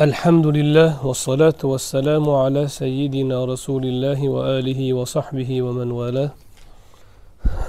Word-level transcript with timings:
الحمد 0.00 0.46
لله 0.46 1.06
والصلاة 1.06 1.60
والسلام 1.72 2.30
على 2.30 2.62
سيدنا 2.68 3.44
رسول 3.44 3.84
الله 3.84 4.28
وآله 4.28 4.80
وصحبه 4.98 5.50
ومن 5.62 5.88
والاه 5.98 6.30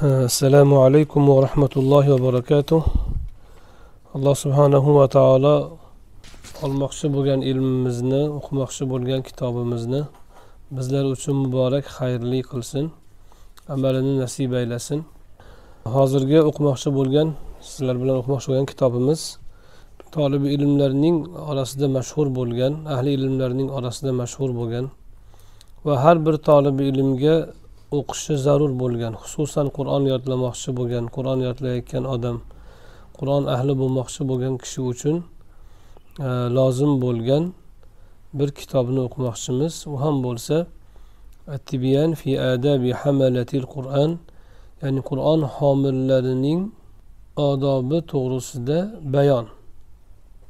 السلام 0.04 0.70
عليكم 0.74 1.22
ورحمة 1.30 1.74
الله 1.78 2.06
وبركاته 2.14 2.82
alloh 4.16 4.36
subhanahu 4.36 4.96
va 4.96 5.08
taolo 5.12 5.56
olmoqchi 6.66 7.08
bo'lgan 7.16 7.42
ilmimizni 7.52 8.24
o'qimoqchi 8.38 8.84
bo'lgan 8.92 9.22
kitobimizni 9.28 10.02
bizlar 10.76 11.06
uchun 11.16 11.36
muborak 11.44 11.86
xayrli 11.98 12.40
qilsin 12.52 12.86
amalini 13.76 14.14
nasib 14.24 14.52
aylasin 14.62 15.00
hozirgi 15.96 16.40
o'qimoqchi 16.50 16.90
bo'lgan 16.98 17.28
sizlar 17.70 17.96
bilan 18.02 18.16
o'qimoqchi 18.22 18.48
bo'lgan 18.52 18.68
kitobimiz 18.72 19.22
tolibi 20.17 20.49
ilmlarning 20.57 21.17
orasida 21.51 21.87
mashhur 21.97 22.27
bo'lgan 22.39 22.73
ahli 22.95 23.11
ilmlarning 23.19 23.69
orasida 23.79 24.13
mashhur 24.23 24.51
bo'lgan 24.59 24.87
va 25.87 25.95
har 26.05 26.17
bir 26.27 26.35
tolibi 26.49 26.85
ilmga 26.93 27.37
o'qishi 27.99 28.35
zarur 28.47 28.73
bo'lgan 28.83 29.13
xususan 29.23 29.67
qur'on 29.77 30.03
yodlamoqchi 30.13 30.71
bo'lgan 30.79 31.05
qur'on 31.17 31.39
yodlayotgan 31.49 32.05
odam 32.15 32.37
qur'on 33.19 33.43
ahli 33.55 33.73
bo'lmoqchi 33.81 34.23
bo'lgan 34.31 34.55
kishi 34.63 34.81
uchun 34.93 35.17
e, 36.27 36.29
lozim 36.57 36.93
bo'lgan 37.05 37.45
bir 38.39 38.49
kitobni 38.59 39.01
o'qimoqchimiz. 39.07 39.75
U 39.93 39.95
ham 40.03 40.17
bo'lsa 40.27 40.57
attibiyan 41.57 42.11
fi 42.21 42.31
adabi 42.55 42.91
hamalatil 43.03 43.67
qur'an 43.75 44.11
ya'ni 44.83 45.01
qur'on 45.11 45.41
homillarining 45.57 46.61
odobi 47.49 47.99
to'g'risida 48.13 48.79
bayon. 49.15 49.47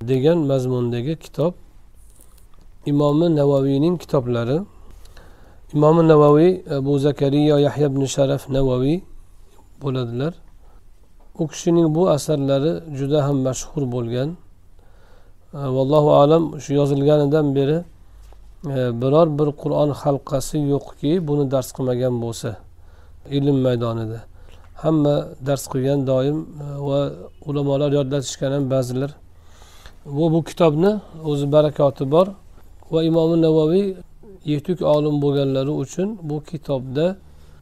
Degan 0.09 0.39
mazmundagi 0.39 1.17
kitob 1.17 1.55
imomi 2.87 3.37
navaviyning 3.37 3.99
kitoblari. 4.01 4.61
Imomi 5.75 6.09
navaviy 6.09 6.63
abu 6.71 6.99
zakariya 6.99 7.59
yahya 7.59 7.87
ibn 7.87 8.05
sharaf 8.05 8.49
navaviy 8.49 9.01
bo'ladilar. 9.83 10.33
U 11.39 11.47
kishining 11.49 11.95
bu 11.95 12.09
asarlari 12.11 12.73
juda 12.99 13.29
ham 13.29 13.37
mashhur 13.47 13.93
bo'lgan. 13.93 14.29
E, 15.55 15.59
Vallohu 15.77 16.11
alam 16.23 16.61
shu 16.61 16.75
yozilganidan 16.75 17.55
beri 17.55 17.79
e, 18.65 18.77
biror 19.03 19.29
bir 19.39 19.49
qur'on 19.63 19.91
halqasi 20.03 20.59
yo'qki 20.59 21.29
buni 21.29 21.51
dars 21.51 21.69
qilmagan 21.77 22.15
bo'lsa 22.25 22.51
ilm 23.31 23.57
maydonida. 23.67 24.19
Hamma 24.83 25.15
dars 25.47 25.65
qilgan 25.73 26.07
doim 26.07 26.39
e, 26.65 26.67
va 26.89 27.01
ulamolar 27.49 27.91
yodlatishgan 27.99 28.53
ham 28.53 28.71
ba'zilar 28.71 29.11
bu 30.07 30.33
bu 30.33 30.45
kitobni 30.45 31.01
o'zi 31.25 31.53
barakoti 31.53 32.11
bor 32.11 32.27
va 32.91 33.03
imomi 33.03 33.43
navoiy 33.43 33.95
yetuk 34.45 34.83
olim 34.83 35.23
bo'lganlari 35.23 35.71
uchun 35.71 36.19
bu 36.23 36.43
kitobda 36.51 37.17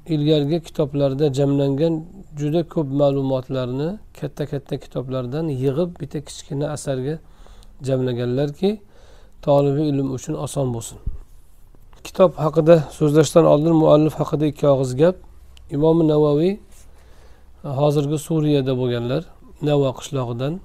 ilgargi 0.06 0.62
kitoblarda 0.62 1.32
jamlangan 1.32 2.04
juda 2.38 2.62
ko'p 2.68 2.88
ma'lumotlarni 3.00 3.88
katta 4.20 4.46
katta 4.46 4.74
kitoblardan 4.84 5.48
yig'ib 5.48 5.90
bitta 6.00 6.18
kichkina 6.28 6.66
asarga 6.76 7.18
jamlaganlarki 7.86 8.80
tolibi 9.42 9.82
ilm 9.90 10.08
uchun 10.16 10.34
oson 10.34 10.74
bo'lsin. 10.74 10.98
Kitob 12.04 12.30
haqida 12.44 12.76
so'zlashdan 12.98 13.44
oldin 13.52 13.74
muallif 13.82 14.14
haqida 14.20 14.46
ikki 14.52 14.66
og'iz 14.74 14.92
gap. 15.02 15.16
Imomi 15.76 16.04
navoiy 16.08 16.52
hozirgi 17.80 18.18
suriyada 18.26 18.72
bo'lganlar 18.80 19.22
navo 19.68 19.88
qishlog'idan. 19.98 20.60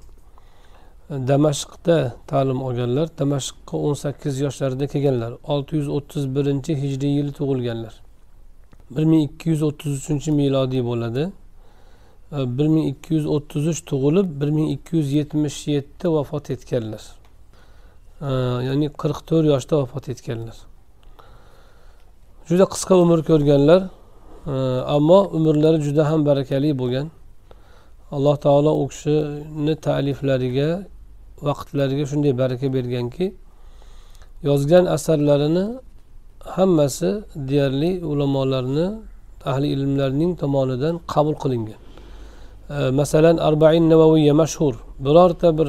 Damashqda 1.09 2.13
ta'lim 2.27 2.61
olganlar 2.61 3.07
damashqqa 3.19 3.77
o'n 3.77 3.93
sakkiz 3.93 4.39
yoshlarida 4.39 4.87
kelganlar 4.87 5.33
olti 5.43 5.75
yuz 5.75 5.89
o'ttiz 5.97 6.35
birinchi 6.35 6.71
hijriy 6.83 7.11
yili 7.17 7.31
tug'ilganlar. 7.39 8.03
bir 8.95 9.03
ming 9.03 9.31
ikki 9.31 9.49
yuz 9.49 9.61
o'ttiz 9.63 9.91
uchinchi 9.99 10.31
milodiy 10.31 10.83
bo'ladi. 10.85 11.31
Bir 12.31 12.67
ming 12.73 12.85
ikki 12.91 13.13
yuz 13.15 13.25
o'ttiz 13.35 13.67
uch 13.71 13.81
tug'ilib 13.89 14.27
bir 14.41 14.49
ming 14.55 14.71
ikki 14.75 14.95
yuz 14.97 15.11
yetmish 15.19 15.57
yetti 15.67 16.11
vafot 16.15 16.49
etganlar. 16.55 17.03
Ya'ni 18.67 18.87
qirq 19.01 19.19
to'rt 19.29 19.45
yoshda 19.53 19.73
vafot 19.81 20.09
etganlar. 20.13 20.57
Juda 22.49 22.65
qisqa 22.73 22.93
umr 23.03 23.19
ko'rganlar 23.29 23.81
ammo 24.95 25.19
umrlari 25.37 25.79
juda 25.87 26.03
ham 26.11 26.25
barakali 26.29 26.69
bo'lgan. 26.81 27.07
Alloh 28.15 28.35
taolo 28.45 28.71
u 28.81 28.87
kishini 28.91 29.75
ta'liflariga 29.87 30.69
vaqtlariga 31.47 32.05
shunday 32.11 32.33
baraka 32.41 32.67
berganki 32.73 33.25
yozgan 34.43 34.85
asarlarini 34.85 35.65
hammasi 36.55 37.09
deyarli 37.35 37.91
ulamolarni 38.11 38.87
ahli 39.45 39.67
ilmlarning 39.75 40.31
tomonidan 40.41 40.95
qabul 41.13 41.35
qilingan. 41.43 41.79
Masalan 42.99 43.37
arbain 43.37 43.89
navaviya 43.89 44.33
mashhur. 44.33 44.75
Birorta 44.99 45.57
bir 45.57 45.67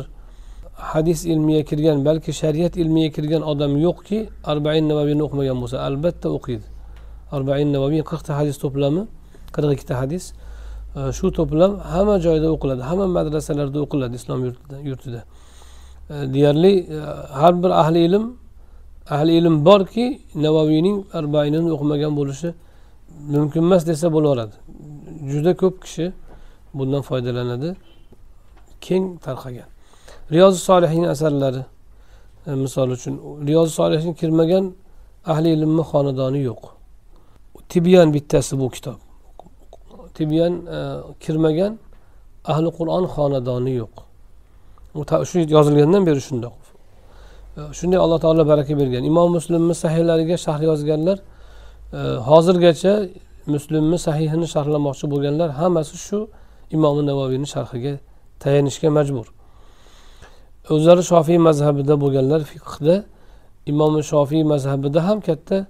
hadis 0.92 1.26
ilmiga 1.26 1.62
kirgan 1.70 2.04
balki 2.04 2.32
shariat 2.32 2.76
ilmiga 2.76 3.10
kirgan 3.16 3.42
odam 3.42 3.72
yo'qki 3.86 4.18
arbain 4.52 4.84
navaviyni 4.88 5.22
o'qimagan 5.26 5.56
bo'lsa 5.62 5.76
albatta 5.88 6.28
o'qiydi. 6.36 6.66
Arbain 7.36 7.68
navaviy 7.72 8.02
qirqta 8.10 8.32
hadis 8.38 8.56
to'plami 8.64 9.02
qirq 9.54 9.70
ikkita 9.76 9.94
hadis 10.02 10.24
shu 11.18 11.26
to'plam 11.38 11.72
hamma 11.92 12.16
joyda 12.26 12.48
o'qiladi 12.54 12.82
hamma 12.90 13.06
madrasalarda 13.18 13.78
o'qiladi 13.84 14.14
islom 14.20 14.40
yurtida. 14.90 15.20
E, 16.10 16.34
deyarli 16.34 16.78
e, 16.78 16.98
har 17.40 17.62
bir 17.62 17.70
ahli 17.70 17.98
ilm 18.04 18.36
ahli 19.10 19.32
ilm 19.32 19.64
borki 19.64 20.20
navaviyning 20.34 21.06
arbainini 21.12 21.72
o'qimagan 21.72 22.16
bo'lishi 22.16 22.54
mumkin 23.28 23.62
emas 23.62 23.86
desa 23.86 24.12
bo'laveradi. 24.12 24.56
Juda 25.32 25.56
ko'p 25.56 25.82
kishi 25.82 26.12
bundan 26.74 27.02
foydalanadi. 27.02 27.76
Keng 28.80 29.04
tarqagan. 29.24 29.68
Riyozi 30.32 30.58
solihning 30.58 31.06
asarlari 31.06 31.62
e, 32.46 32.50
misol 32.50 32.88
uchun 32.96 33.14
riyozi 33.46 33.72
solihin 33.72 34.12
kirmagan 34.20 34.64
ahli 35.26 35.48
ilmni 35.56 35.82
xonadoni 35.90 36.40
yo'q. 36.50 36.62
Tibyan 37.68 38.14
bittasi 38.14 38.58
bu 38.60 38.70
kitob. 38.70 38.98
Tibyan 40.14 40.52
e, 40.76 40.78
kirmagan 41.20 41.78
ahli 42.52 42.68
qur'on 42.78 43.04
xonadoni 43.14 43.72
yo'q. 43.82 44.13
Shu 45.30 45.36
yozilgandan 45.56 46.02
beri 46.08 46.20
shundoq. 46.28 46.54
Shunday 47.78 47.98
alloh 48.04 48.18
taolo 48.24 48.42
baraka 48.52 48.74
bergan. 48.80 49.02
Imom 49.10 49.28
muslimni 49.38 49.74
sahihlariga 49.84 50.36
sharh 50.46 50.62
yozganlar 50.70 51.18
hozirgacha 52.30 52.92
muslimni 53.54 53.98
sahihini 54.06 54.46
sharhlamoqchi 54.54 55.06
bo'lganlar 55.12 55.48
hammasi 55.60 55.96
shu 56.06 56.18
imomi 56.76 57.02
navoiyni 57.10 57.48
sharhiga 57.54 57.92
tayanishga 58.42 58.88
majbur. 58.98 59.26
O'zlari 60.74 61.02
shofiy 61.12 61.38
mazhabida 61.48 61.94
bo'lganlar 62.02 62.40
fiqhda 62.52 62.94
imom 63.72 63.94
shofiy 64.12 64.42
mazhabida 64.52 65.00
ham 65.08 65.18
katta 65.28 65.66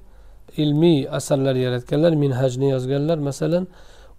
ilmiy 0.63 0.99
asarlar 1.19 1.55
yaratganlar 1.65 2.13
minhajni 2.25 2.67
yozganlar. 2.75 3.19
Masalan 3.29 3.65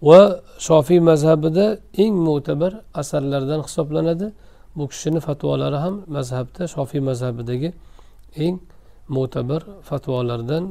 va 0.08 0.20
shofiy 0.68 1.00
mazhabida 1.10 1.64
eng 2.04 2.14
mo'tabar 2.28 2.72
asarlardan 3.00 3.60
hisoblanadi. 3.66 4.26
Bu 4.76 4.88
kishini 4.88 5.20
fatvolari 5.20 5.76
ham 5.84 5.94
mazhabda 6.16 6.62
shofiy 6.74 7.00
mazhabidagi 7.00 7.72
eng 8.44 8.56
mo'tabar 9.08 9.62
fatvolardan 9.90 10.64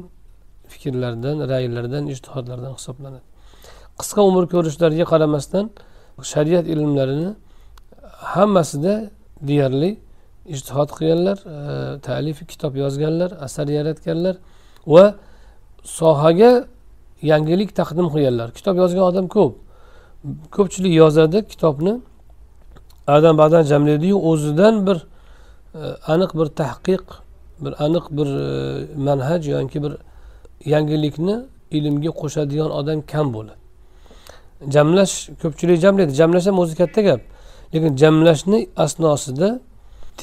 fikrlardan 0.68 1.36
raylardan 1.52 2.04
ijtihodlardan 2.14 2.72
hisoblanadi. 2.78 3.26
Qisqa 4.00 4.20
umr 4.30 4.44
ko'rishlariga 4.54 5.04
qaramasdan 5.12 5.64
shariat 6.32 6.66
ilmlarini 6.74 7.28
hammasida 8.34 8.94
deyarli 9.48 9.90
ijtihod 10.54 10.90
qilganlar 10.96 11.38
e, 11.38 12.00
ta'lif 12.06 12.38
kitob 12.52 12.72
yozganlar 12.82 13.30
asar 13.46 13.66
yaratganlar 13.78 14.36
va 14.86 15.04
sohaga 15.98 16.52
yangilik 17.22 17.70
taqdim 17.80 18.06
qilganlar. 18.14 18.48
Kitob 18.58 18.76
yozgan 18.82 19.04
odam 19.10 19.26
ko'p. 19.36 19.54
Ko'pchilik 20.56 20.94
yozadi 21.02 21.38
kitobni 21.52 22.00
ba'zan 23.08 23.38
badan 23.38 23.62
jamlaydiyu 23.62 24.16
o'zidan 24.30 24.86
bir 24.86 24.98
e, 25.74 25.78
aniq 26.12 26.30
bir 26.38 26.46
tahqiq 26.46 27.04
bir 27.60 27.72
aniq 27.84 28.06
bir 28.10 28.26
e, 28.26 28.86
manhaj 29.08 29.48
yoki 29.48 29.82
bir 29.84 29.92
yangilikni 30.64 31.36
ilmga 31.70 32.10
qo'shadigan 32.20 32.70
odam 32.70 33.00
kam 33.12 33.26
bo'ladi. 33.34 33.60
Jamlash 34.74 35.14
ko'pchilik 35.42 35.78
jamlaydi. 35.84 36.12
Jamlash 36.20 36.46
ham 36.46 36.58
o'zi 36.58 36.74
katta 36.76 37.00
gap. 37.08 37.20
Lekin 37.74 37.96
jamlashni 38.02 38.58
asnosida 38.76 39.48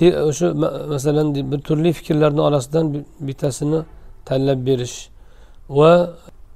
o'sha 0.02 0.54
masalan 0.94 1.52
bir 1.52 1.60
turli 1.68 1.94
fikrlarni 1.94 2.42
orasidan 2.42 2.86
bittasini 3.20 3.80
tanlab 4.26 4.66
berish 4.66 5.10
va 5.70 5.92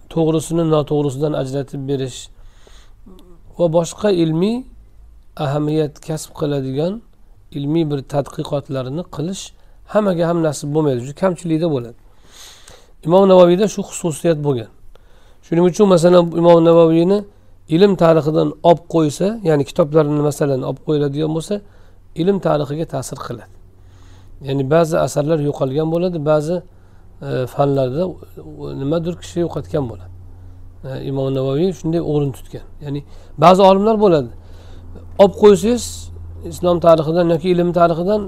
to'g'risini 0.10 0.64
noto'g'risidan 0.74 1.34
ajratib 1.42 1.82
berish 1.90 2.30
va 3.58 3.74
boshqa 3.78 4.10
ilmiy 4.24 4.64
ahamiyat 5.45 5.94
kasb 6.07 6.31
qiladigan 6.39 6.94
ilmiy 7.57 7.86
bir 7.92 8.00
tadqiqotlarni 8.13 9.04
qilish 9.16 9.44
hammaga 9.94 10.24
ham 10.30 10.38
nasib 10.48 10.69
bo'lmaydi. 10.75 11.00
Juda 11.06 11.16
kamchilikda 11.24 11.68
bo'ladi. 11.75 11.98
Imom 13.07 13.24
navoiyda 13.31 13.66
shu 13.74 13.81
xususiyat 13.89 14.39
bo'lgan. 14.48 14.69
Shuning 15.45 15.66
uchun 15.72 15.88
masalan 15.94 16.24
imom 16.42 16.57
navoiyni 16.69 17.19
ilm 17.75 17.94
tarixidan 18.04 18.50
olib 18.69 18.84
qo'ysa 18.95 19.28
ya'ni 19.50 19.63
kitoblarini 19.69 20.22
masalan 20.30 20.62
olib 20.69 20.81
qo'yiladigan 20.88 21.31
bo'lsa 21.38 21.56
ilm 22.22 22.38
tarixiga 22.48 22.86
ta'sir 22.94 23.18
qiladi. 23.28 23.54
Ya'ni 24.48 24.63
ba'zi 24.74 24.95
asarlar 25.06 25.40
yo'qolgan 25.50 25.88
bo'ladi 25.94 26.18
ba'zi 26.31 26.56
e, 27.28 27.30
fanlarda 27.54 28.04
nimadir 28.81 29.13
kishi 29.22 29.38
yo'qotgan 29.45 29.83
bo'ladi. 29.92 30.13
E, 30.88 30.90
imom 31.10 31.28
navoiy 31.38 31.72
shunday 31.80 32.01
o'rin 32.12 32.31
tutgan. 32.38 32.66
Ya'ni 32.86 33.00
ba'zi 33.44 33.62
olimlar 33.69 33.95
bo'ladi 34.06 34.31
olib 35.24 35.36
qo'ysangiz 35.44 35.86
islom 36.52 36.80
tarixidan 36.86 37.28
yoki 37.34 37.48
ilm 37.56 37.69
tarixidan 37.80 38.22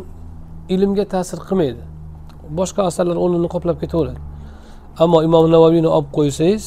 ilmga 0.76 1.06
ta'sir 1.14 1.40
qilmaydi. 1.50 1.84
Boshqa 2.60 2.82
asarlar 2.90 3.18
o'rnini 3.24 3.50
qoplab 3.56 3.78
ketaveradi. 3.84 4.20
Ammo 5.04 5.20
imom 5.28 5.46
navoiyni 5.56 5.90
olib 5.98 6.10
qo'ysangiz 6.18 6.66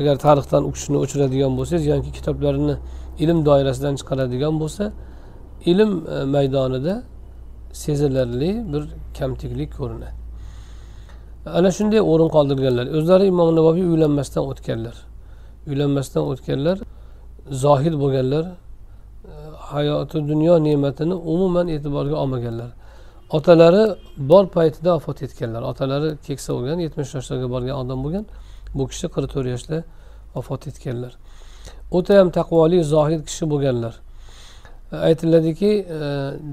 agar 0.00 0.16
tarixdan 0.26 0.62
u 0.68 0.70
kishini 0.76 0.98
o'chiradigan 1.04 1.52
bo'lsangiz 1.58 1.84
yoki 1.92 2.10
kitoblarini 2.18 2.74
ilm 3.22 3.38
doirasidan 3.48 3.94
chiqaradigan 4.00 4.54
bo'lsa 4.62 4.84
ilm 5.72 5.90
e, 6.14 6.24
maydonida 6.34 6.94
sezilarli 7.84 8.50
bir 8.72 8.82
kamtiklik 9.18 9.70
ko'rinadi. 9.78 10.14
Ana 11.58 11.70
shunday 11.78 12.00
o'rin 12.12 12.28
qoldirganlar. 12.36 12.86
O'zlari 12.98 13.24
imom 13.32 13.50
navoiy 13.58 13.84
uylanmasdan 13.92 14.42
o'tganlar. 14.50 14.96
Uylanmasdan 15.70 16.22
o'tganlar 16.32 16.76
zohid 17.64 17.94
bo'lganlar 18.02 18.44
hayoti 19.72 20.18
dunyo 20.30 20.54
ne'matini 20.66 21.14
umuman 21.14 21.66
e'tiborga 21.74 22.16
olmaganlar. 22.22 22.70
Otalari 23.36 23.84
bor 24.30 24.44
paytida 24.56 24.90
vafot 24.96 25.22
etganlar. 25.26 25.62
Otalari 25.62 26.08
keksa 26.26 26.50
bo'lgan 26.56 26.78
yetmish 26.86 27.10
yoshlarga 27.16 27.48
borgan 27.54 27.76
odam 27.82 27.98
bo'lgan 28.04 28.24
bu 28.76 28.84
kishi 28.90 29.06
qirq 29.14 29.28
to'rt 29.34 29.48
yoshda 29.54 29.78
vafot 30.34 30.62
etganlar. 30.70 31.12
O'tayam 31.96 32.28
taqvoli 32.38 32.78
zohid 32.94 33.22
kishi 33.28 33.44
bo'lganlar. 33.52 33.94
Aytiladiki 35.08 35.70
e, 35.96 35.98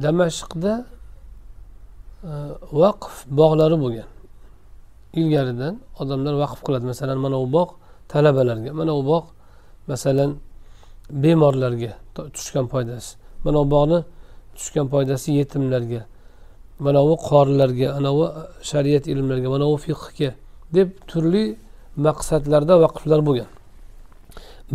damashqda 0.04 0.74
e, 2.32 2.34
vaqf 2.82 3.14
bog'lari 3.40 3.78
bo'lgan. 3.84 4.10
Ilgaridan 5.20 5.74
odamlar 6.02 6.34
vaqf 6.44 6.60
qiladi. 6.66 6.86
Masalan 6.92 7.18
mana 7.26 7.38
bu 7.44 7.48
bog' 7.58 7.72
talabalarga 8.12 8.72
mana 8.80 8.92
bu 8.98 9.04
bog' 9.12 9.28
masalan 9.88 10.32
bemorlarga 11.24 11.94
tushgan 12.36 12.66
foydasi. 12.74 13.10
Mana 13.44 13.58
bu 13.62 13.72
bog'ni 13.76 14.00
tushgan 14.58 14.88
foydasi 14.94 15.32
yetimlarga 15.40 16.02
mana 16.80 17.04
bu 17.04 17.16
qorilarga 17.30 17.88
ana 17.98 18.14
bu 18.14 18.26
e, 18.26 18.64
shariat 18.64 19.08
ilmlariga 19.08 19.50
mana 19.50 19.66
bu 19.72 19.78
fiqhga 19.78 20.32
deb 20.76 20.90
turli 21.08 21.44
maqsadlarda 21.98 22.82
vaqflar 22.84 23.20
bo'lgan. 23.28 23.50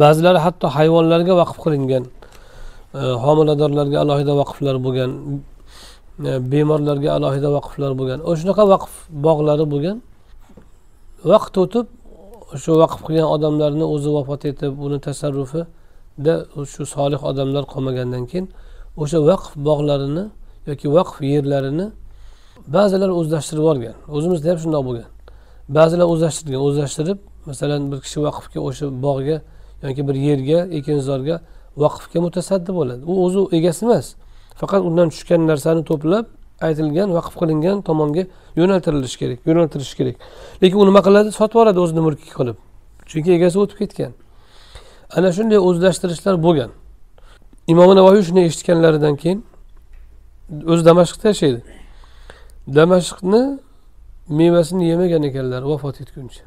Ba'zilari 0.03 0.39
hatto 0.47 0.67
hayvonlarga 0.77 1.35
vaqf 1.43 1.57
qilingan 1.65 2.05
e, 2.95 3.01
homiladorlarga 3.25 3.99
alohida 4.05 4.33
vaqflar 4.43 4.77
bo'lgan 4.87 5.11
e, 6.29 6.31
bemorlarga 6.53 7.11
alohida 7.17 7.49
vaqflar 7.59 7.93
bo'lgan 8.01 8.19
o'sha 8.29 8.41
shunaqa 8.41 8.65
vaqf 8.75 8.93
bog'lari 9.27 9.65
bo'lgan. 9.73 9.97
Vaqt 11.33 11.55
o'tib 11.63 11.87
shu 12.63 12.73
vaqf 12.83 13.01
qilgan 13.07 13.29
odamlarni 13.35 13.85
o'zi 13.95 14.11
vafot 14.17 14.43
etib 14.51 14.73
uni 14.87 14.99
tasarrufi 15.07 15.63
shu 16.73 16.83
solih 16.87 17.21
odamlar 17.31 17.65
qolmagandan 17.73 18.25
keyin 18.31 18.47
o'sha 19.03 19.19
vaqf 19.31 19.51
bog'larini 19.69 20.25
yoki 20.71 20.87
vaqf 20.97 21.17
yerlarini 21.35 21.87
ba'zilar 22.77 23.11
o'zlashtirib 23.21 23.63
yuborgan 23.63 23.97
o'zimizda 24.17 24.47
ham 24.51 24.59
shundoq 24.65 24.83
bo'lgan. 24.89 25.09
Ba'zilar 25.77 26.07
o'zlashtirgan 26.13 26.61
o'zlashtirib 26.69 27.19
masalan 27.49 27.83
bir 27.93 27.99
kishi 28.05 28.19
vaqfga 28.27 28.59
o'sha 28.69 28.87
bog'ga 29.07 29.37
yoki 29.87 30.03
bir 30.09 30.17
yerga 30.29 30.59
ekinzorga 30.79 31.37
vaqfga 31.85 32.19
mutasaddi 32.27 32.71
bo'ladi. 32.79 33.03
U 33.11 33.13
o'zi 33.25 33.41
egasi 33.59 33.83
emas. 33.87 34.07
Faqat 34.61 34.81
undan 34.89 35.09
tushgan 35.13 35.41
narsani 35.51 35.83
to'plab 35.91 36.27
aytilgan 36.67 37.09
vaqf 37.19 37.35
qilingan 37.41 37.77
tomonga 37.89 38.25
yo'naltirilishi 38.61 39.19
kerak 39.23 39.39
yo'naltirish 39.49 39.95
kerak. 39.99 40.17
Lekin 40.63 40.79
u 40.83 40.85
nima 40.89 41.01
qiladi? 41.07 41.29
Sotib 41.39 41.55
yuboradi 41.57 41.79
o'zini 41.85 42.01
mulki 42.07 42.29
qilib. 42.39 42.57
Chunki 43.11 43.31
egasi 43.39 43.57
o'tib 43.63 43.79
ketgan. 43.83 44.13
Ana 45.17 45.33
shunday 45.37 45.59
o'zlashtirishlar 45.69 46.37
bo'lgan. 46.47 46.71
Imom 47.73 47.91
navoiy 47.99 48.23
shuni 48.29 48.43
eshitganlaridan 48.49 49.15
keyin 49.23 49.41
o'zi 50.73 50.83
damashqda 50.89 51.27
yashaydi. 51.33 51.61
Damashqni 52.79 53.43
mevasini 54.41 54.85
yemagan 54.93 55.23
ekanlar 55.23 55.63
vafot 55.63 56.01
etguncha. 56.01 56.45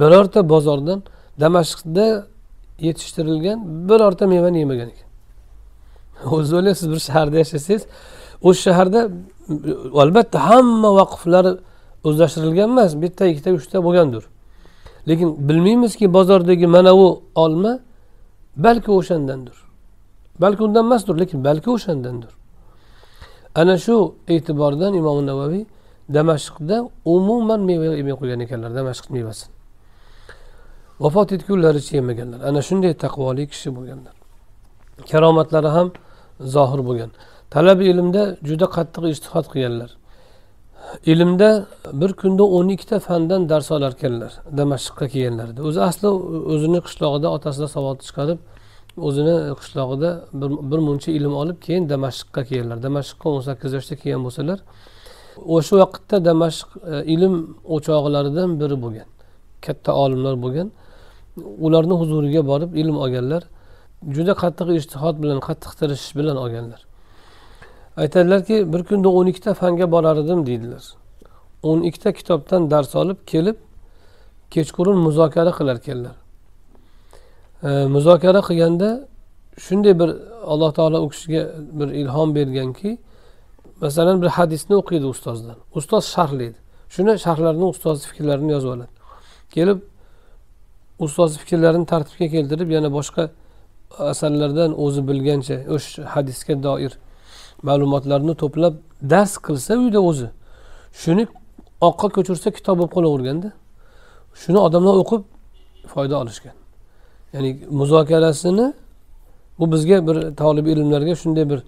Birorta 0.00 0.40
bozordan 0.48 1.02
damashqda 1.40 2.06
yetishtirilgan 2.86 3.58
birorta 3.88 4.24
mevani 4.26 4.58
yemagan 4.58 4.88
ekan. 4.94 5.08
O'zi 6.36 6.56
o'ylaysiz 6.56 6.86
bir 6.92 7.00
shaharda 7.08 7.36
yashasangiz 7.42 7.82
o'sha 8.48 8.62
shaharda 8.66 9.00
albatta 10.02 10.38
hamma 10.48 10.90
vaqflar 11.00 11.46
o'zlashtirilgan 12.08 12.68
emas 12.74 12.92
bitta 13.02 13.24
ikkita 13.32 13.50
uchta 13.58 13.76
bo'lgandir. 13.86 14.24
Lekin 15.08 15.48
bilmaymizki 15.48 16.12
bozordagi 16.12 16.66
mana 16.66 16.96
bu 16.96 17.22
olma 17.34 17.78
balki 18.56 18.90
o'shandandir. 18.90 19.54
Balki 20.40 20.62
undan 20.62 20.84
emasdir 20.84 21.18
lekin 21.18 21.44
balki 21.44 21.70
o'shandandir. 21.70 22.30
Ana 23.54 23.78
shu 23.78 24.14
e'tibordan 24.28 24.94
imom 24.94 25.26
navaviy 25.26 25.64
damashqda 26.14 26.90
umuman 27.04 27.60
meva 27.60 27.84
yemay 27.84 28.14
qo'ygan 28.20 28.40
ekanlar 28.40 28.74
damashq 28.74 29.10
mevasini. 29.10 29.52
Vafot 31.00 31.32
etgunlaricha 31.32 31.96
yemaganlar. 31.96 32.40
Ana 32.48 32.60
shunday 32.68 32.94
taqvoli 33.04 33.44
kishi 33.52 33.68
bo'lganlar. 33.76 34.14
Karomatlari 35.10 35.68
ham 35.76 35.88
zohir 36.40 36.80
bo'lgan. 36.88 37.10
Talabi 37.50 37.84
ilmda 37.92 38.22
juda 38.48 38.66
qattiq 38.76 39.04
ishtihod 39.14 39.46
qilganlar. 39.52 39.90
Ilmda 41.06 41.66
bir 41.92 42.12
kunda 42.12 42.42
o'n 42.42 42.68
ikkita 42.68 42.98
fandan 43.08 43.48
dars 43.48 43.70
olarkanlar 43.76 44.32
damashqqa 44.58 45.06
kelganlarida 45.14 45.62
o'zi 45.68 45.80
asli 45.88 46.08
o'zini 46.54 46.80
qishlog'ida 46.86 47.28
otasidan 47.36 47.70
savod 47.76 47.98
chiqarib 48.06 48.38
o'zini 48.96 49.54
qishlog'ida 49.60 50.10
bir, 50.32 50.50
bir 50.70 50.78
muncha 50.78 51.10
ilm 51.12 51.34
olib 51.34 51.58
keyin 51.66 51.88
damashqqa 51.88 52.44
kelganlar. 52.44 52.82
Damashqqa 52.86 53.26
o'n 53.34 53.42
sakkiz 53.48 53.72
yoshda 53.76 53.94
kelgan 54.02 54.22
bo'lsalar 54.26 54.58
o'sha 55.56 55.74
vaqtda 55.82 56.16
damashq 56.28 56.68
e, 56.92 57.04
ilm 57.14 57.34
o'chog'laridan 57.74 58.50
biri 58.60 58.76
bo'lgan 58.84 59.08
katta 59.66 59.92
olimlar 60.02 60.34
bo'lgan. 60.44 60.68
Ularni 61.66 61.94
huzuriga 62.00 62.42
borib 62.50 62.70
ilm 62.82 62.96
olganlar 63.04 63.42
juda 64.16 64.32
qattiq 64.42 64.68
ishtihod 64.80 65.16
bilan 65.22 65.38
qattiq 65.48 65.72
tirishish 65.80 66.12
bilan 66.18 66.36
olganlar. 66.44 66.80
Aytadilarki 67.96 68.72
bir 68.72 68.84
kunda 68.84 69.08
o'n 69.08 69.26
ikkita 69.26 69.54
fanga 69.54 69.90
borar 69.90 70.16
edim 70.16 70.46
deydilar. 70.46 70.84
O'n 71.62 71.82
ikkita 71.82 72.12
kitobdan 72.12 72.70
dars 72.70 72.96
olib 72.96 73.16
kelib 73.26 73.56
kechqurun 74.50 74.98
muzokara 75.06 75.52
qilar 75.58 75.76
ekanlar 75.76 76.16
e, 77.62 77.68
muzokara 77.86 78.40
qilganda 78.48 79.08
shunday 79.58 79.98
bir 80.00 80.10
alloh 80.52 80.72
taolo 80.72 80.98
u 81.06 81.08
kishiga 81.08 81.42
bir 81.78 81.88
ilhom 81.88 82.34
berganki 82.34 82.98
masalan 83.80 84.22
bir 84.22 84.28
hadisni 84.28 84.76
o'qiydi 84.76 85.06
ustozdan. 85.14 85.56
Ustoz 85.74 86.04
sharhlaydi 86.14 86.58
shuni 86.94 87.18
sharhlarni 87.18 87.64
ustozni 87.64 88.06
fikrlarini 88.10 88.52
yozib 88.52 88.68
oladi. 88.68 88.92
Kelib 89.50 89.78
ustoz 90.98 91.38
fikrlarini 91.38 91.86
tartibga 91.86 92.26
keltirib 92.34 92.70
yana 92.76 92.92
boshqa 92.98 93.30
asarlardan 93.98 94.70
o'zi 94.84 95.08
bilgancha 95.08 95.56
o'sha 95.74 96.02
hadisga 96.14 96.62
doir 96.62 96.92
ma'lumotlarni 97.62 98.34
to'plab 98.42 98.74
dars 99.02 99.38
qilsa 99.46 99.76
uyda 99.82 100.00
o'zi. 100.00 100.28
Shuni 100.92 101.26
oqqa 101.80 102.08
ko'chirsa 102.16 102.50
kitob 102.56 102.78
bo'lib 102.78 102.92
qolaverganda 102.96 103.52
shuni 104.42 104.58
odamlar 104.58 104.94
o'qib 105.02 105.22
foyda 105.92 106.16
olishgan. 106.22 106.56
Ya'ni 107.32 107.50
muzokarasini 107.70 108.66
bu 109.58 109.72
bizga 109.72 110.06
bir 110.06 110.36
tolib 110.36 110.66
ilmlarga 110.66 111.14
shunday 111.14 111.50
bir 111.50 111.60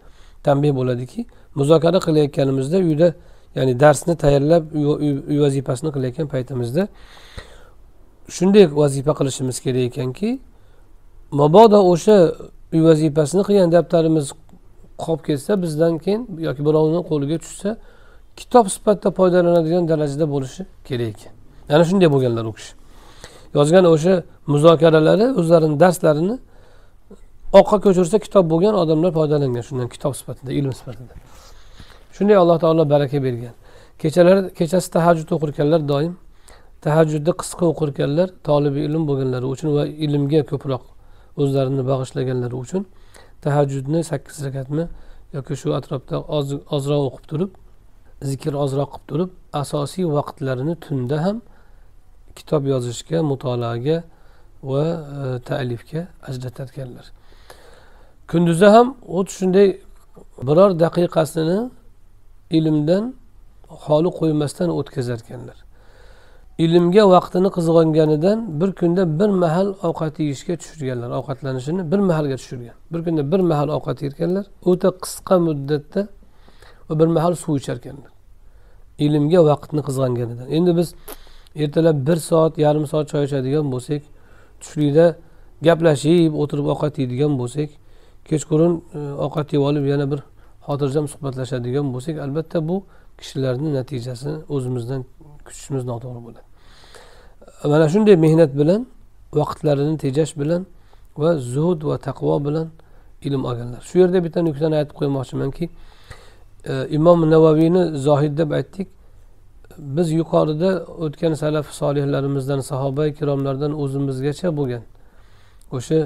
tanbeh 0.42 0.76
bo'ladiki 0.76 1.26
muzokara 1.54 1.98
qilayotganimizda 2.06 2.76
uyda 2.76 3.14
ya'ni 3.54 3.80
darsni 3.80 4.16
tayyorlab 4.16 4.64
uy 5.30 5.40
vazifasini 5.40 5.90
qilayotgan 5.92 6.26
paytimizda 6.28 6.88
shunday 8.36 8.76
vazifa 8.76 9.12
qilishimiz 9.18 9.60
kerak 9.60 9.82
ekanki 9.90 10.38
mabodo 11.30 11.78
o'sha 11.92 12.16
uy 12.72 12.82
vazifasini 12.88 13.42
qilgan 13.48 13.72
daftarimiz 13.72 14.32
qolib 15.04 15.22
ketsa 15.28 15.52
bizdan 15.62 15.94
keyin 16.04 16.22
yoki 16.48 16.62
birovni 16.66 17.00
qo'liga 17.10 17.36
tushsa 17.44 17.70
kitob 18.40 18.66
sifatida 18.74 19.10
foydalanadigan 19.18 19.84
darajada 19.90 20.26
bo'lishi 20.34 20.62
kerak. 20.88 21.18
Ekan 21.18 21.32
ana 21.74 21.84
shunday 21.90 22.08
bo'lganlar 22.14 22.44
u 22.50 22.52
kishi. 22.58 22.72
Yozgan 23.58 23.84
o'sha 23.94 24.14
muzokaralari 24.52 25.26
o'zlarini 25.40 25.76
darslarini 25.82 26.36
oqqa 27.60 27.76
ko'chirsa 27.84 28.16
kitob 28.26 28.44
bo'lgan 28.52 28.74
odamlar 28.82 29.10
foydalangan 29.18 29.64
shundan 29.68 29.88
kitob 29.94 30.12
sifatida 30.20 30.50
ilm 30.58 30.72
sifatida. 30.78 31.14
Shunday 32.16 32.36
alloh 32.42 32.58
taolo 32.64 32.82
baraka 32.94 33.18
bergan. 33.26 33.54
Kechalari 34.02 34.40
kechasi 34.58 34.88
tahajjud 34.96 35.28
o'qirkanlar 35.36 35.80
doim 35.92 36.12
tahajjudni 36.84 37.32
qisqa 37.40 37.64
o'qirkanlar 37.72 38.28
tolibi 38.48 38.80
ilm 38.88 39.02
bo'lganlari 39.08 39.46
uchun 39.54 39.68
va 39.76 39.84
ilmga 40.04 40.42
ko'proq 40.50 40.82
o'zlarini 41.42 41.82
bag'ishlaganlari 41.90 42.56
uchun 42.64 42.82
tahajjudni 43.44 44.00
sakkiz 44.10 44.44
rakatmi 44.46 44.84
yoki 45.36 45.54
shu 45.60 45.68
atrofda 45.78 46.16
ozroq 46.76 47.02
o'qib 47.08 47.24
turib 47.30 47.50
zikr 48.30 48.52
ozroq 48.64 48.90
qilib 48.94 49.06
turib 49.10 49.30
asosiy 49.62 50.06
vaqtlarini 50.16 50.74
tunda 50.84 51.16
ham 51.24 51.38
kitob 52.38 52.62
yozishga 52.72 53.18
mutolaaga 53.30 53.96
va 54.70 54.84
e, 54.84 55.38
ta'lifga 55.48 56.02
ajratadiganlar. 56.28 57.06
Kunduzi 58.30 58.66
ham 58.74 58.88
xuddi 59.14 59.30
shunday 59.38 59.68
biror 60.48 60.70
daqiqasini 60.84 61.58
ilmdan 62.58 63.04
xoli 63.84 64.10
qo'ymasdan 64.18 64.68
o'tkazar 64.78 65.18
ekanlar 65.24 65.58
ilmga 66.58 67.04
vaqtini 67.14 67.48
qizg'onganidan 67.56 68.60
bir 68.60 68.70
kunda 68.78 69.02
bir 69.20 69.28
mahal 69.28 69.68
ovqat 69.88 70.14
yeyishga 70.22 70.54
tushirganlar 70.60 71.10
ovqatlanishini 71.18 71.82
bir 71.92 71.98
mahalga 71.98 72.36
tushirgan. 72.36 72.76
Bir 72.92 73.00
kunda 73.04 73.22
bir 73.32 73.40
mahal 73.50 73.68
ovqat 73.76 73.98
yerkanlar 74.06 74.44
o'ta 74.70 74.88
qisqa 75.04 75.36
muddatda 75.46 76.00
va 76.88 76.94
bir 77.00 77.06
mahal 77.16 77.34
suv 77.42 77.56
icharkanlar. 77.60 78.10
Ilmga 79.04 79.40
vaqtni 79.50 79.80
qizg'anganidan 79.88 80.48
endi 80.56 80.76
biz 80.78 80.88
ertalab 81.62 82.06
bir 82.08 82.16
soat 82.16 82.58
yarim 82.64 82.86
soat 82.92 83.06
choy 83.12 83.24
ichadigan 83.28 83.66
bo'lsak 83.74 84.02
tushlikda 84.60 85.06
gaplashib 85.66 86.32
o'tirib 86.42 86.66
ovqat 86.74 86.94
yeydigan 87.00 87.32
bo'lsak 87.40 87.68
kechqurun 88.28 88.72
e, 88.98 89.00
ovqat 89.26 89.48
yeb 89.54 89.62
olib 89.68 89.84
yana 89.92 90.06
bir 90.12 90.20
xotirjam 90.66 91.06
suhbatlashadigan 91.12 91.86
bo'lsak 91.94 92.16
albatta 92.24 92.58
bu 92.68 92.76
kishilarni 93.18 93.68
natijasini 93.78 94.36
o'zimizdan 94.54 95.00
kutishimiz 95.46 95.84
noto'g'ri 95.92 96.22
bo'ladi. 96.26 96.47
Mana 97.64 97.88
shunday 97.88 98.16
mehnat 98.16 98.58
bilan 98.58 98.86
vaqtlarini 99.32 99.98
tejash 99.98 100.32
bilan 100.40 100.66
va 101.16 101.36
zuhud 101.36 101.84
va 101.84 101.96
taqvo 101.98 102.44
bilan 102.46 102.68
ilm 103.22 103.44
olganlar. 103.44 103.80
Shu 103.88 103.98
yerda 103.98 104.24
bitta 104.24 104.42
nuqtani 104.42 104.74
aytib 104.80 104.96
qo'ymoqchimanki 105.00 105.64
e, 106.64 106.86
imom 106.98 107.30
navaviyni 107.30 107.82
zohid 108.06 108.38
deb 108.38 108.50
aytdik. 108.58 108.88
Biz 109.96 110.08
yuqorida 110.20 110.70
o'tgan 111.04 111.34
salaf 111.42 111.66
solihlarimizdan 111.80 112.60
sahoba 112.70 113.06
ikromlardan 113.12 113.72
o'zimizgacha 113.82 114.48
bo'lgan 114.58 114.82
o'sha 115.76 116.00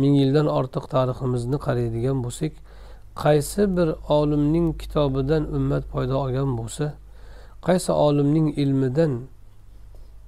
ming 0.00 0.14
yildan 0.22 0.46
ortiq 0.58 0.84
tariximizni 0.94 1.58
qaraydigan 1.66 2.18
bo'lsak 2.24 2.52
qaysi 3.24 3.62
bir 3.76 3.88
olimning 4.18 4.68
kitobidan 4.80 5.42
ummat 5.56 5.84
paydo 5.92 6.14
olgan 6.24 6.50
bo'lsa 6.58 6.86
qaysi 7.66 7.92
olimning 8.06 8.46
ilmidan 8.62 9.12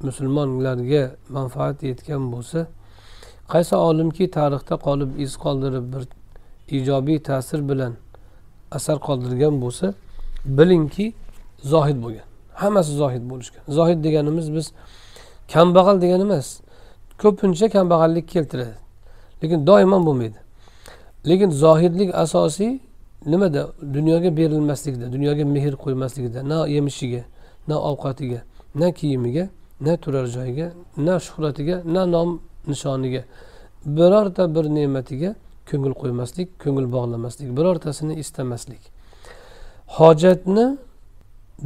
musulmonlarga 0.07 1.03
manfaat 1.29 1.83
yetgan 1.83 2.33
bo'lsa 2.33 2.67
qaysi 3.53 3.75
olimki 3.77 4.31
tarixda 4.31 4.75
qolib 4.87 5.11
iz 5.25 5.37
qoldirib 5.45 5.85
bir 5.93 6.03
ijobiy 6.79 7.19
ta'sir 7.29 7.61
bilan 7.69 7.93
asar 8.71 8.97
qoldirgan 9.07 9.55
bo'lsa 9.63 9.87
bilingki 10.45 11.15
zohid 11.73 12.03
bo'lgan. 12.05 12.27
Hammasi 12.55 12.93
zohid 12.93 13.31
bo'lishgan. 13.31 13.63
Zohid 13.69 14.05
deganimiz 14.05 14.55
biz 14.55 14.73
kambag'al 15.53 16.01
degani 16.01 16.23
emas 16.23 16.61
ko'pincha 17.23 17.69
kambag'allik 17.69 18.29
keltiradi. 18.29 18.77
Lekin 19.43 19.67
doimo 19.67 20.07
bo'lmaydi. 20.07 20.39
Lekin 21.29 21.51
zohidlik 21.51 22.15
asosiy 22.15 22.79
nimada? 23.27 23.63
Dunyoga 23.95 24.37
berilmaslikda 24.37 25.13
dunyoga 25.13 25.45
mehr 25.45 25.75
qo'ymaslikda 25.85 26.49
na 26.49 26.67
yemishiga 26.67 27.23
na 27.69 27.77
ovqatiga 27.91 28.41
na 28.75 28.93
kiyimiga 28.93 29.49
na 29.81 29.97
turar 29.97 30.27
joyiga 30.27 30.73
na 30.97 31.21
shuhratiga 31.21 31.83
na 31.85 32.07
nom 32.07 32.41
nishoniga. 32.67 33.25
Birorta 33.87 34.55
bir 34.55 34.65
ne'matiga 34.65 35.35
ko'ngil 35.71 35.95
qo'ymaslik 36.01 36.49
ko'ngil 36.63 36.87
bog'lamaslik 36.93 37.57
birortasini 37.57 38.15
istamaslik. 38.23 38.83
Hojatni 39.87 40.79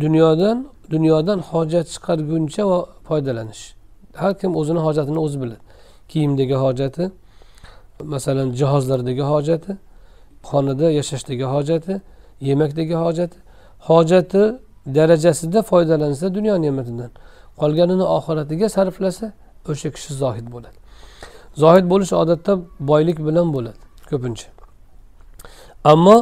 dunyodan 0.01 0.69
dunyodan 0.91 1.39
hojat 1.39 1.87
chiqarguncha 1.95 2.65
foydalanish. 3.09 3.75
Har 4.15 4.39
kim 4.39 4.57
o'zini 4.57 4.79
hojatini 4.87 5.19
o'zi 5.19 5.41
biladi. 5.43 5.61
Kiyimdagi 6.09 6.55
hojati 6.55 7.11
masalan 8.15 8.53
jihozlardagi 8.61 9.25
hojati 9.33 9.73
xonada 10.51 10.91
yashashdagi 10.99 11.47
hojati 11.55 12.01
yemakdagi 12.41 12.95
hojati. 12.95 13.37
Hojati 13.89 14.43
darajasida 14.87 15.63
foydalansa 15.63 16.35
dunyo 16.35 16.63
ne'matidan. 16.63 17.11
Qolganini 17.63 18.05
oxiratiga 18.17 18.67
sarflasa 18.77 19.27
o'sha 19.71 19.89
kishi 19.95 20.11
zohid 20.23 20.47
bo'ladi. 20.55 20.79
Zohid 21.63 21.87
bo'lish 21.93 22.13
odatda 22.23 22.53
boylik 22.91 23.19
bilan 23.29 23.47
bo'ladi 23.57 23.81
ko'pincha. 24.11 24.49
Ammo 25.93 26.17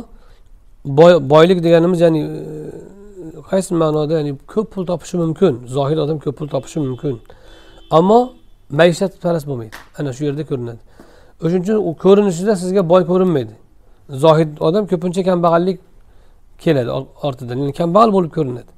boy, 0.85 1.13
boylik 1.33 1.59
deganimiz 1.65 2.01
ya'ni 2.01 2.21
e, 2.21 3.43
qaysi 3.51 3.75
ma'noda 3.83 4.13
ya'ni 4.19 4.33
ko'p 4.53 4.67
pul 4.73 4.85
topishi 4.91 5.17
mumkin 5.23 5.53
zohid 5.77 5.99
odam 6.05 6.19
ko'p 6.25 6.37
pul 6.39 6.49
topishi 6.55 6.79
mumkin. 6.81 7.21
Ammo 7.91 8.19
maishatparast 8.71 9.47
bo'lmaydi. 9.51 9.77
Ana 9.99 10.13
shu 10.17 10.25
yerda 10.29 10.45
ko'rinadi. 10.51 10.81
O'shaning 11.43 11.65
uchun 11.65 11.79
u 11.89 11.91
ko'rinishida 12.05 12.55
sizga 12.63 12.83
boy 12.93 13.03
ko'rinmaydi. 13.11 13.55
Zohid 14.25 14.51
odam 14.69 14.85
ko'pincha 14.93 15.23
kambag'allik 15.31 15.79
keladi 16.65 16.91
ortidan 17.27 17.57
ya'ni 17.63 17.73
kambag'al 17.81 18.11
bo'lib 18.17 18.33
ko'rinadi. 18.39 18.71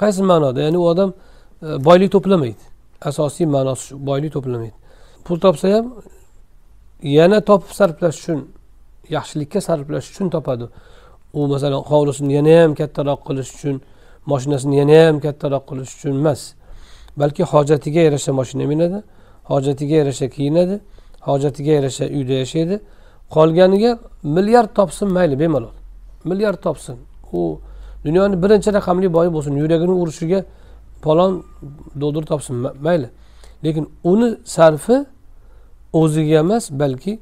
Qaysi 0.00 0.22
ma'noda? 0.30 0.58
Ya'ni 0.66 0.78
u 0.84 0.86
odam 0.92 1.10
E, 1.62 1.84
boylik 1.84 2.12
to'plamaydi. 2.12 2.62
Asosiy 3.00 3.46
ma'nosi 3.46 3.82
shu 3.88 4.06
boylik 4.06 4.32
to'plamaydi. 4.32 4.74
Pul 5.24 5.40
topsa 5.40 5.68
ham 5.74 5.86
yana 7.02 7.40
topib 7.40 7.72
sarflash 7.78 8.18
uchun 8.20 8.40
yaxshilikka 9.16 9.60
sarflash 9.60 10.10
uchun 10.10 10.28
topadi. 10.30 10.66
U 11.32 11.48
masalan 11.52 11.82
hovlisini 11.90 12.32
yana 12.38 12.62
ham 12.62 12.74
kattaroq 12.80 13.20
qilish 13.28 13.50
uchun 13.56 13.76
moshinasini 14.30 14.76
yana 14.82 14.98
ham 15.06 15.16
kattaroq 15.20 15.64
qilish 15.70 15.92
uchun 15.96 16.14
emas. 16.20 16.40
Balki 17.20 17.42
hojatiga 17.52 18.00
yarasha 18.06 18.32
moshina 18.38 18.66
minadi 18.72 18.98
hojatiga 19.50 19.96
yarasha 20.00 20.26
kiyinadi 20.34 20.80
hojatiga 21.28 21.72
yarasha 21.78 22.04
uyda 22.16 22.34
yashaydi. 22.42 22.76
Qolganiga 23.34 23.98
milliard 24.22 24.70
topsin 24.78 25.08
mayli 25.16 25.36
bemalol. 25.42 25.74
Milliard 26.24 26.60
topsin. 26.66 26.96
U 27.32 27.60
dunyoni 28.04 28.42
birinchi 28.42 28.72
raqamli 28.72 29.08
boyi 29.16 29.30
bo'lsin. 29.36 29.52
Yuragini 29.62 29.94
urishiga 30.02 30.44
palon 31.06 31.32
doldur 32.00 32.24
topsin 32.30 32.56
mayli. 32.86 33.08
Lekin 33.64 33.84
uni 34.12 34.28
sarfi 34.56 34.96
o'ziga 36.00 36.36
emas 36.44 36.64
balki 36.82 37.12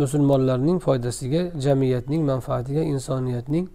musulmonlarning 0.00 0.78
foydasiga 0.86 1.40
jamiyatning 1.64 2.22
manfaatiga 2.30 2.82
insoniyatning 2.94 3.66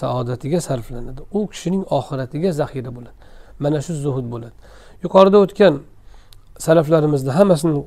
saodatiga 0.00 0.60
sarflanadi. 0.68 1.20
U 1.36 1.38
kishining 1.52 1.84
oxiratiga 1.98 2.50
zaxira 2.60 2.90
bo'ladi. 2.96 3.16
Mana 3.62 3.78
shu 3.86 3.92
zuhud 4.04 4.26
bo'ladi. 4.34 4.56
Yuqorida 5.04 5.38
o'tgan 5.44 5.74
salaflarimizni 6.66 7.30
hammasini 7.38 7.80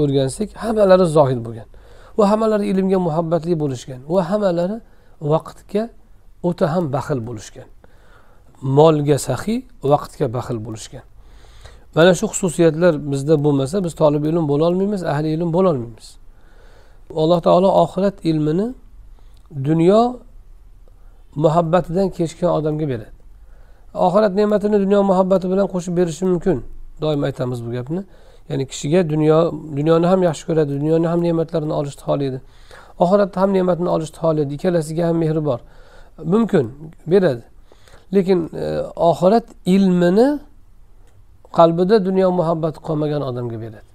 o'rgansak 0.00 0.48
hammalari 0.64 1.06
zohid 1.18 1.40
bo'lgan. 1.46 1.68
Va 2.18 2.24
hammalari 2.30 2.64
ilmga 2.72 2.98
muhabbatli 3.08 3.54
bo'lishgan. 3.62 4.00
Va 4.14 4.20
hammalari 4.30 4.76
vaqtga 5.32 5.82
o'ta 6.48 6.66
ham 6.74 6.84
baxil 6.96 7.18
bo'lishgan. 7.28 7.68
Molga 8.62 9.18
saxiy 9.18 9.58
vaqtga 9.82 10.26
baxil 10.36 10.58
bo'lishgan. 10.66 11.04
Mana 11.94 12.14
shu 12.14 12.26
xususiyatlar 12.32 12.94
bizda 13.12 13.34
bo'lmasa 13.44 13.84
biz 13.84 13.94
tolib 13.94 14.24
ilm 14.24 14.44
bo'lolmaymiz 14.52 15.02
ahli 15.12 15.28
ilm 15.36 15.50
bo'lolmaymiz 15.56 16.08
alloh 17.16 17.40
taolo 17.40 17.68
oxirat 17.82 18.24
ilmini 18.24 18.74
dunyo 19.64 20.16
muhabbatidan 21.34 22.10
kechgan 22.10 22.50
odamga 22.50 22.88
beradi. 22.88 23.12
Oxirat 23.94 24.32
ne'matini 24.34 24.80
dunyo 24.84 25.02
muhabbati 25.02 25.50
bilan 25.50 25.66
qo'shib 25.74 25.96
berishi 25.96 26.24
mumkin. 26.24 26.64
Doim 27.00 27.22
aytamiz 27.24 27.66
bu 27.66 27.70
gapni. 27.70 28.02
Ya'ni 28.48 28.66
kishiga 28.66 29.10
dunyo 29.12 29.52
dunyoni 29.76 30.06
ham 30.06 30.20
yaxshi 30.22 30.44
ko'radi 30.48 30.70
dunyoni 30.80 31.06
ham 31.12 31.20
ne'matlarini 31.26 31.72
olishni 31.80 32.02
xohlaydi. 32.08 32.38
Oxiratni 33.02 33.38
ham 33.42 33.50
ne'matini 33.56 33.88
olishni 33.88 34.18
xohlaydi. 34.22 34.54
Ikkalasiga 34.56 35.02
ham 35.08 35.16
mehri 35.22 35.44
bor. 35.44 35.60
Mumkin 36.32 36.66
beradi. 37.06 37.42
Lekin 38.14 38.50
e, 38.54 38.80
oxirat 38.96 39.46
ilmini 39.66 40.40
qalbida 41.52 42.04
dunyo 42.04 42.30
muhabbati 42.30 42.78
qolmagan 42.86 43.22
odamga 43.22 43.60
beradi. 43.60 43.88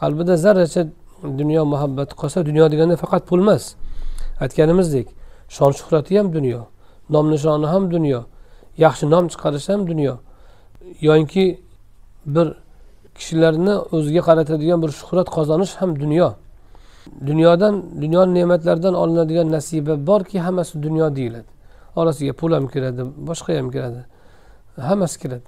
Qalbida 0.00 0.36
zarracha 0.36 0.82
dunyo 1.40 1.64
muhabbati 1.72 2.14
qolsa 2.20 2.46
dunyo 2.46 2.64
deganda 2.72 2.96
faqat 2.96 3.22
pul 3.28 3.40
emas. 3.44 3.74
Aytganimizdek 4.40 5.08
shon 5.48 5.72
shuhrati 5.78 6.18
ham 6.18 6.32
dunyo 6.36 6.60
nom 7.10 7.26
nishoni 7.30 7.66
ham 7.66 7.90
dunyo 7.90 8.20
yaxshi 8.84 9.04
nom 9.10 9.24
chiqarish 9.32 9.68
ham 9.72 9.80
dunyo. 9.90 10.14
Yoinki 11.00 11.44
bir 12.26 12.46
kishilarni 13.16 13.74
o'ziga 13.96 14.22
qaratadigan 14.28 14.78
bir 14.82 14.90
shuhrat 15.00 15.28
qozonish 15.36 15.74
ham 15.80 15.90
dunyo. 16.02 16.28
Dunyodan 17.28 17.74
dunyo 18.02 18.22
ne'matlaridan 18.34 18.94
olinadigan 18.94 19.48
nasiba 19.56 20.06
borki 20.06 20.40
hammasi 20.40 20.82
dunyo 20.82 21.16
deyiladi. 21.16 21.53
Orasiga 22.00 22.32
pul 22.40 22.50
ham 22.56 22.66
kiradi 22.72 23.02
boshqa 23.28 23.50
ham 23.58 23.68
kiradi 23.74 24.02
hammasi 24.88 25.16
kiradi. 25.22 25.46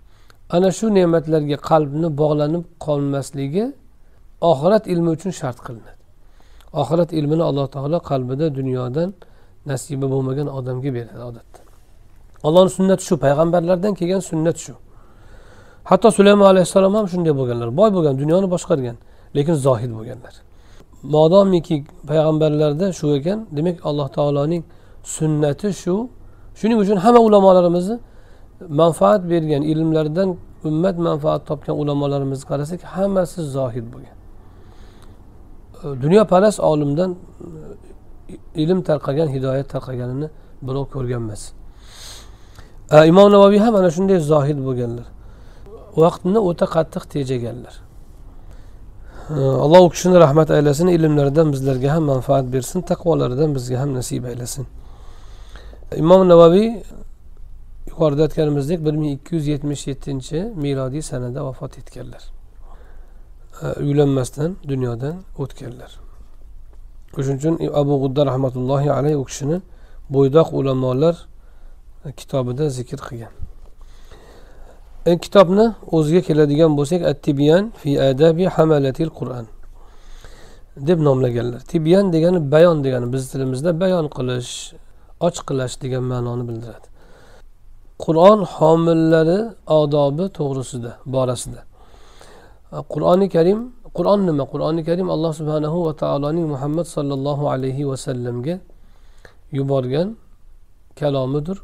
Ana 0.50 0.70
shu 0.78 0.86
ne'matlarga 0.94 1.56
qalbni 1.70 2.08
bog'lanib 2.22 2.64
qolmasligi 2.86 3.64
oxirat 4.50 4.84
ilmi 4.92 5.10
uchun 5.16 5.30
shart 5.40 5.58
qilinadi. 5.66 6.00
Oxirat 6.80 7.10
ilmini 7.18 7.44
alloh 7.50 7.66
taolo 7.74 7.98
qalbida 8.10 8.46
dunyodan 8.58 9.08
nasiba 9.70 10.06
bo'lmagan 10.14 10.46
odamga 10.58 10.90
beradi 10.96 11.22
odatda. 11.30 11.60
Allohni 12.46 12.70
sunnati 12.78 13.02
shu 13.08 13.14
payg'ambarlardan 13.24 13.92
kelgan 13.98 14.22
sunnat 14.30 14.56
shu. 14.64 14.74
Hatto 15.90 16.08
sulaymon 16.18 16.46
alayhissalom 16.52 16.94
ham 16.98 17.06
shunday 17.12 17.34
bo'lganlar 17.40 17.68
boy 17.80 17.90
bo'lgan 17.96 18.14
dunyoni 18.22 18.48
boshqargan 18.54 18.96
lekin 19.36 19.54
zohid 19.66 19.92
bo'lganlar. 19.98 20.34
Modomiki 21.14 21.76
payg'ambarlarda 22.10 22.86
shu 22.98 23.06
ekan 23.18 23.38
demak 23.56 23.76
alloh 23.88 24.08
taoloning 24.16 24.62
sunnati 25.16 25.68
shu 25.82 25.94
shuning 26.58 26.78
uchun 26.84 26.98
hamma 27.04 27.20
ulamolarimizni 27.28 27.96
manfaat 28.80 29.22
bergan 29.32 29.62
ilmlardan 29.72 30.28
ummat 30.68 30.96
manfaat 31.08 31.42
topgan 31.50 31.76
ulamolarimizni 31.82 32.46
qarasak 32.50 32.80
hammasi 32.94 33.40
zohid 33.56 33.86
bo'lgan. 33.92 34.16
Dunyoparast 36.02 36.60
olimdan 36.70 37.10
e, 37.14 38.34
ilm 38.62 38.78
tarqagan 38.88 39.28
hidoyat 39.34 39.66
tarqaganini 39.74 40.28
birov 40.66 40.86
ko'rgan 40.94 41.22
emas 41.28 41.42
imom 42.92 43.32
navoiy 43.32 43.58
ham 43.58 43.74
ana 43.74 43.90
shunday 43.96 44.18
zohid 44.32 44.58
bo'lganlar. 44.66 45.06
Vaqtni 46.02 46.38
o'ta 46.48 46.66
qattiq 46.74 47.04
tejaganlar. 47.14 47.74
Alloh 49.64 49.80
u 49.86 49.88
kishini 49.94 50.16
rahmat 50.24 50.48
aylasin 50.56 50.88
ilmlaridan 50.96 51.52
bizlarga 51.54 51.88
ham 51.94 52.04
manfaat 52.12 52.46
bersin 52.54 52.80
taqvolaridan 52.90 53.50
bizga 53.56 53.76
ham 53.82 53.90
nasib 53.98 54.24
aylasin. 54.30 54.66
Imom 55.94 56.28
navoiy 56.28 56.82
yuqorida 57.88 58.22
aytganimizdek 58.22 58.84
bir 58.84 58.92
ming 58.92 59.12
ikki 59.12 59.34
yuz 59.34 59.46
yetmish 59.46 59.86
yettinchi 59.86 60.52
milodiy 60.56 61.02
sanada 61.02 61.44
vafot 61.44 61.78
etganlar. 61.78 62.22
Uylanmasdan 63.80 64.56
dunyodan 64.68 65.16
o'tganlar. 65.38 65.98
Shuning 67.14 67.38
uchun 67.38 67.54
abu 67.74 67.94
g'udda 68.02 68.26
rahmatullohi 68.26 68.92
alayhi 68.92 69.16
u 69.16 69.24
kishini 69.24 69.60
bo'ydoq 70.10 70.48
ulamolar 70.52 71.16
e, 72.04 72.12
kitobida 72.12 72.70
zikr 72.70 72.98
qilgan. 73.08 73.32
E, 75.06 75.18
kitobni 75.18 75.66
o'ziga 75.96 76.20
keladigan 76.28 76.76
bo'lsak 76.78 77.02
at 77.10 77.22
tibyan 77.22 77.72
fi 77.80 78.00
adabi 78.00 78.44
hamalatil 78.56 79.10
qur'an 79.18 79.46
deb 80.76 80.98
nomlaganlar. 81.00 81.60
Tibyan 81.60 82.12
degani 82.12 82.50
bayon 82.52 82.84
degani 82.84 83.12
biz 83.12 83.30
tilimizda 83.30 83.80
bayon 83.80 84.08
qilish 84.16 84.52
ochiqlash 85.26 85.74
degan 85.82 86.04
ma'noni 86.12 86.44
bildiradi. 86.48 86.86
Qur'on 88.04 88.40
homillari 88.56 89.38
odobi 89.80 90.24
to'g'risida 90.38 90.92
borasida. 91.14 91.60
Qur'oni 92.92 93.26
karim 93.34 93.60
qur'on 93.98 94.20
nima? 94.28 94.44
Qur'oni 94.52 94.82
karim 94.88 95.08
alloh 95.14 95.32
subhanahu 95.40 95.78
va 95.86 95.92
taoloning 96.02 96.46
muhammad 96.54 96.86
sollallohu 96.96 97.44
alayhi 97.54 97.88
vasallamga 97.90 98.54
yuborgan 99.58 100.08
kalomidir. 101.00 101.58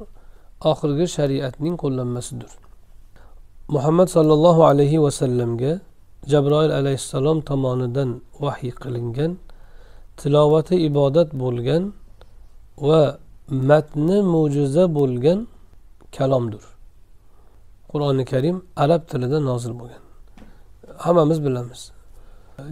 Oxirgi 0.71 1.07
shariatning 1.17 1.75
qo'llanmasidir. 1.83 2.51
Muhammad 3.75 4.09
sollallohu 4.17 4.63
alayhi 4.71 5.03
vasallamga 5.05 5.73
jabroil 6.33 6.73
alayhissalom 6.81 7.39
tomonidan 7.49 8.11
vahiy 8.45 8.73
qilingan 8.83 9.33
tilovati 10.21 10.77
ibodat 10.89 11.29
bo'lgan 11.43 11.83
va 12.89 13.03
matni 13.53 14.19
mo'jiza 14.35 14.85
bo'lgan 14.99 15.39
kalomdir. 16.17 16.65
Qur'oni 17.91 18.25
karim 18.33 18.57
arab 18.77 19.03
tilida 19.11 19.39
nozil 19.51 19.73
bo'lgan. 19.81 20.03
Hammamiz 21.05 21.39
bilamiz. 21.45 21.81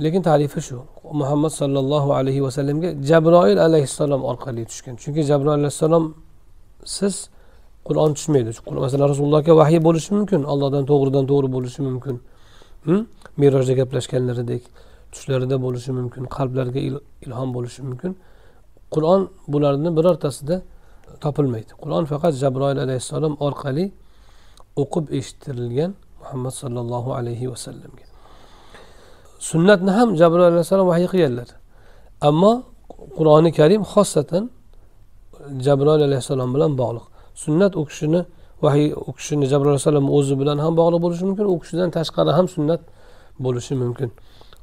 Lekin 0.04 0.22
tarifi 0.22 0.60
shu. 0.60 0.76
Muhammad 1.12 1.52
sollallohu 1.60 2.10
alayhi 2.18 2.42
vasallamga 2.42 2.88
jabroil 3.10 3.58
alayhissalom 3.66 4.22
orqali 4.30 4.62
tushgan. 4.70 4.94
Chunki 5.02 5.22
jabroil 5.30 5.58
alayhissalom 5.60 6.04
siz 6.84 7.14
qur'on 7.88 8.10
tushmaydi. 8.14 8.50
Masalan 8.84 9.08
rasulullohga 9.12 9.52
vahiy 9.60 9.80
bo'lishi 9.86 10.10
mumkin 10.18 10.40
allohdan 10.52 10.84
to'g'ridan 10.90 11.24
to'g'ri 11.30 11.48
bo'lishi 11.56 11.80
mumkin. 11.88 12.16
Merojda 13.40 13.72
gaplashganlaridek 13.80 14.62
tushlarida 15.12 15.56
bo'lishi 15.64 15.90
mumkin 15.98 16.22
qalblarga 16.36 16.80
ilhom 17.26 17.48
bo'lishi 17.56 17.80
mumkin. 17.88 18.12
Qur'on 18.94 19.20
bularni 19.52 19.90
birortasida 19.98 20.56
topilmaydi. 21.24 21.72
Qur'on 21.82 22.04
faqat 22.12 22.34
jabroil 22.42 22.78
alayhissalom 22.86 23.34
orqali 23.46 23.84
o'qib 24.82 25.04
eshittirilgan 25.18 25.90
muhammad 26.20 26.54
sollallohu 26.62 27.10
alayhi 27.18 27.46
vasallamga 27.52 28.04
sunnatni 29.50 29.90
ham 29.98 30.08
jabroil 30.20 30.52
alayhissalom 30.52 30.86
vahiy 30.92 31.08
qilganlar. 31.12 31.48
Ammo 32.28 32.52
qur'oni 33.18 33.50
karim 33.58 33.82
xosatan 33.92 34.44
jabroil 35.66 36.02
alayhissalom 36.08 36.48
bilan 36.54 36.72
bog'liq. 36.82 37.04
Sunnat 37.44 37.72
u 37.80 37.82
kishini 37.90 38.20
vahiy 38.64 38.88
u 39.08 39.12
kishini 39.18 39.44
jabroil 39.52 39.74
alayhissalom 39.74 40.06
o'zi 40.16 40.34
bilan 40.40 40.58
ham 40.64 40.72
bog'liq 40.80 41.00
bo'lishi 41.04 41.24
mumkin 41.28 41.46
u 41.52 41.56
kishidan 41.62 41.88
tashqari 41.96 42.32
ham 42.38 42.46
sunnat 42.54 42.80
bo'lishi 43.44 43.74
mumkin. 43.82 44.10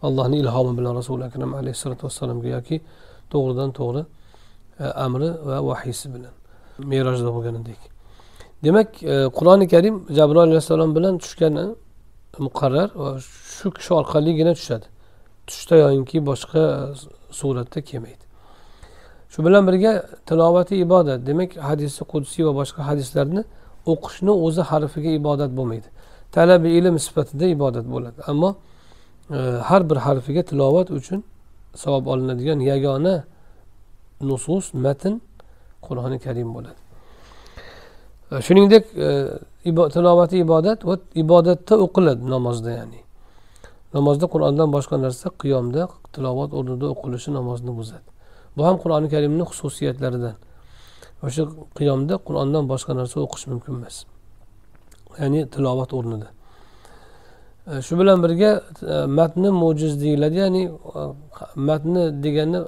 Allohni 0.07 0.37
ilhomi 0.43 0.73
bilan 0.79 0.93
rasuli 0.99 1.23
akram 1.29 1.51
alayhissalotu 1.59 2.03
vassalomga 2.07 2.49
yoki 2.57 2.77
to'g'ridan 3.31 3.69
to'g'ri 3.79 4.01
E, 4.79 4.83
amri 4.83 5.29
va 5.47 5.65
vahiysi 5.65 6.13
bilan 6.13 6.33
merojda 6.77 7.33
bo'lganidek. 7.35 7.81
Demak 8.63 9.03
e, 9.03 9.15
qur'oni 9.37 9.67
karim 9.67 9.95
jabroil 10.17 10.47
alayhissalom 10.47 10.95
bilan 10.95 11.17
tushgani 11.17 11.59
e, 11.59 11.75
muqarrar 12.45 12.89
va 12.95 13.09
shu 13.57 13.71
kishi 13.77 13.91
orqaligina 13.99 14.53
tushadi. 14.59 14.87
Tushda 15.47 15.75
yoinki 15.83 16.17
boshqa 16.29 16.63
suratda 17.39 17.79
kelmaydi. 17.89 18.23
Shu 19.29 19.45
bilan 19.45 19.63
birga 19.67 19.91
tilovati 20.27 20.75
ibodat. 20.85 21.19
Demak 21.27 21.51
hadisi 21.69 22.01
qudsiy 22.13 22.43
va 22.47 22.53
boshqa 22.61 22.81
hadislarni 22.89 23.43
o'qishni 23.91 24.33
o'zi 24.45 24.61
harfiga 24.71 25.11
ibodat 25.19 25.51
bo'lmaydi. 25.57 25.87
Talabi 26.35 26.69
ilm 26.79 26.95
sifatida 27.05 27.45
ibodat 27.55 27.85
bo'ladi. 27.93 28.19
Ammo 28.31 28.49
e, 29.31 29.37
har 29.69 29.89
bir 29.89 29.97
harfiga 30.07 30.43
tilovat 30.49 30.87
uchun 30.99 31.23
savob 31.83 32.05
olinadigan 32.13 32.59
yagona 32.71 33.15
nusus 34.21 34.73
matn 34.73 35.21
qur'oni 35.81 36.19
karim 36.19 36.53
bo'ladi. 36.55 36.79
E, 38.31 38.41
shuningdek 38.41 38.85
e, 38.97 39.09
tilovati 39.95 40.37
ibodat 40.37 40.85
va 40.85 40.97
ibodatda 41.15 41.75
o'qiladi 41.85 42.29
namozda 42.29 42.71
ya'ni. 42.79 43.01
Namozda 43.93 44.25
qur'ondan 44.33 44.69
boshqa 44.75 44.95
narsa 45.05 45.27
qiyomda 45.41 45.87
tilovat 46.13 46.51
o'rnida 46.57 46.85
o'qilishi 46.93 47.29
namozni 47.37 47.71
buzadi. 47.79 48.07
Bu 48.57 48.65
ham 48.67 48.75
qur'oni 48.83 49.07
karimni 49.13 49.43
xususiyatlaridan. 49.49 50.35
O'sha 51.25 51.43
qiyomda 51.77 52.13
qur'ondan 52.27 52.63
boshqa 52.71 52.91
narsa 52.99 53.17
o'qish 53.25 53.45
mumkin 53.51 53.73
emas. 53.79 53.95
Ya'ni 55.21 55.39
tilovat 55.53 55.93
o'rnida. 55.97 56.27
E, 57.69 57.81
shu 57.85 57.93
bilan 57.99 58.17
birga 58.25 58.51
matni 59.19 59.49
mo'jiz 59.61 59.93
deyiladi 60.03 60.37
ya'ni 60.43 60.63
matni 61.69 62.03
degani 62.23 62.59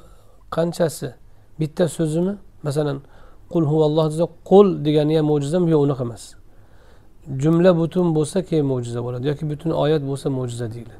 qanchasi? 0.55 1.18
Bitta 1.59 1.87
so'zimi? 1.87 2.33
Masalan 2.63 2.97
qul 3.51 3.63
huvalloh 3.71 4.05
desa 4.11 4.25
qul 4.49 4.67
degani 4.85 5.17
ham 5.17 5.25
mo'jizami 5.31 5.71
yo'q 5.71 5.81
unaqa 5.87 6.03
emas. 6.03 6.23
Jumla 7.41 7.71
butun 7.77 8.15
bo'lsa 8.15 8.37
keyin 8.49 8.65
mo'jiza 8.65 8.99
bo'ladi. 9.05 9.27
Yoki 9.31 9.43
butun 9.51 9.71
oyat 9.83 10.01
bo'lsa 10.09 10.27
mo'jiza 10.29 10.65
deyiladi. 10.73 10.99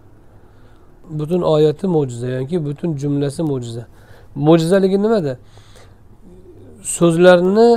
Butun 1.19 1.41
oyati 1.41 1.87
mo'jiza 1.95 2.27
yoki 2.27 2.65
butun 2.65 2.89
jumlasi 3.01 3.41
mo'jiza. 3.51 3.83
Mo'jizaligi 4.47 4.97
nimada? 5.05 5.33
So'zlarni 6.95 7.69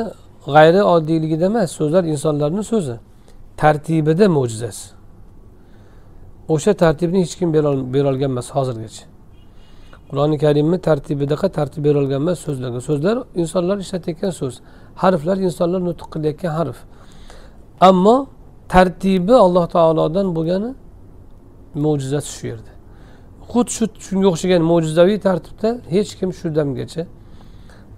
g'ayri 0.54 0.82
oddiyligida 0.94 1.44
emas 1.52 1.68
so'zlar 1.78 2.04
insonlarni 2.04 2.62
so'zi. 2.72 2.96
Tartibida 3.56 4.26
mo'jizasi. 4.38 4.86
O'sha 6.48 6.72
tartibni 6.82 7.18
hech 7.24 7.34
kim 7.38 7.48
berolgan 7.94 8.30
emas 8.34 8.48
hozirgacha. 8.56 9.11
Qur'oni 10.12 10.38
karimni 10.38 10.78
tartibidaqa 10.88 11.48
tartib 11.48 11.84
berilgan 11.84 12.20
emas 12.24 12.38
so'zlarga. 12.46 12.80
So'zlar 12.88 13.16
insonlar 13.42 13.76
ishlatayotgan 13.84 14.32
so'z. 14.40 14.54
Harflar 15.02 15.36
insonlar 15.46 15.80
nutq 15.88 16.06
qilayotgan 16.14 16.52
harf. 16.58 16.78
Ammo 17.88 18.16
tartibi 18.74 19.34
alloh 19.44 19.66
taolodan 19.76 20.26
bo'lgani 20.36 20.70
mo'jizasi 21.84 22.30
shu 22.36 22.44
yerda. 22.52 22.72
Xuddi 23.50 23.70
shu 23.76 23.84
shunga 24.06 24.26
o'xshagan 24.32 24.62
mo'jizaviy 24.70 25.18
tartibda 25.26 25.68
hech 25.94 26.10
kim 26.18 26.30
shu 26.38 26.46
damgacha 26.58 27.02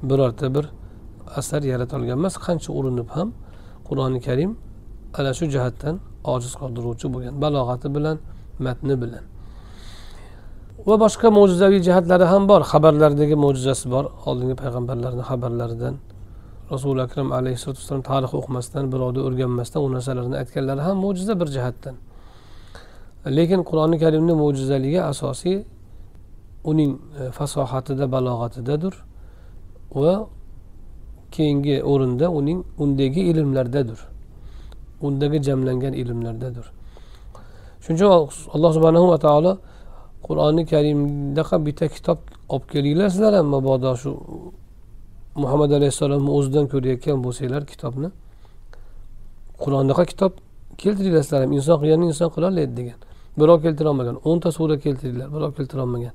birorta 0.09 0.47
bir 0.55 0.65
asar 1.39 1.63
yarata 1.73 1.95
olgan 1.99 2.17
emas 2.21 2.35
qancha 2.47 2.71
urinib 2.79 3.09
ham 3.17 3.29
qur'oni 3.89 4.21
karim 4.27 4.51
ana 5.19 5.31
shu 5.39 5.45
jihatdan 5.55 5.95
ojiz 6.35 6.53
qoldiruvchi 6.61 7.07
bo'lgan. 7.15 7.35
Balog'ati 7.43 7.89
bilan 7.97 8.17
matni 8.67 8.95
bilan. 9.03 9.25
Va 10.89 10.97
boshqa 11.05 11.29
mo'jizaviy 11.39 11.81
jihatlari 11.87 12.27
ham 12.33 12.43
bor. 12.51 12.61
Xabarlardagi 12.73 13.37
mo'jizasi 13.45 13.87
bor. 13.95 14.05
Oldingi 14.29 14.57
payg'ambarlarni 14.63 15.25
xabarlaridan 15.31 15.95
rasuli 16.73 17.01
akram 17.07 17.29
alayhissalotu 17.39 17.79
vassalom 17.81 18.03
tarix 18.11 18.33
o'qimasdan 18.39 18.85
birovni 18.93 19.21
o'rganmasdan 19.27 19.81
u 19.87 19.89
narsalarni 19.97 20.37
aytganlari 20.43 20.83
ham 20.87 20.97
mo'jiza 21.05 21.35
bir 21.41 21.49
jihatdan. 21.57 21.95
Lekin 23.37 23.61
qur'oni 23.69 23.97
karimni 24.05 24.35
mo'jizaligi 24.43 25.01
asosiy 25.13 25.59
uning 26.71 26.93
e, 27.21 27.31
fasohatida 27.39 28.05
balog'atidadir 28.15 28.95
va 30.03 30.15
keyingi 31.37 31.77
o'rinda 31.93 32.27
uning 32.39 32.59
undagi 32.83 33.23
ilmlardadir. 33.31 34.01
Undagi 35.07 35.39
jamlangan 35.49 35.93
ilmlardadir. 36.03 36.67
Shuning 37.83 37.99
uchun 37.99 38.11
alloh 38.55 38.71
subhanahu 38.77 39.07
va 39.13 39.19
taolo 39.27 39.53
qur'oni 40.27 40.63
karimdaqa 40.73 41.57
bitta 41.67 41.87
kitob 41.97 42.19
olib 42.49 42.67
kelinglar 42.73 43.09
sizlar 43.15 43.33
ham 43.39 43.47
mabodo 43.55 43.93
shu 44.03 44.11
muhammad 45.43 45.71
alayhissalomni 45.79 46.31
o'zidan 46.37 46.67
ko'rayotgan 46.73 47.19
bo'lsanglar 47.25 47.63
kitobni. 47.73 48.09
Qur'ondaqa 49.65 50.05
kitob 50.13 50.33
keltiringlar 50.83 51.23
sizlar 51.27 51.41
ham. 51.45 51.53
Inson 51.59 51.77
qilganni 51.83 52.07
inson 52.13 52.29
qilolmaydi 52.37 52.75
degan. 52.81 52.99
Birov 53.39 53.59
keltirolmagan 53.67 54.17
o'nta 54.29 54.49
sura 54.59 54.77
keltiringlar 54.85 55.29
birov 55.35 55.51
keltirolmagan. 55.59 56.15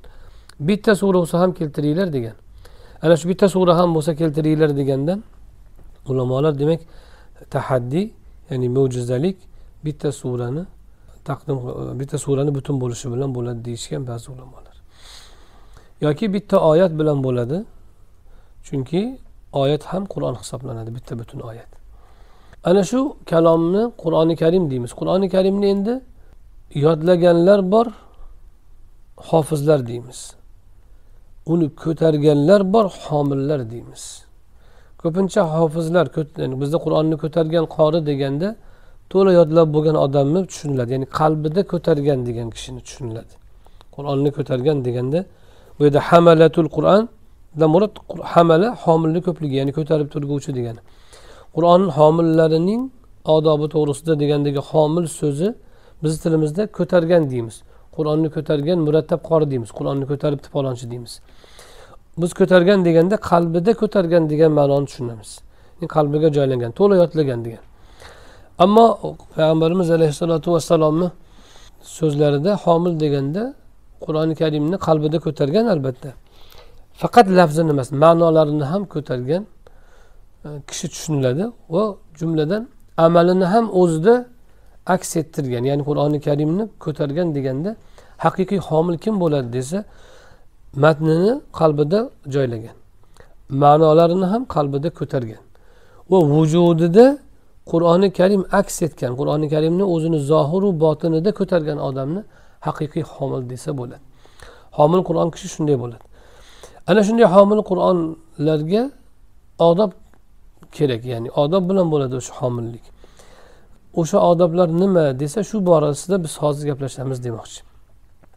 Bitta 0.68 0.92
sura 1.00 1.18
bo'lsa 1.22 1.36
ham 1.42 1.50
keltiringlar 1.58 2.08
degan. 2.16 2.36
Ana 3.02 3.14
shu 3.20 3.28
bitta 3.28 3.46
sura 3.54 3.72
ham 3.80 3.94
bo'lsa 3.96 4.12
keltiringlar 4.20 4.70
degandan 4.80 5.18
ulamolar 6.10 6.58
demak 6.58 6.80
tahaddiy 7.54 8.06
ya'ni 8.50 8.68
mo'jizalik 8.76 9.36
bitta 9.84 10.12
surani 10.12 10.64
taqdim 11.28 11.56
e, 11.56 12.00
bitta 12.00 12.16
surani 12.18 12.54
butun 12.54 12.76
bo'lishi 12.82 13.06
bilan 13.12 13.30
bo'ladi 13.36 13.60
deyishgan 13.64 14.02
ba'zi 14.10 14.26
ulamolar. 14.34 14.76
Yoki 16.00 16.26
bitta 16.34 16.56
oyat 16.70 16.92
bilan 17.00 17.18
bo'ladi 17.26 17.58
chunki 18.66 19.18
oyat 19.52 19.82
ham 19.90 20.02
qur'on 20.12 20.34
hisoblanadi 20.42 20.90
bitta 20.96 21.18
butun 21.18 21.40
oyat. 21.50 21.70
Ana 22.64 22.82
shu 22.90 23.16
kalomni 23.30 23.82
qur'oni 24.02 24.34
karim 24.42 24.70
deymiz. 24.70 24.92
Qur'oni 25.00 25.28
karimni 25.34 25.66
endi 25.74 25.94
yodlaganlar 26.74 27.60
bor 27.72 27.86
hofizlar 29.16 29.86
deymiz. 29.86 30.34
Uni 31.46 31.66
ko'targanlar 31.82 32.72
bor 32.72 32.86
homillar 33.06 33.60
deymiz. 33.70 34.02
Ko'pincha 35.02 35.42
hofizlar 35.54 36.06
bizda 36.62 36.78
qur'onni 36.84 37.16
ko'targan 37.22 37.64
qori 37.76 38.00
deganda 38.10 38.48
to'la 39.12 39.32
yodlab 39.40 39.68
bo'lgan 39.74 39.96
odamni 40.04 40.40
tushuniladi. 40.50 40.90
Ya'ni 40.94 41.06
qalbida 41.18 41.62
ko'targan 41.72 42.18
degan 42.28 42.48
kishini 42.54 42.80
tushuniladi. 42.86 43.32
Qur'onni 43.94 44.30
ko'targan 44.36 44.78
deganda 44.86 45.20
bu 45.76 45.80
yerda 45.86 46.00
hamalatul 46.10 46.68
qur'on 46.76 47.02
murod 47.74 47.92
hamala 48.32 48.68
homilni 48.84 49.20
ko'pligi 49.26 49.54
ya'ni 49.60 49.72
ko'tarib 49.78 50.08
turguvchi 50.14 50.50
degani. 50.58 50.80
Qur'on 51.54 51.82
homillarining 51.98 52.82
odobi 53.36 53.66
to'g'risida 53.74 54.14
degandagi 54.22 54.60
homil 54.70 55.06
so'zi 55.20 55.48
bizni 56.02 56.18
tilimizda 56.24 56.62
ko'targan 56.78 57.22
deymiz. 57.32 57.56
Qur'onni 57.96 58.28
ko'targan 58.36 58.78
murattab 58.86 59.20
qori 59.30 59.46
deymiz. 59.52 59.70
Qur'onni 59.78 60.04
ko'taribdi 60.10 60.48
palonchi 60.56 60.86
deymiz. 60.92 61.12
Biz 62.22 62.30
ko'targan 62.40 62.78
deganda 62.88 63.16
qalbida 63.30 63.72
ko'targan 63.82 64.22
degan 64.32 64.52
ma'noni 64.58 64.86
tushunamiz. 64.90 65.30
Qalbiga 65.96 66.28
joylangan 66.36 66.70
to'la 66.78 66.94
yodlagan 67.02 67.40
degan. 67.46 67.64
Ammo 68.64 68.86
payg'ambarimiz 69.34 69.88
alayhissalotu 69.96 70.48
vassalomni 70.54 71.08
so'zlarida 71.98 72.52
homil 72.64 72.94
deganda 73.04 73.42
qur'oni 74.04 74.34
karimni 74.42 74.76
qalbida 74.86 75.18
ko'targan 75.26 75.66
albatta. 75.74 76.10
Faqat 77.00 77.26
lafzini 77.38 77.70
emas 77.74 77.88
ma'nolarini 78.04 78.64
ham 78.72 78.82
ko'targan 78.94 79.42
e, 80.44 80.48
kishi 80.68 80.86
tushuniladi 80.92 81.44
va 81.74 81.82
jumladan 82.18 82.62
amalini 83.06 83.46
ham 83.52 83.64
o'zida 83.80 84.14
aks 84.94 85.10
ettirgan 85.20 85.64
ya'ni 85.70 85.82
qur'oni 85.88 86.18
karimni 86.26 86.64
ko'targan 86.84 87.28
deganda 87.36 87.70
haqiqiy 88.24 88.60
homil 88.68 88.96
kim 89.04 89.14
bo'ladi 89.22 89.48
desa 89.58 89.78
matnini 90.84 91.32
qalbida 91.60 91.98
joylagan 92.34 92.76
ma'nolarini 93.62 94.26
ham 94.32 94.42
qalbida 94.54 94.88
ko'targan 94.98 95.42
va 96.10 96.18
vujudida 96.34 97.06
qur'oni 97.66 98.12
karim 98.12 98.42
aks 98.52 98.82
etgan 98.82 99.12
qur'oni 99.20 99.48
karimni 99.54 99.84
o'zini 99.94 100.18
zohiru 100.32 100.80
botinida 100.84 101.30
ko'targan 101.38 101.78
odamni 101.88 102.22
haqiqiy 102.66 103.04
homil 103.14 103.42
desa 103.50 103.70
bo'ladi. 103.78 104.04
Homil 104.78 105.02
qur'on 105.08 105.28
kishi 105.34 105.48
shunday 105.54 105.76
bo'ladi. 105.82 106.04
Ana 106.90 107.00
shunday 107.08 107.26
homil 107.34 107.60
qur'onlarga 107.70 108.82
odob 109.68 109.90
kerak 110.76 111.02
ya'ni 111.12 111.28
odob 111.42 111.62
bilan 111.70 111.86
bo'ladi 111.92 112.14
o'sha 112.20 112.32
homillik. 112.40 112.84
O'sha 114.00 114.18
odoblar 114.30 114.68
nima 114.82 115.06
desa 115.22 115.40
shu 115.50 115.56
borasida 115.70 116.16
biz 116.24 116.32
hozir 116.42 116.64
gaplashamiz 116.70 117.18
demoqchi. 117.26 117.60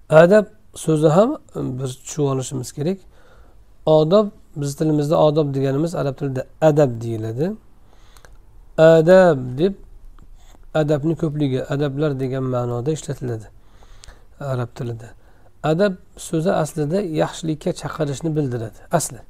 Adab 0.09 0.45
so'zi 0.85 1.07
ham 1.07 1.29
um, 1.55 1.79
bir 1.79 1.89
tushunib 2.05 2.29
olishimiz 2.33 2.69
kerak. 2.77 2.97
Odob 3.85 4.27
biz 4.55 4.75
tilimizda 4.75 5.15
odob 5.27 5.47
deganimiz 5.55 5.95
arab 5.95 6.15
tilida 6.19 6.41
adab 6.61 7.01
deyiladi. 7.01 7.45
Adab 8.77 9.57
deb 9.57 9.73
adabni 10.73 11.15
ko'pligi 11.15 11.61
adablar 11.73 12.19
degan 12.19 12.43
ma'noda 12.43 12.91
ishlatiladi 12.91 13.47
arab 14.39 14.69
tilida. 14.75 15.09
Adab 15.63 15.93
so'zi 16.17 16.51
aslida 16.51 17.01
yaxshilikka 17.01 17.71
chaqirishni 17.81 18.29
bildiradi 18.35 18.79
asli. 18.91 19.21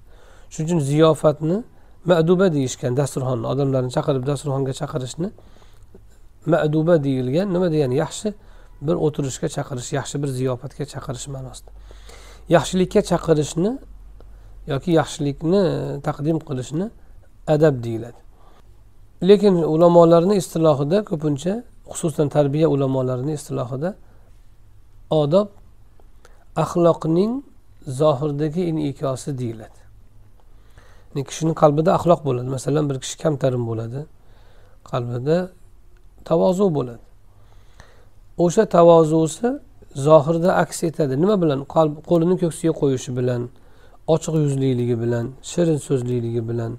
Shuning 0.50 0.68
uchun 0.68 0.80
ziyofatni 0.80 1.58
maduba 2.06 2.48
deyishgan 2.54 2.94
dasturxonni 3.00 3.46
odamlarni 3.54 3.92
chaqirib 3.98 4.24
dasturxonga 4.30 4.74
chaqirishni 4.82 5.30
maduba 6.54 6.96
deyilgan 7.04 7.48
nima 7.54 7.68
degani 7.74 7.96
yaxshi 8.04 8.34
bir 8.82 8.96
o'tirishga 9.06 9.48
chaqirish 9.56 9.90
yaxshi 10.00 10.16
bir 10.24 10.30
ziyofatga 10.40 10.84
chaqirish 10.94 11.28
ma'nosida. 11.36 11.72
Yaxshilikka 12.56 13.02
chaqirishni 13.12 13.72
yoki 14.72 14.92
yaxshilikni 15.00 15.62
taqdim 16.08 16.38
qilishni 16.48 16.86
adab 17.56 17.76
deyiladi. 17.86 18.23
Lekin 19.30 19.56
ulamolarni 19.74 20.36
istilohida 20.42 20.98
ko'pincha 21.10 21.54
xususan 21.92 22.28
tarbiya 22.36 22.68
ulamolarini 22.76 23.34
istilohida 23.40 23.90
odob 25.22 25.48
axloqning 26.64 27.32
zohirdagi 28.00 28.62
inikosi 28.72 29.38
deyiladi. 29.42 29.80
Kishini 31.30 31.54
qalbida 31.62 31.90
axloq 31.98 32.22
bo'ladi. 32.28 32.48
Masalan 32.58 32.90
bir 32.90 32.98
kishi 33.04 33.16
kamtarin 33.24 33.64
bo'ladi 33.70 34.02
qalbida 34.92 35.38
tavozu 36.30 36.66
bo'ladi. 36.78 37.06
O'sha 38.44 38.64
tavozusi 38.78 39.50
zohirda 40.08 40.50
aks 40.64 40.84
etadi. 40.90 41.14
Nima 41.22 41.36
bilan? 41.44 41.60
Qo'lini 42.10 42.36
ko'ksiga 42.44 42.74
qo'yishi 42.82 43.12
bilan 43.20 43.42
ochiq 44.14 44.36
yuzliligi 44.44 44.96
bilan 45.04 45.26
shirin 45.52 45.80
so'zliligi 45.88 46.42
bilan 46.50 46.72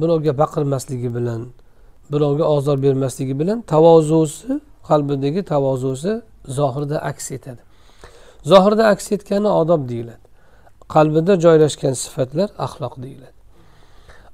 birovga 0.00 0.38
baqirmasligi 0.38 1.14
bilan 1.14 1.48
birovga 2.12 2.44
ozor 2.44 2.82
bermasligi 2.82 3.38
bilan 3.38 3.60
tavozusi 3.60 4.60
qalbidagi 4.88 5.42
tavozusi 5.42 6.22
zohirda 6.48 6.98
aks 7.10 7.30
etadi. 7.30 7.62
Zohirda 8.44 8.86
aks 8.86 9.12
etgani 9.12 9.48
odob 9.48 9.88
deyiladi. 9.88 10.24
Qalbida 10.88 11.40
joylashgan 11.40 11.92
sifatlar 11.92 12.48
axloq 12.58 13.02
deyiladi. 13.02 13.36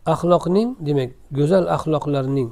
Axloqning 0.06 0.68
demak 0.86 1.10
go'zal 1.38 1.64
axloqlarning 1.76 2.50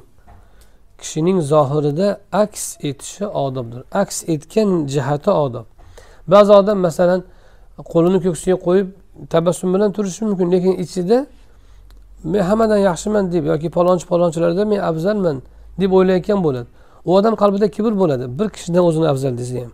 kishining 1.00 1.38
zohirida 1.52 2.20
aks 2.32 2.76
etishi 2.88 3.26
odobdir. 3.26 3.82
Aks 3.92 4.16
etgan 4.34 4.86
jihati 4.86 5.30
odob. 5.30 5.66
Ba'zi 6.32 6.52
odam 6.60 6.78
masalan 6.88 7.20
qo'lini 7.92 8.18
ko'ksiga 8.26 8.56
qo'yib 8.66 8.88
tabassum 9.34 9.68
bilan 9.74 9.90
turishi 9.96 10.24
mumkin 10.24 10.48
lekin 10.54 10.74
ichida 10.84 11.26
men 12.32 12.42
hammadan 12.48 12.80
yaxshiman 12.88 13.24
deb 13.34 13.44
yoki 13.52 13.68
palonchi 13.76 14.06
palonchilardan 14.12 14.66
men 14.72 14.80
afzalman 14.90 15.36
deb 15.80 15.90
o'ylayotgan 15.98 16.40
bo'ladi. 16.46 16.68
U 17.08 17.10
odam 17.18 17.34
qalbida 17.42 17.68
kibr 17.76 17.92
bo'ladi. 18.02 18.24
Bir 18.38 18.48
kishidan 18.56 18.82
o'zini 18.88 19.08
afzal 19.12 19.38
desa 19.38 19.54
ham. 19.64 19.72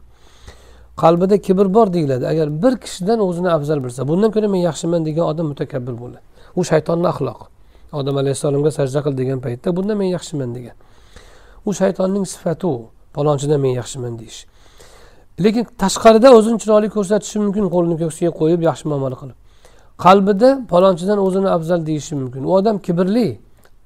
Qalbida 1.02 1.36
kibr 1.46 1.66
bor 1.76 1.92
deyiladi. 1.92 2.24
Agar 2.32 2.62
bir 2.62 2.74
kishidan 2.84 3.18
o'zini 3.28 3.50
afzal 3.56 3.78
bilsa 3.84 4.08
bundan 4.08 4.30
ko'ra 4.34 4.48
men 4.54 4.62
yaxshiman 4.68 5.00
degan 5.08 5.24
odam 5.32 5.46
mutakabbir 5.52 5.94
bo'ladi. 6.02 6.24
U 6.58 6.64
shaytonni 6.70 7.08
axloqi 7.12 7.46
odam 8.00 8.16
alayhissalomga 8.22 8.70
sajda 8.78 9.00
qil 9.04 9.14
degan 9.20 9.38
paytda 9.46 9.76
bunda 9.76 9.94
men 10.00 10.08
yaxshiman 10.16 10.50
degan. 10.56 10.76
U 11.68 11.70
shaytonning 11.80 12.24
sifati 12.34 12.66
u. 12.66 12.76
Palonchidan 13.16 13.60
men 13.60 13.72
yaxshiman 13.80 14.18
deyish. 14.20 14.40
Lekin 15.44 15.64
tashqarida 15.82 16.28
o'zini 16.38 16.58
chiroyli 16.62 16.88
ko'rsatishi 16.96 17.38
mumkin 17.44 17.66
qo'lini 17.74 17.96
ko'ksiga 18.02 18.30
qo'yib 18.40 18.60
yaxshi 18.68 18.84
muomala 18.90 19.16
qilib. 19.22 19.36
Qalbida 19.98 20.66
palonchidan 20.68 21.18
o'zini 21.18 21.48
afzal 21.48 21.86
deyishi 21.86 22.14
mumkin. 22.16 22.44
U 22.44 22.50
odam 22.58 22.78
kibrli 22.78 23.38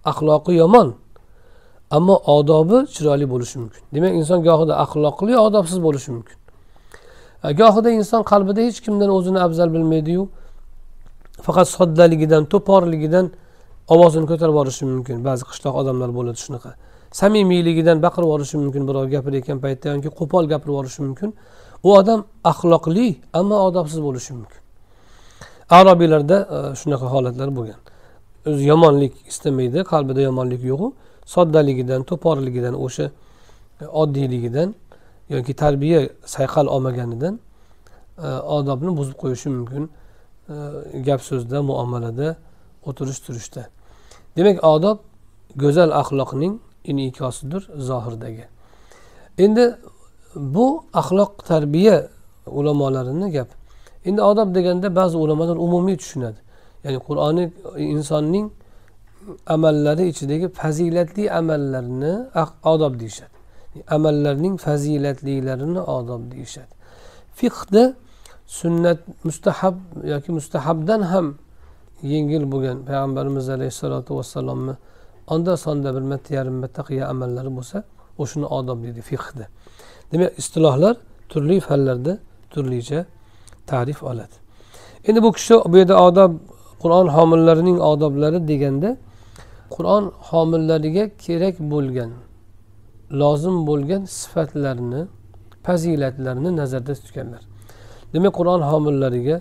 axloqi 0.04 0.52
yomon 0.62 0.94
ammo 1.90 2.16
odobi 2.26 2.86
chiroyli 2.94 3.26
bo'lishi 3.30 3.58
mumkin. 3.58 3.82
Demak 3.94 4.14
inson 4.20 4.42
gohida 4.48 4.74
axloqli 4.84 5.38
odobsiz 5.38 5.78
bo'lishi 5.86 6.10
mumkin. 6.16 6.36
Gohida 7.60 7.90
inson 7.90 8.22
qalbida 8.22 8.60
hech 8.66 8.80
kimdan 8.84 9.10
o'zini 9.16 9.40
afzal 9.46 9.68
bilmaydiyu 9.74 10.28
faqat 11.46 11.68
soddaligidan 11.76 12.42
to'porligidan 12.52 13.26
ovozini 13.94 14.26
ko'tarib 14.30 14.54
yuborishi 14.54 14.84
mumkin. 14.92 15.16
Ba'zi 15.28 15.44
qishloq 15.50 15.74
odamlar 15.80 16.10
bo'ladi 16.18 16.38
shunaqa. 16.46 16.70
Samimiyligidan 17.20 17.98
baqirib 18.06 18.26
yuborishi 18.28 18.56
mumkin 18.62 18.82
birov 18.88 19.04
gapirayotgan 19.14 19.58
paytda 19.64 19.86
yoki 19.96 20.10
qo'pol 20.20 20.44
gapirib 20.52 20.72
yuborishi 20.74 21.00
mumkin. 21.06 21.28
U 21.86 21.88
odam 22.00 22.20
axloqli 22.52 23.08
ammo 23.38 23.56
odobsiz 23.68 24.00
bo'lishi 24.06 24.32
mumkin. 24.38 24.60
Arobiylarda 25.70 26.70
e, 26.72 26.76
shunaqa 26.76 27.06
holatlar 27.06 27.56
bo'lgan. 27.56 27.80
O'zi 28.46 28.64
yomonlik 28.64 29.14
istamaydi 29.30 29.84
qalbida 29.92 30.20
yomonlik 30.20 30.62
yo'qu 30.64 30.92
soddaligidan 31.26 32.02
to'porligidan 32.10 32.74
o'sha 32.74 33.10
e, 33.80 33.86
oddiyligidan 33.86 34.74
yoki 35.28 35.54
tarbiya 35.54 36.00
sayqal 36.24 36.66
olmaganidan 36.66 37.40
e, 38.18 38.28
odobni 38.58 38.96
buzib 38.96 39.16
qo'yishi 39.22 39.48
mumkin 39.48 39.90
gap 41.06 41.20
so'zda 41.28 41.62
muomalada 41.62 42.36
o'tirish 42.88 43.20
turishda. 43.26 43.62
Demak 44.36 44.64
odob 44.64 44.98
go'zal 45.56 45.90
axloqning 46.00 46.60
inkosidir 46.84 47.62
zohirdagi. 47.88 48.44
Endi 49.38 49.64
bu 50.36 50.84
axloq 50.92 51.32
tarbiya 51.50 52.08
ulamolarini 52.46 53.32
gap 53.32 53.48
endi 54.08 54.20
odob 54.30 54.48
deganda 54.56 54.88
ba'zi 55.00 55.16
ulamolar 55.24 55.56
umumiy 55.66 55.96
tushunadi. 56.02 56.40
Ya'ni 56.84 56.98
qur'oni 57.08 57.44
insonning 57.94 58.46
amallari 59.54 60.04
ichidagi 60.12 60.46
fazilatli 60.60 61.24
amallarni 61.40 62.14
odob 62.72 62.92
deyishadi. 63.00 63.34
Amallarning 63.96 64.54
fazilatlilarini 64.66 65.80
odob 65.98 66.22
deyishadi. 66.32 66.72
Fiqda 67.40 67.82
sunnat 68.46 68.98
mustahab 69.24 69.76
yoki 70.12 70.30
mustahabdan 70.38 71.02
ham 71.12 71.26
yengil 72.02 72.44
bo'lgan 72.52 72.78
payg'ambarimiz 72.88 73.46
alayhissalotu 73.56 74.10
vassalomni 74.18 74.74
onda 75.26 75.56
sonda 75.56 75.94
bir 75.96 76.04
marta 76.12 76.34
yarim 76.34 76.56
marta 76.62 76.82
qilgan 76.88 77.08
amallari 77.14 77.50
bo'lsa 77.58 77.78
o'shani 78.22 78.46
odob 78.58 78.78
deydi 78.84 79.02
fiqda 79.10 79.44
demak 80.12 80.30
istilohlar 80.40 80.94
turli 81.30 81.56
fanlarda 81.68 82.12
turlicha 82.52 82.98
ta'rif 83.70 84.02
oladi. 84.02 84.36
Endi 85.08 85.22
bu 85.22 85.32
kishi 85.32 85.54
bu 85.70 85.76
yerda 85.80 85.96
odob 86.06 86.32
qur'on 86.82 87.06
homillarining 87.16 87.78
odoblari 87.80 88.48
deganda 88.50 88.90
qur'on 89.74 90.04
homillariga 90.30 91.04
kerak 91.24 91.56
bo'lgan 91.72 92.10
lozim 93.20 93.56
bo'lgan 93.68 94.02
sifatlarni 94.18 95.02
fazilatlarni 95.66 96.50
nazarda 96.60 96.94
tutganlar. 96.94 97.42
Demak 98.12 98.32
qur'on 98.38 98.60
homillariga 98.70 99.36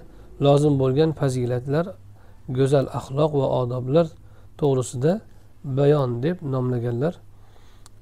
lozim 0.46 0.74
bo'lgan 0.82 1.10
fazilatlar 1.22 1.86
go'zal 2.58 2.86
axloq 3.00 3.32
va 3.40 3.48
odoblar 3.62 4.06
to'g'risida 4.60 5.14
bayon 5.80 6.10
deb 6.24 6.38
nomlaganlar 6.54 7.14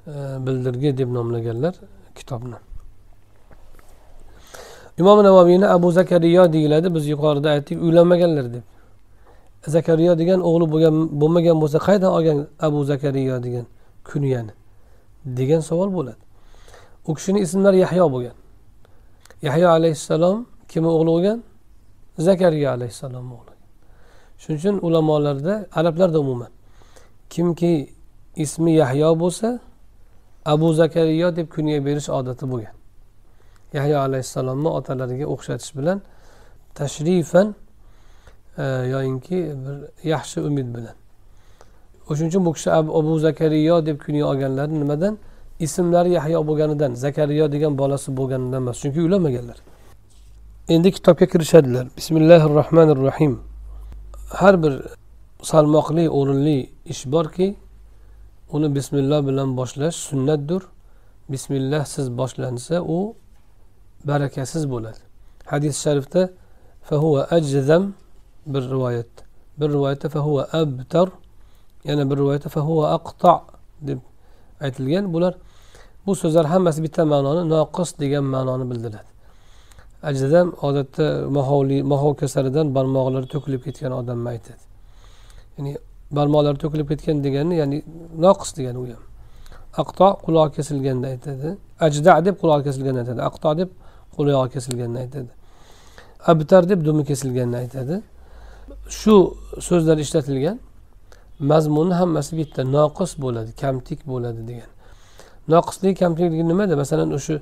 e, 0.07 0.13
bildirgi 0.45 0.89
deb 0.99 1.09
nomlaganlar 1.17 1.73
kitobni. 2.17 2.57
Imom 4.99 5.23
navoiyni 5.23 5.67
abu 5.67 5.91
zakariyo 5.91 6.53
deyiladi 6.53 6.95
biz 6.95 7.07
yuqorida 7.07 7.49
aytdik 7.49 7.81
uylanmaganlar 7.81 8.53
deb. 8.53 8.63
Zakariyo 9.67 10.17
degan 10.17 10.39
o'g'li 10.49 10.65
bo'lgan 10.73 10.95
bo'lmagan 11.21 11.57
bo'lsa 11.61 11.77
qayerdan 11.85 12.11
olgan 12.17 12.37
abu 12.59 12.79
zakariyo 12.83 13.43
degan 13.43 13.65
kunyani 14.09 14.53
degan 15.25 15.59
savol 15.59 15.89
bo'ladi. 15.97 16.21
U 17.07 17.13
kishini 17.13 17.39
ismlari 17.45 17.77
yahyo 17.85 18.05
bo'lgan. 18.13 18.35
Yahyo 19.41 19.67
alayhissalom 19.77 20.37
kimni 20.71 20.89
o'g'li 20.95 21.11
bo'lgan? 21.15 21.39
Zakariya 22.27 22.69
alayhissalom 22.75 23.25
o'g'li 23.37 23.53
shuning 24.43 24.59
uchun 24.59 24.79
ulamolarda 24.87 25.67
arablarda 25.71 26.19
umuman 26.19 26.51
kimki 27.29 27.89
ismi 28.35 28.71
yahyo 28.71 29.19
bo'lsa 29.19 29.59
abu 30.45 30.73
zakariyo 30.73 31.35
deb 31.35 31.47
kunya 31.49 31.85
berish 31.85 32.09
odati 32.09 32.51
bo'lgan. 32.51 32.75
Yahyo 33.73 33.99
alayhissalomni 33.99 34.67
otalariga 34.67 35.25
o'xshatish 35.33 35.75
bilan 35.77 36.01
tashrifan 36.75 37.55
e, 38.57 38.63
yoyinki 38.93 39.37
bir 39.63 40.07
yaxshi 40.09 40.41
umid 40.41 40.67
bilan. 40.75 40.95
O'shuning 42.09 42.29
uchun 42.29 42.45
bu 42.45 42.53
kishi 42.53 42.71
abu 42.71 43.19
zakariyo 43.19 43.85
deb 43.85 43.97
kunya 43.99 44.25
olganlari 44.27 44.79
nimadan? 44.79 45.17
Ismlari 45.59 46.09
yahyo 46.11 46.47
bo'lganidan 46.47 46.93
zakariyo 46.93 47.51
degan 47.51 47.77
bolasi 47.77 48.17
bo'lganidan 48.17 48.61
emas 48.61 48.77
chunki 48.81 48.99
uylanmaganlar 49.01 49.57
endi 50.67 50.91
kitobga 50.91 51.25
kirishadilar. 51.25 51.87
Bismillahi 51.97 52.49
rohmanir 52.49 52.95
rohim 52.95 53.39
har 54.29 54.63
bir 54.63 54.81
salmoqli 55.41 56.09
o'rinli 56.09 56.69
ish 56.85 57.05
borki 57.05 57.55
uni 58.51 58.75
bismillah 58.75 59.27
bilan 59.27 59.57
boshlash 59.57 59.95
sunnatdir. 59.95 60.61
Bismillahsiz 61.29 62.17
boshlansa 62.17 62.81
u 62.81 63.15
barakasiz 64.07 64.63
bo'ladi. 64.73 65.01
Hadis 65.45 65.75
sharifda 65.83 66.29
fahuva 66.89 67.21
ajdam 67.31 67.93
bir 68.53 68.63
rivoyat. 68.73 69.11
Bir 69.59 69.69
rivoyatda 69.69 70.09
fahuva 70.09 70.43
abtar 70.53 71.09
yana 71.83 72.09
bir 72.09 72.17
rivoyatda 72.17 72.49
fahuva 72.49 72.85
aqto 72.97 73.41
deb 73.81 73.99
aytilgan. 74.61 75.13
Bular 75.13 75.33
bu 76.05 76.15
so'zlar 76.15 76.45
hammasi 76.45 76.83
bitta 76.83 77.05
ma'noni 77.05 77.49
noqis 77.49 77.99
degan 77.99 78.23
ma'noni 78.23 78.65
bildiradi. 78.71 79.09
Ajzam 80.03 80.47
odatda 80.61 81.05
mahovli 81.37 81.83
mahov 81.83 82.13
kasalidan 82.21 82.75
barmoqlari 82.75 83.27
to'kilib 83.33 83.61
ketgan 83.65 83.91
odamni 83.91 84.29
aytadi. 84.29 84.63
Ya'ni 85.57 85.71
barmoqlari 86.17 86.57
to'kilib 86.63 86.87
ketgan 86.91 87.23
degani 87.25 87.55
ya'ni 87.61 87.77
noqis 88.25 88.51
degani 88.57 88.77
u 88.83 88.85
ham. 88.91 89.03
Aqto 89.81 90.07
qulog'i 90.25 90.51
kesilganda 90.57 91.07
aytadi. 91.13 91.49
Ajda 91.85 92.13
deb 92.25 92.35
qulog'i 92.41 92.63
kesilganda 92.67 92.99
aytadi. 93.03 93.21
Aqto 93.29 93.49
deb 93.61 93.69
qo'l 94.15 94.27
oyog'i 94.31 94.53
kesilganini 94.55 94.99
aytadi. 95.03 95.31
Abtar 96.31 96.69
deb 96.69 96.85
dumi 96.85 97.03
kesilganini 97.05 97.57
aytadi. 97.63 97.95
Shu 98.99 99.15
so'zlar 99.67 99.97
ishlatilgan. 100.05 100.57
Mazmuni 101.39 101.93
hammasi 102.01 102.37
bitta 102.37 102.61
noqis 102.77 103.11
bo'ladi 103.23 103.51
kamtik 103.61 103.99
bo'ladi 104.11 104.41
degan. 104.49 104.69
Noqislik 105.53 105.99
kamtikligi 105.99 106.47
nimada 106.51 106.75
masalan 106.83 107.09
o'sha 107.17 107.35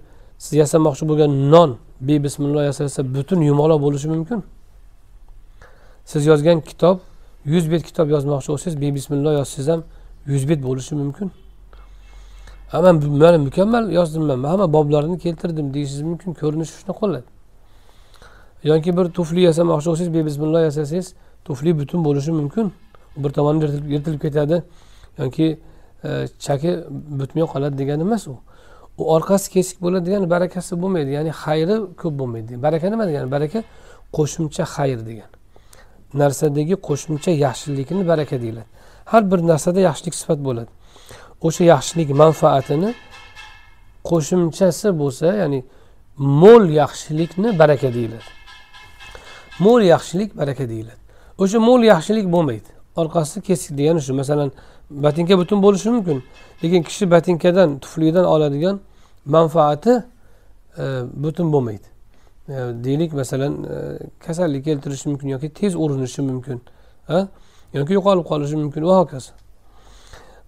siz 0.44 0.54
yasamoqchi 0.62 1.04
bo'lgan 1.10 1.32
non 1.54 1.72
bebismillo 2.08 2.62
yasalsa 2.70 3.00
butun 3.16 3.40
yumaloq 3.50 3.80
bo'lishi 3.86 4.08
mumkin. 4.14 4.40
Siz 6.06 6.26
yozgan 6.32 6.60
kitob 6.70 6.98
yuz 7.54 7.66
bet 7.72 7.84
kitob 7.90 8.08
yozmoqchi 8.16 8.50
bo'lsangiz 8.54 8.76
bebismillo 8.84 9.32
yozsangiz 9.40 9.68
ham 9.74 9.82
yuz 10.32 10.44
bet 10.50 10.60
bo'lishi 10.68 10.94
mumkin. 11.02 11.32
Hamma 12.72 12.92
mana 12.94 13.38
mukammal 13.38 13.92
yozdim 13.92 14.24
man 14.24 14.44
hamma 14.44 14.74
boblarini 14.74 15.18
keltirdim. 15.26 15.74
Deyishingiz 15.74 16.02
mumkin 16.12 16.32
ko'rinishi 16.42 16.74
shunaqa 16.82 17.02
bo'ladi 17.06 17.30
yoki 18.64 18.98
bir 18.98 19.06
tufli 19.06 19.42
yasamoqchi 19.42 19.88
bo'lsangiz 19.90 20.14
bebismillo 20.14 20.60
yasasangiz 20.60 21.14
tufli 21.46 21.80
butun 21.80 22.06
bo'lishi 22.06 22.32
mumkin 22.32 22.74
bir 23.18 23.30
tomoni 23.30 23.64
yirtilib 23.94 24.22
ketadi. 24.22 24.64
Yoki 25.18 25.60
e, 26.04 26.28
chaki 26.40 26.80
butmay 27.20 27.44
qoladi 27.54 27.78
degani 27.78 28.02
emas 28.02 28.28
u. 28.28 28.36
U 28.98 29.04
orqasi 29.16 29.52
kesik 29.52 29.82
bo'ladi 29.82 30.06
degani 30.06 30.30
barakasi 30.30 30.82
bo'lmaydi. 30.82 31.10
Ya'ni 31.18 31.32
xayri 31.44 31.76
ko'p 32.02 32.14
bo'lmaydi. 32.20 32.62
Baraka 32.64 32.90
nima 32.90 33.08
degani? 33.08 33.32
Baraka 33.32 33.64
qo'shimcha 34.18 34.64
xayr 34.76 35.00
degani. 35.10 35.36
Narsadagi 36.14 36.76
qo'shimcha 36.88 37.32
yaxshilikni 37.46 38.08
baraka 38.08 38.42
deyiladi. 38.42 38.70
Har 39.06 39.32
bir 39.32 39.40
narsada 39.52 39.80
yaxshilik 39.80 40.16
sifat 40.16 40.40
bo'ladi. 40.48 40.72
O'sha 41.48 41.64
yaxshilik 41.74 42.10
manfaatini 42.24 42.94
qo'shimchasi 44.10 44.88
bo'lsa 45.02 45.28
ya'ni 45.42 45.60
mo'l 46.18 46.64
yaxshilikni 46.82 47.60
baraka 47.60 47.94
deyiladi. 47.94 48.30
Mo'l 49.60 49.82
yaxshilik 49.94 50.38
baraka 50.38 50.70
deyiladi. 50.70 51.02
O'sha 51.38 51.60
mo'l 51.60 51.82
yaxshilik 51.94 52.26
bo'lmaydi. 52.36 52.70
Orqasi 52.96 53.42
kesik 53.42 53.78
degani 53.78 54.02
shu 54.02 54.14
masalan 54.14 54.52
botinka 54.90 55.38
butun 55.38 55.64
bo'lishi 55.64 55.90
mumkin 55.90 56.24
lekin 56.64 56.84
kishi 56.84 57.12
botinkadan 57.12 57.80
tuflidan 57.80 58.26
oladigan 58.26 58.80
manfaati 59.26 60.04
e, 60.78 60.84
butun 61.24 61.54
bo'lmaydi. 61.54 61.88
E, 62.50 62.54
deylik 62.84 63.14
masalan 63.14 63.54
e, 63.64 63.76
kasallik 64.26 64.66
keltirishi 64.66 65.10
mumkin 65.10 65.28
yoki 65.28 65.50
tez 65.50 65.76
urinishi 65.76 66.22
mumkin 66.22 66.62
yoki 67.74 67.94
yo'qolib 67.94 68.26
qolishi 68.32 68.56
mumkin 68.56 68.82
va 68.90 68.98
hokazo. 69.02 69.32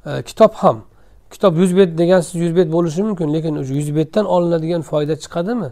Kitob 0.06 0.54
ham. 0.54 0.84
Kitob 1.32 1.58
yuz 1.58 1.78
bet 1.78 1.98
degansiz 1.98 2.36
yuz 2.36 2.56
bet 2.56 2.72
bo'lishi 2.72 3.04
mumkin 3.04 3.34
lekin 3.34 3.56
o'sha 3.56 3.74
yuz 3.74 3.96
betdan 3.96 4.26
olinadigan 4.26 4.82
foyda 4.82 5.16
chiqadimi? 5.24 5.70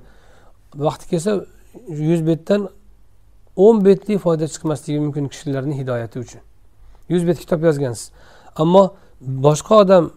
Vaqti 0.76 1.06
kelsa 1.10 1.46
yuz 1.90 2.28
betdan 2.28 2.70
o'n 3.56 3.86
betlik 3.86 4.20
foyda 4.20 4.48
chiqmasligi 4.54 5.00
mumkin 5.00 5.28
kishilarni 5.28 5.78
hidoyati 5.78 6.20
uchun. 6.20 6.42
Yuz 7.10 7.28
bet 7.28 7.40
kitob 7.40 7.64
yozgansiz. 7.64 8.12
Ammo 8.56 8.94
boshqa 9.22 9.76
odam 9.84 10.12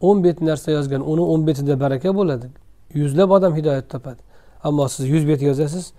o'n 0.00 0.24
bet 0.24 0.40
narsa 0.40 0.70
yozgan 0.70 1.02
uni 1.12 1.20
o'n 1.20 1.46
betida 1.46 1.80
baraka 1.80 2.14
bo'ladi. 2.14 2.46
Yuzlab 2.94 3.30
odam 3.30 3.56
hidoyat 3.56 3.90
topadi. 3.90 4.20
Ammo 4.64 4.88
siz 4.88 5.08
yuz 5.08 5.28
bet 5.28 5.42
yozasiz 5.42 5.92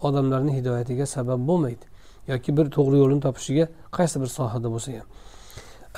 odamlarni 0.00 0.52
hidoyatiga 0.58 1.06
sabab 1.06 1.40
bo'lmaydi. 1.48 1.84
Yoki 2.28 2.56
bir 2.56 2.66
to'g'ri 2.76 2.96
yo'lni 3.02 3.20
topishiga 3.26 3.68
qaysi 3.96 4.20
bir 4.22 4.26
sohada 4.26 4.68
bo'lsa 4.74 4.92
ham. 4.92 5.06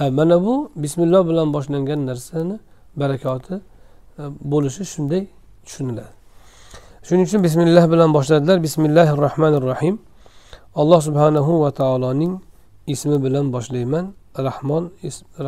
Э, 0.03 0.11
mana 0.11 0.45
bu 0.45 0.71
bismilloh 0.77 1.29
bilan 1.29 1.55
boshlangan 1.55 2.07
narsani 2.07 2.61
barakoti 2.97 3.55
э, 4.19 4.23
bo'lishi 4.53 4.85
shunday 4.85 5.27
tushuniladi. 5.67 6.13
Shuning 7.07 7.27
uchun 7.29 7.43
bismillah 7.47 7.85
bilan 7.93 8.15
boshladilar. 8.15 8.63
Bismillahi 8.63 9.13
rohmanir 9.25 9.63
rohim 9.73 9.99
alloh 10.75 11.01
subhanahu 11.09 11.61
va 11.63 11.71
taoloning 11.71 12.33
ismi 12.87 13.25
bilan 13.25 13.53
boshlayman. 13.53 14.05
Rahmon 14.49 14.85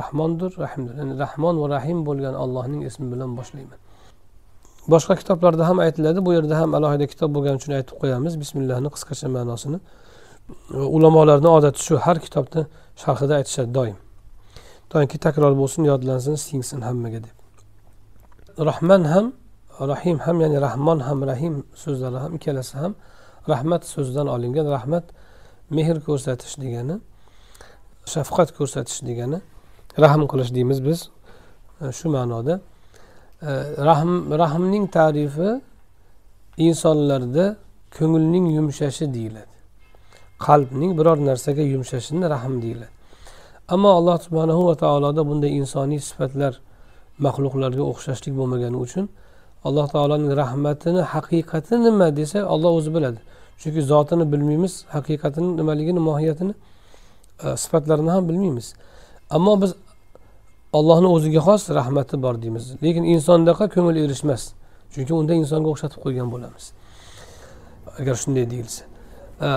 rahmondir 0.01 0.51
rahimdir 0.65 0.95
ya'ni 1.01 1.15
rahmon 1.25 1.55
va 1.63 1.67
rahim 1.77 1.99
bo'lgan 2.09 2.35
allohning 2.45 2.81
ismi 2.89 3.07
bilan 3.13 3.31
boshlayman. 3.39 3.79
Boshqa 4.93 5.15
kitoblarda 5.21 5.69
ham 5.69 5.79
aytiladi. 5.79 6.27
Bu 6.27 6.31
yerda 6.37 6.55
ham 6.61 6.71
alohida 6.79 7.07
kitob 7.13 7.31
bo'lgani 7.37 7.57
uchun 7.61 7.73
aytib 7.79 7.97
qo'yamiz. 8.03 8.33
Bismillahni 8.43 8.89
qisqacha 8.95 9.27
ma'nosini. 9.37 9.79
Ulamolarni 10.97 11.49
odati 11.59 11.79
shu. 11.87 11.95
Har 12.07 12.17
kitobni 12.27 12.63
sharhida 13.03 13.35
aytishadi 13.41 13.73
doim. 13.79 14.04
Toki 14.91 15.19
takror 15.27 15.53
bo'lsin 15.61 15.83
yodlansin 15.91 16.35
singsin 16.35 16.81
hammaga 16.81 17.21
deb. 17.27 17.37
Rahman 18.69 19.03
ham 19.13 19.27
rahim 19.93 20.19
ham 20.19 20.41
ya'ni 20.41 20.59
rahmon 20.67 20.99
ham 21.01 21.19
rahim 21.31 21.55
so'zlari 21.83 22.19
ham 22.25 22.33
ikkalasi 22.39 22.75
ham 22.83 22.93
rahmat 23.53 23.83
so'zidan 23.95 24.27
olingan 24.35 24.67
rahmat 24.77 25.05
mehr 25.77 25.97
ko'rsatish 26.07 26.55
degani 26.63 26.97
shafqat 28.15 28.49
ko'rsatish 28.59 29.01
degani 29.09 29.39
rahm 30.05 30.23
qilish 30.31 30.51
deymiz 30.57 30.79
biz 30.89 31.01
e, 31.81 31.93
shu 31.93 32.09
ma'noda. 32.17 32.55
E, 33.43 33.53
rahm 33.91 34.13
rahmning 34.43 34.85
tarifi 34.97 35.51
insonlarda 36.67 37.57
ko'ngilning 37.97 38.47
yumshashi 38.57 39.15
deyiladi. 39.15 39.55
Qalbning 40.47 40.93
biror 40.99 41.19
narsaga 41.29 41.63
yumshashini 41.75 42.31
rahm 42.35 42.55
deyiladi. 42.63 42.95
Ammo 43.69 43.91
alloh 43.99 44.19
subhanahu 44.27 44.67
va 44.69 44.75
taoloda 44.75 45.23
bunday 45.29 45.51
insoniy 45.61 46.01
sifatlar 46.09 46.61
maxluqlarga 47.27 47.83
o'xshashlik 47.91 48.35
bo'lmagani 48.41 48.77
uchun 48.87 49.09
alloh 49.65 49.87
taoloning 49.95 50.33
rahmatini 50.43 51.03
haqiqati 51.15 51.75
nima 51.87 52.17
desa 52.17 52.39
olloh 52.55 52.73
o'zi 52.79 52.91
biladi. 52.97 53.21
Chunki 53.61 53.83
zotini 53.83 54.33
bilmaymiz 54.33 54.85
haqiqatini 54.95 55.57
nimaligini 55.57 56.01
mohiyatini 56.09 56.55
e, 57.45 57.57
sifatlarini 57.57 58.11
ham 58.11 58.29
bilmaymiz. 58.29 58.75
Ammo 59.31 59.63
biz 59.63 59.73
allohni 60.79 61.09
o'ziga 61.17 61.41
xos 61.49 61.63
rahmati 61.79 62.23
bor 62.25 62.35
deymiz. 62.43 62.65
Lekin 62.85 63.05
insondaqa 63.15 63.65
ko'ngil 63.75 63.97
erishmas. 64.05 64.43
Chunki 64.93 65.13
unda 65.21 65.33
insonga 65.43 65.69
o'xshatib 65.73 66.01
qo'ygan 66.05 66.29
bo'lamiz. 66.35 66.65
Agar 67.99 68.15
shunday 68.23 68.45
deyilsa. 68.53 68.83
E, 69.47 69.49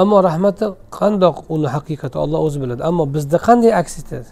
ammo 0.00 0.18
rahmati 0.28 0.66
qandoq 0.98 1.36
uni 1.54 1.68
haqiqati 1.74 2.16
olloh 2.24 2.40
o'zi 2.46 2.58
biladi. 2.62 2.82
Ammo 2.90 3.04
bizda 3.14 3.38
qanday 3.46 3.72
aks 3.82 3.94
etadi? 4.02 4.30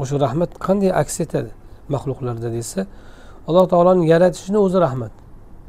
O'sha 0.00 0.16
rahmat 0.24 0.50
qanday 0.66 0.90
aks 1.02 1.16
etadi 1.24 1.50
maxluqlarda 1.94 2.48
desa 2.56 2.80
alloh 3.48 3.64
taoloning 3.72 4.06
yaratishini 4.14 4.58
o'zi 4.66 4.78
rahmat. 4.86 5.12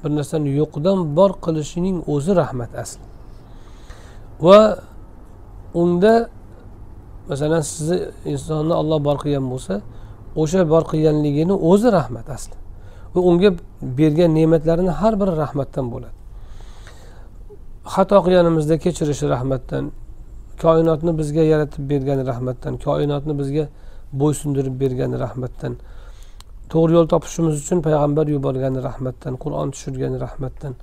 Bir 0.01 0.11
narsani 0.19 0.49
yo'qdan 0.61 0.97
bor 1.17 1.31
qilishining 1.45 1.97
o'zi 2.13 2.31
rahmat 2.41 2.71
asli. 2.83 3.05
Va 4.45 4.59
unda 5.81 6.13
masalan 7.29 7.61
sizni 7.71 7.97
insonni 8.33 8.73
olloh 8.81 8.99
bor 9.07 9.17
qilgan 9.23 9.45
bo'lsa 9.53 9.73
o'sha 10.41 10.61
bor 10.73 10.83
qilganligini 10.91 11.55
o'zi 11.71 11.89
rahmat 11.97 12.27
asli. 12.35 12.57
Va 13.13 13.19
unga 13.29 13.49
bergan 13.99 14.31
ne'matlarini 14.37 14.93
har 14.99 15.13
biri 15.21 15.33
rahmatdan 15.43 15.85
bo'ladi. 15.93 16.17
Xato 17.85 18.17
qilganimizda 18.25 18.75
kechirishi 18.83 19.25
rahmatdan 19.35 19.91
koinotni 20.63 21.11
bizga 21.19 21.43
yaratib 21.53 21.83
bergani 21.91 22.23
rahmatdan 22.31 22.73
koinotni 22.85 23.33
bizga 23.41 23.65
bo'ysundirib 24.21 24.75
bergani 24.83 25.17
rahmatdan 25.25 25.73
to'g'ri 26.71 26.93
yo'l 26.97 27.07
topishimiz 27.13 27.53
uchun 27.61 27.79
payg'ambar 27.87 28.25
yuborgani 28.35 28.79
rahmatdan 28.87 29.33
qur'on 29.43 29.67
tushirgani 29.73 30.17
rahmatdan 30.25 30.73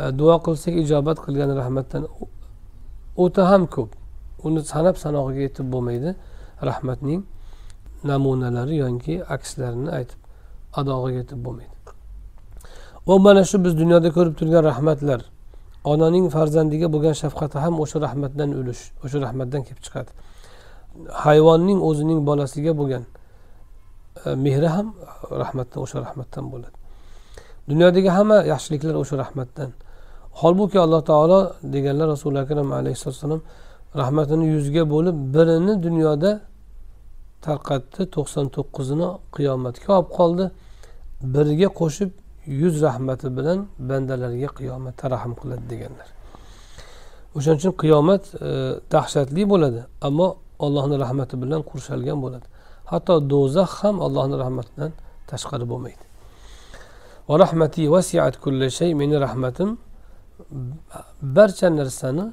e, 0.00 0.18
duo 0.18 0.36
qilsak 0.46 0.74
ijobat 0.82 1.18
qilgani 1.26 1.54
rahmatdan 1.60 2.02
o'ta 3.24 3.42
ham 3.50 3.66
ko'p. 3.74 3.90
Uni 4.46 4.60
sanab 4.72 4.96
sanog'iga 5.04 5.40
yetib 5.46 5.66
bo'lmaydi 5.72 6.10
rahmatning 6.68 7.22
namunalari 8.10 8.76
yoki 8.84 9.14
akslarini 9.36 9.90
aytib 9.98 10.20
adog'iga 10.80 11.18
yetib 11.22 11.40
bo'lmaydi. 11.46 11.74
Va 13.08 13.18
mana 13.26 13.42
shu 13.50 13.56
biz 13.64 13.72
dunyoda 13.82 14.08
ko'rib 14.16 14.34
turgan 14.40 14.62
rahmatlar 14.70 15.20
onaning 15.90 16.26
farzandiga 16.36 16.88
bo'lgan 16.94 17.14
shafqati 17.22 17.56
ham 17.64 17.74
o'sha 17.82 17.98
rahmatdan 18.06 18.50
ulush 18.60 18.82
o'sha 19.04 19.18
rahmatdan 19.26 19.60
kelib 19.66 19.82
chiqadi. 19.86 20.10
Hayvonning 21.24 21.78
o'zining 21.88 22.20
bolasiga 22.28 22.72
bo'lgan 22.80 23.04
e, 24.26 24.28
mehri 24.44 24.68
ham 24.76 24.86
rahmatdan 25.42 25.78
o'sha 25.84 25.98
rahmatdan 26.06 26.44
bo'ladi. 26.52 26.76
Dunyodagi 27.70 28.10
hamma 28.18 28.38
yaxshiliklar 28.52 28.94
o'sha 29.02 29.14
rahmatdan. 29.22 29.70
Holbuki 30.40 30.78
alloh 30.84 31.02
taolo 31.10 31.40
deganlar 31.74 32.06
rasuli 32.14 32.38
akram 32.44 32.68
alayhissalatu 32.80 33.16
vassalom 33.16 33.42
rahmatini 34.00 34.44
yuzga 34.54 34.82
bo'lib 34.94 35.16
birini 35.34 35.74
dunyoda 35.86 36.30
tarqatdi 37.46 38.02
to'qson 38.14 38.46
to'qqizini 38.56 39.08
qiyomatga 39.36 39.90
olib 39.98 40.10
qoldi. 40.18 40.44
Biriga 41.34 41.68
qo'shib 41.80 42.10
yuz 42.48 42.82
rahmati 42.82 43.36
bilan 43.36 43.58
bandalariga 43.78 44.48
qiyomatda 44.58 45.04
rahm 45.14 45.32
qiladi 45.40 45.64
deganlar. 45.72 46.08
O'shaning 47.36 47.60
uchun 47.60 47.74
qiyomat 47.82 48.22
e, 48.48 48.50
dahshatli 48.94 49.42
bo'ladi 49.52 49.80
ammo 50.08 50.28
allohni 50.66 50.96
rahmati 51.04 51.34
bilan 51.42 51.60
qurshalgan 51.70 52.18
bo'ladi. 52.24 52.46
Hatto 52.90 53.14
do'zax 53.32 53.70
ham 53.82 53.96
allohni 54.06 54.36
rahmatidan 54.44 54.90
tashqari 55.30 55.66
bo'lmaydi. 55.72 56.04
Va 57.28 57.34
rahmati 57.44 57.82
vasiat 57.94 58.34
kulli 58.44 58.66
shay 58.78 58.90
meni 59.00 59.16
rahmatim 59.26 59.68
barcha 61.36 61.68
narsani 61.80 62.24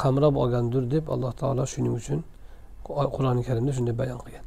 qamrab 0.00 0.34
olgandir 0.42 0.82
deb 0.94 1.04
alloh 1.14 1.32
taolo 1.40 1.64
shuning 1.72 1.94
uchun 2.00 2.20
qur'oni 3.14 3.42
karimda 3.48 3.72
shunday 3.76 3.94
bayon 4.02 4.18
qilgan. 4.24 4.44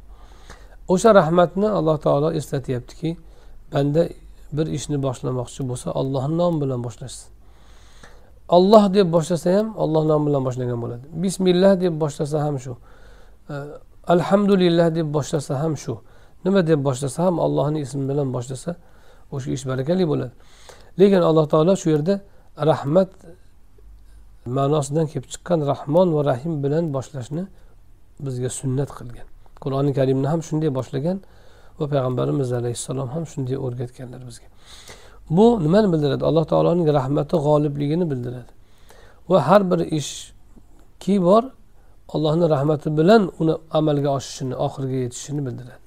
O'sha 0.92 1.10
rahmatni 1.20 1.68
alloh 1.78 1.96
taolo 2.06 2.28
eslatyaptiki 2.38 3.10
banda 3.72 4.02
bir 4.56 4.66
ishni 4.78 4.98
boshlamoqchi 5.06 5.62
bo'lsa 5.70 5.88
ollohni 6.00 6.36
nomi 6.42 6.58
bilan 6.62 6.80
boshlashsin. 6.86 7.28
Olloh 8.56 8.84
deb 8.94 9.08
boshlasa 9.16 9.48
ham 9.58 9.66
olloh 9.82 10.04
nomi 10.10 10.24
bilan 10.28 10.42
boshlagan 10.48 10.78
bo'ladi. 10.82 11.04
Bismillah 11.24 11.72
deb 11.80 11.94
boshlasa 12.02 12.36
ham 12.44 12.56
shu. 12.64 12.72
E, 13.50 13.54
Alhamdulillah 14.14 14.94
deb 14.94 15.06
boshlasa 15.16 15.52
ham 15.62 15.74
shu. 15.76 15.94
Nima 16.44 16.66
deb 16.66 16.80
boshlasa 16.88 17.18
ham 17.26 17.40
allohni 17.46 17.78
ismi 17.86 18.04
bilan 18.10 18.28
boshlasa 18.36 18.70
o'sha 19.34 19.48
ish 19.56 19.64
barakali 19.70 20.04
bo'ladi. 20.12 20.34
Lekin 21.00 21.20
alloh 21.28 21.46
taolo 21.52 21.74
shu 21.82 21.88
yerda 21.94 22.14
rahmat 22.70 23.10
ma'nosidan 24.56 25.06
kelib 25.10 25.26
chiqqan 25.32 25.60
rahmon 25.72 26.08
va 26.16 26.22
rahim 26.30 26.52
bilan 26.64 26.84
boshlashni 26.96 27.44
bizga 28.26 28.50
sunnat 28.60 28.90
qilgan. 28.98 29.26
Qur'oni 29.62 29.92
karimni 29.98 30.28
ham 30.32 30.40
shunday 30.48 30.70
boshlagan. 30.78 31.18
Va 31.78 31.84
payg'ambarimiz 31.92 32.52
alayhissalom 32.60 33.08
ham 33.14 33.24
shunday 33.32 33.56
o'rgatganlar 33.66 34.20
bizga. 34.28 34.48
Bu 35.30 35.64
nimani 35.64 35.92
bildiradi? 35.92 36.24
Alloh 36.24 36.44
taoloning 36.52 36.88
rahmati 36.98 37.36
g'olibligini 37.46 38.10
bildiradi. 38.10 38.52
Va 39.28 39.38
har 39.48 39.62
bir 39.70 39.80
ishki 39.98 41.22
bor 41.22 41.42
allohni 42.14 42.46
rahmati 42.54 42.88
bilan 42.98 43.22
uni 43.40 43.54
amalga 43.78 44.08
oshishini 44.18 44.54
oxiriga 44.66 44.96
yetishini 45.04 45.46
bildiradi. 45.46 45.82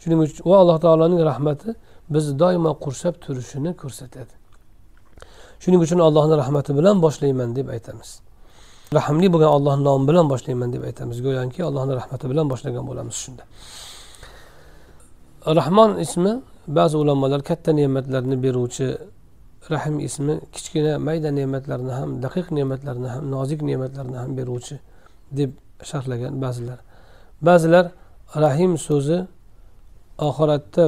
Shuning 0.00 0.20
uchun 0.24 0.50
va 0.50 0.56
alloh 0.62 0.78
taoloning 0.84 1.20
rahmati 1.30 1.68
bizni 2.14 2.38
doimo 2.42 2.72
qurshab 2.84 3.14
turishini 3.24 3.70
ko'rsatadi. 3.82 4.32
Shuning 5.62 5.80
uchun 5.86 5.98
allohni 6.08 6.34
rahmati 6.42 6.70
bilan 6.78 6.96
boshlayman 7.04 7.56
deb 7.58 7.68
aytamiz. 7.74 8.10
Rahmli 8.98 9.28
bo'lgan 9.32 9.50
allohni 9.56 9.82
nomi 9.88 10.04
bilan 10.10 10.26
boshlayman 10.32 10.68
deb 10.74 10.82
aytamiz. 10.88 11.16
Go'yoki 11.26 11.60
allohni 11.68 11.92
rahmati 12.00 12.24
bilan 12.32 12.46
boshlagan 12.52 12.84
bo'lamiz 12.90 13.16
shunda. 13.24 13.42
Rahmon 15.46 15.98
ismi 15.98 16.42
ba'zi 16.68 16.96
ulamolar 16.96 17.42
katta 17.42 17.72
ne'matlarni 17.72 18.42
beruvchi 18.42 18.98
rahim 19.70 20.00
ismi 20.00 20.40
kichkina 20.52 20.98
mayda 20.98 21.30
ne'matlarni 21.30 21.92
ham 21.92 22.10
daqiq 22.22 22.46
ne'matlarni 22.58 23.08
ham 23.08 23.30
nozik 23.30 23.60
ne'matlarni 23.62 24.16
ham 24.16 24.36
beruvchi 24.36 24.76
deb 25.32 25.50
sharhlagan 25.82 26.42
ba'zilar. 26.42 26.78
Ba'zilar 27.42 27.86
rahim 28.36 28.72
so'zi 28.78 29.18
oxiratda 30.18 30.84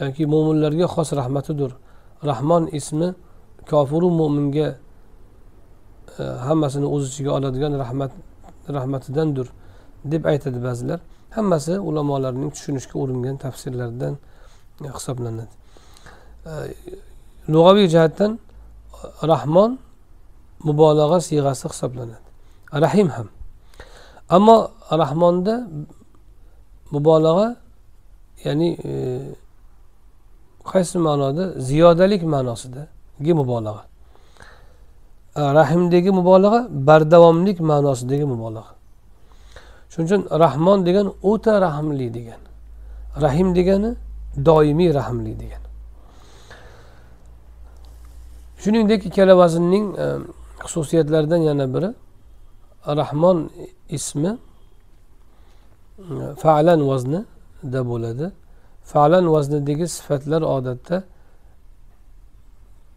yoki 0.00 0.24
mo'minlarga 0.32 0.86
xos 0.94 1.08
rahmatidir. 1.20 1.70
Rahmon 2.30 2.66
ismi 2.78 3.08
kofiru 3.70 4.08
mo'minga 4.20 4.68
e, 6.18 6.22
hammasini 6.46 6.86
o'z 6.94 7.02
ichiga 7.10 7.30
oladigan 7.38 7.72
rahmat 7.82 8.12
rahmatidandir 8.76 9.46
deb 10.12 10.22
aytadi 10.32 10.58
ba'zilar. 10.68 11.00
Hammasi 11.36 11.78
ulamolarning 11.78 12.50
tushunishga 12.54 12.98
uringan 12.98 13.36
tafsirlaridan 13.36 14.14
e, 14.84 14.88
hisoblanadi. 14.96 15.54
E, 16.46 16.52
lug'aviy 17.52 17.86
jihatdan 17.94 18.32
e, 19.22 19.26
rahmon 19.32 19.78
mubolag'a 20.66 21.20
siyg'asi 21.20 21.68
hisoblanadi. 21.68 22.22
Rahim 22.84 23.08
ham. 23.08 23.28
Ammo 24.28 24.70
rahmonda 25.02 25.54
mubolag'a 26.90 27.56
ya'ni 28.44 28.68
e, 28.84 28.92
qaysi 30.70 30.98
ma'noda? 30.98 31.44
Ziyodalik 31.68 32.22
ma'nosidagi 32.22 33.32
mubolag'a. 33.40 33.84
Rahimdagi 35.60 36.10
mubolag'a 36.18 36.60
bardavomlik 36.70 37.58
ma'nosidagi 37.60 38.24
mubolag'a. 38.24 38.81
Shuning 39.92 40.06
uchun 40.08 40.22
rahmon 40.44 40.78
degan 40.86 41.06
o'ta 41.22 41.60
rahmli 41.66 42.14
degan. 42.14 42.40
Rahim 43.24 43.54
degani 43.54 43.90
doimiy 44.46 44.94
rahmli 44.94 45.34
degani 45.40 45.62
shuningdek 48.62 49.06
ikkala 49.06 49.36
vaznning 49.36 49.98
e, 49.98 50.06
xususiyatlaridan 50.64 51.36
yana 51.36 51.74
biri 51.74 51.90
rahmon 52.86 53.50
ismi 53.88 54.38
e, 55.98 56.34
falan 56.38 56.88
vaznida 56.88 57.80
bo'ladi. 57.90 58.30
Falan 58.84 59.32
vaznidagi 59.32 59.88
sifatlar 59.88 60.42
odatda 60.42 61.02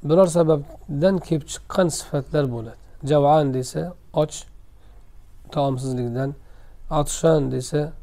biror 0.04 0.28
sababdan 0.28 1.16
kelib 1.18 1.48
chiqqan 1.54 1.88
sifatlar 1.88 2.52
bo'ladi. 2.52 2.82
Javan 3.10 3.54
desa 3.54 3.94
och 4.14 4.30
taomsizlikdan 5.52 6.36
atshan 6.90 7.52
desa 7.52 7.94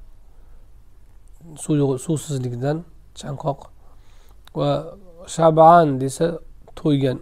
suvsizlikdan 2.07 2.85
chanqoq. 3.15 3.61
Va 4.55 4.71
shaban 5.27 6.01
desa 6.01 6.39
to'ygan 6.77 7.19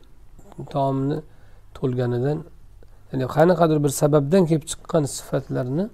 taomni 0.75 1.19
to'lganidan 1.75 2.39
ya'ni 3.13 3.27
qanaqadir 3.37 3.79
bir 3.85 3.93
sababdan 4.03 4.43
kelib 4.49 4.65
chiqqan 4.71 5.05
sifatlarni 5.17 5.85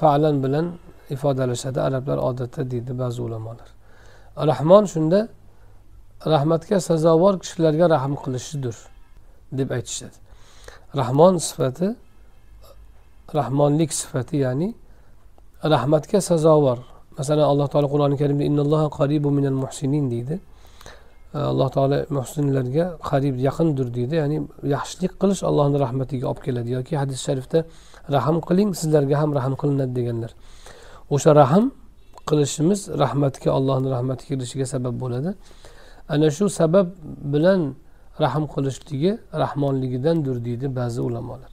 falan 0.00 0.34
bilan 0.44 0.66
ifodalashadi 1.14 1.80
arablar 1.80 2.18
odatda 2.28 2.70
deydi 2.70 2.92
ba'zi 2.98 3.22
ulamolar. 3.22 3.68
Rahmon 4.50 4.84
shunda 4.92 5.28
rahmatga 6.34 6.80
sazovor 6.80 7.34
kishilarga 7.42 7.86
rahm 7.94 8.14
qilishidir 8.22 8.76
deb 9.58 9.68
aytishadi. 9.76 10.18
Rahmon 11.00 11.34
sifati 11.48 11.88
rahmonlik 13.38 13.90
sifati 13.92 14.36
ya'ni 14.36 14.68
rahmatga 15.64 16.20
sazovor 16.20 16.78
masalan 17.18 17.46
alloh 17.52 17.66
taolo 17.72 17.88
qur'oni 17.94 18.16
karimda 18.22 18.44
innalloha 18.50 18.86
qaribu 18.98 19.28
minal 19.38 19.58
muhsinin 19.64 20.10
deydi. 20.10 20.40
Alloh 21.34 21.68
taolo 21.76 21.98
muhsinlarga 22.16 22.84
qarib 23.10 23.36
yaqindir 23.48 23.88
deydi. 23.96 24.14
Ya'ni 24.22 24.38
yaxshilik 24.74 25.12
qilish 25.20 25.42
allohni 25.48 25.76
rahmatiga 25.84 26.24
olib 26.30 26.42
keladi. 26.46 26.68
Yoki 26.78 26.94
hadis 27.02 27.20
sharifda 27.26 27.58
rahm 28.16 28.36
qiling 28.48 28.70
sizlarga 28.80 29.16
ham 29.22 29.30
rahm 29.38 29.54
qilinadi 29.60 29.92
deganlar. 29.98 30.32
O'sha 31.14 31.30
rahm 31.42 31.64
qilishimiz 32.28 32.80
rahmatga 33.02 33.50
allohni 33.58 33.88
rahmati 33.94 34.24
kelishiga 34.30 34.66
sabab 34.74 34.94
bo'ladi. 35.02 35.30
Ana 36.14 36.28
shu 36.36 36.44
sabab 36.60 36.86
bilan 37.32 37.60
rahm 38.24 38.44
qilishligi 38.54 39.12
rahmonligidandir 39.42 40.36
deydi 40.46 40.66
ba'zi 40.78 41.00
ulamolar. 41.08 41.50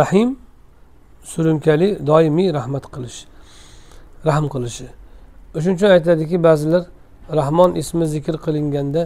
Rahim 0.00 0.28
surunkali 1.32 1.88
doimiy 2.06 2.48
rahmat 2.58 2.84
qilish 2.94 3.18
rahm 4.28 4.46
qilishi. 4.54 4.86
Shuning 5.62 5.76
uchun 5.78 5.90
aytadiki 5.96 6.36
ba'zilar 6.48 6.82
rahmon 7.40 7.70
ismi 7.82 8.04
zikr 8.14 8.34
qilinganda 8.44 9.02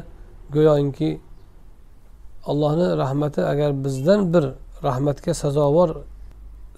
go'yoki 0.54 1.10
allohni 2.50 2.86
rahmati 3.02 3.40
agar 3.52 3.70
bizdan 3.84 4.20
bir 4.34 4.44
rahmatga 4.88 5.32
sazovor 5.42 5.90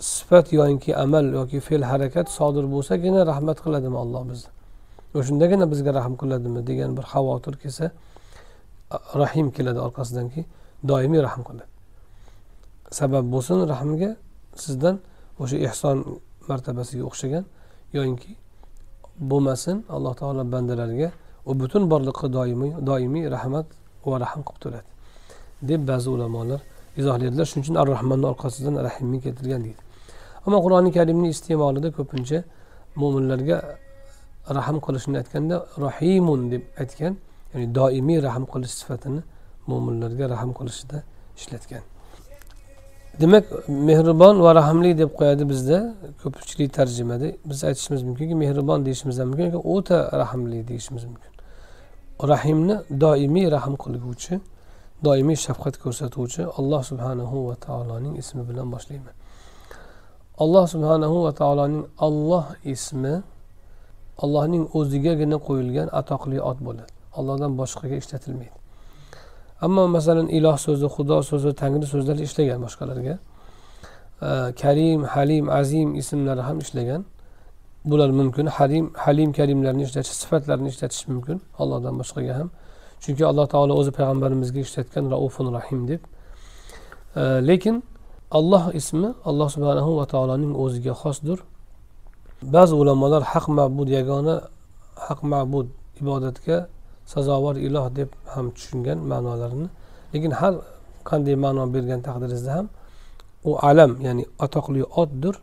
sifat 0.01 0.47
yoki 0.53 0.91
amal 1.05 1.25
yoki 1.39 1.59
fe'l 1.67 1.83
harakat 1.91 2.27
sodir 2.39 2.65
bo'lsagina 2.75 3.21
rahmat 3.33 3.59
qiladimi 3.65 3.99
alloh 4.05 4.23
bizni? 4.31 4.51
O'shandagina 5.19 5.67
bizga 5.73 5.91
rahm 5.99 6.15
qiladimi 6.21 6.61
degan 6.71 6.91
bir 6.97 7.05
xavotir 7.13 7.55
kelsa 7.63 7.87
rahim 9.23 9.47
keladi 9.57 9.81
orqasidanki 9.87 10.41
doimiy 10.91 11.23
rahm 11.29 11.43
qiladi. 11.49 11.71
Sabab 12.99 13.25
bo'lsin 13.35 13.59
rahmga 13.73 14.11
sizdan 14.65 14.97
o'sha 15.43 15.57
ehson 15.69 15.97
martabasiga 16.51 17.05
o'xshagan 17.11 17.45
yoyinki 17.97 18.31
bo'lmasin 19.31 19.77
alloh 19.97 20.13
taolo 20.21 20.43
bandalariga 20.55 21.09
u 21.51 21.53
butun 21.61 21.83
borliqqa 21.93 22.27
doimiy 22.37 22.73
doimiy 22.89 23.25
rahmat 23.37 23.67
va 24.11 24.17
rahm 24.25 24.41
qilib 24.47 24.61
turadi 24.65 24.89
deb 25.69 25.81
ba'zi 25.91 26.09
ulamolar 26.17 26.61
izohlaydilar 27.01 27.47
shuning 27.51 27.65
uchun 27.67 27.77
ar 27.83 27.87
rahmanni 27.95 28.27
orqasidan 28.33 28.75
rahimni 28.89 29.19
keltirgan 29.25 29.61
deydi. 29.67 29.81
Ammo 30.47 30.59
qur'oni 30.65 30.91
karimni 30.97 31.29
iste'molida 31.35 31.89
ko'pincha 31.99 32.39
mo'minlarga 33.01 33.57
rahm 34.59 34.77
qilishni 34.87 35.17
aytganda 35.23 35.57
rahimun 35.87 36.41
deb 36.53 36.63
aytgan 36.83 37.13
ya'ni 37.53 37.67
doimiy 37.79 38.19
rahm 38.29 38.45
qilish 38.53 38.75
sifatini 38.81 39.23
mo'minlarga 39.71 40.25
rahm 40.35 40.51
qilishida 40.59 40.99
ishlatgan. 41.41 41.83
Demak 43.21 43.45
mehribon 43.69 44.37
va 44.45 44.51
rahmli 44.61 44.91
deb 44.99 45.11
qo'yadi 45.19 45.45
bizda 45.53 45.79
ko'pchilik 46.23 46.71
tarjimada. 46.79 47.29
Biz 47.51 47.59
aytishimiz 47.69 48.03
mumkinki 48.09 48.35
mehribon 48.43 48.79
deyishimiz 48.87 49.19
ham 49.19 49.29
mumkin 49.31 49.45
yoki 49.51 49.61
o'ta 49.75 49.99
rahmli 50.23 50.69
deyishimiz 50.69 51.05
mumkin. 51.11 51.33
Rahimni 52.33 52.77
doimiy 53.05 53.47
rahm 53.57 53.75
qilguvchi 53.85 54.35
doimiy 55.07 55.39
shafqat 55.47 55.75
ko'rsatuvchi 55.85 56.43
alloh 56.59 56.83
subhanahu 56.91 57.37
va 57.49 57.55
taoloning 57.67 58.15
ismi 58.23 58.43
bilan 58.49 58.67
boshlayman. 58.75 59.15
Alloh 60.43 60.65
subhanahu 60.75 61.17
va 61.25 61.33
taoloning 61.41 61.85
olloh 62.07 62.47
ismi 62.75 63.15
allohning 64.25 64.65
o'zigagina 64.79 65.37
qo'yilgan 65.49 65.89
atoqli 66.01 66.39
ot 66.51 66.59
bo'ladi. 66.67 66.93
Allohdan 67.19 67.53
boshqaga 67.61 67.97
ishlatilmaydi. 68.03 68.60
Ammo 69.67 69.83
masalan 69.97 70.29
iloh 70.39 70.57
so'zi 70.67 70.87
xudo 70.95 71.17
so'zi 71.31 71.51
tangri 71.61 71.87
so'zlari 71.93 72.23
ishlagan 72.29 72.61
boshqalarga. 72.67 73.15
Karim 74.63 75.01
halim 75.15 75.45
azim 75.61 75.89
ismlari 76.01 76.43
ham 76.49 76.59
ishlagan. 76.65 77.03
Bular 77.91 78.11
mumkin. 78.21 78.47
Halim 78.57 78.87
halim 79.05 79.31
karimlarni 79.39 79.83
ishlatish 79.89 80.17
sifatlarini 80.23 80.69
ishlatish 80.75 81.03
mumkin. 81.13 81.37
Allohdan 81.63 81.95
boshqaga 82.01 82.33
ham. 82.39 82.49
Chunki 83.03 83.23
alloh 83.31 83.47
taolo 83.55 83.73
o'zi 83.81 83.91
payg'ambarimizga 83.99 84.61
ishlatgan 84.67 85.05
raufun 85.15 85.47
rahim 85.59 85.81
deb. 85.91 86.03
Lekin 87.51 87.77
alloh 88.39 88.65
ismi 88.81 89.09
alloh 89.29 89.49
subhanahu 89.55 89.91
va 89.99 90.05
taoloning 90.13 90.53
o'ziga 90.65 90.93
xosdir. 91.03 91.39
Ba'zi 92.55 92.75
ulamolar 92.83 93.23
haq 93.33 93.47
ma'bud 93.59 93.89
yagona 93.99 94.35
haq 95.07 95.21
ma'bud 95.33 95.67
ibodatga 96.01 96.57
sazovor 97.13 97.57
iloh 97.67 97.87
deb 97.99 98.11
ham 98.33 98.47
tushungan 98.57 98.99
ma'nolarini. 99.11 99.69
Lekin 100.13 100.33
har 100.41 100.55
qanday 101.09 101.37
ma'no 101.45 101.63
bergan 101.75 102.01
taqdiringizda 102.07 102.51
ham 102.57 102.67
u 103.49 103.51
alam 103.71 103.93
ya'ni 104.07 104.25
atoqli 104.45 104.83
otdir 105.03 105.35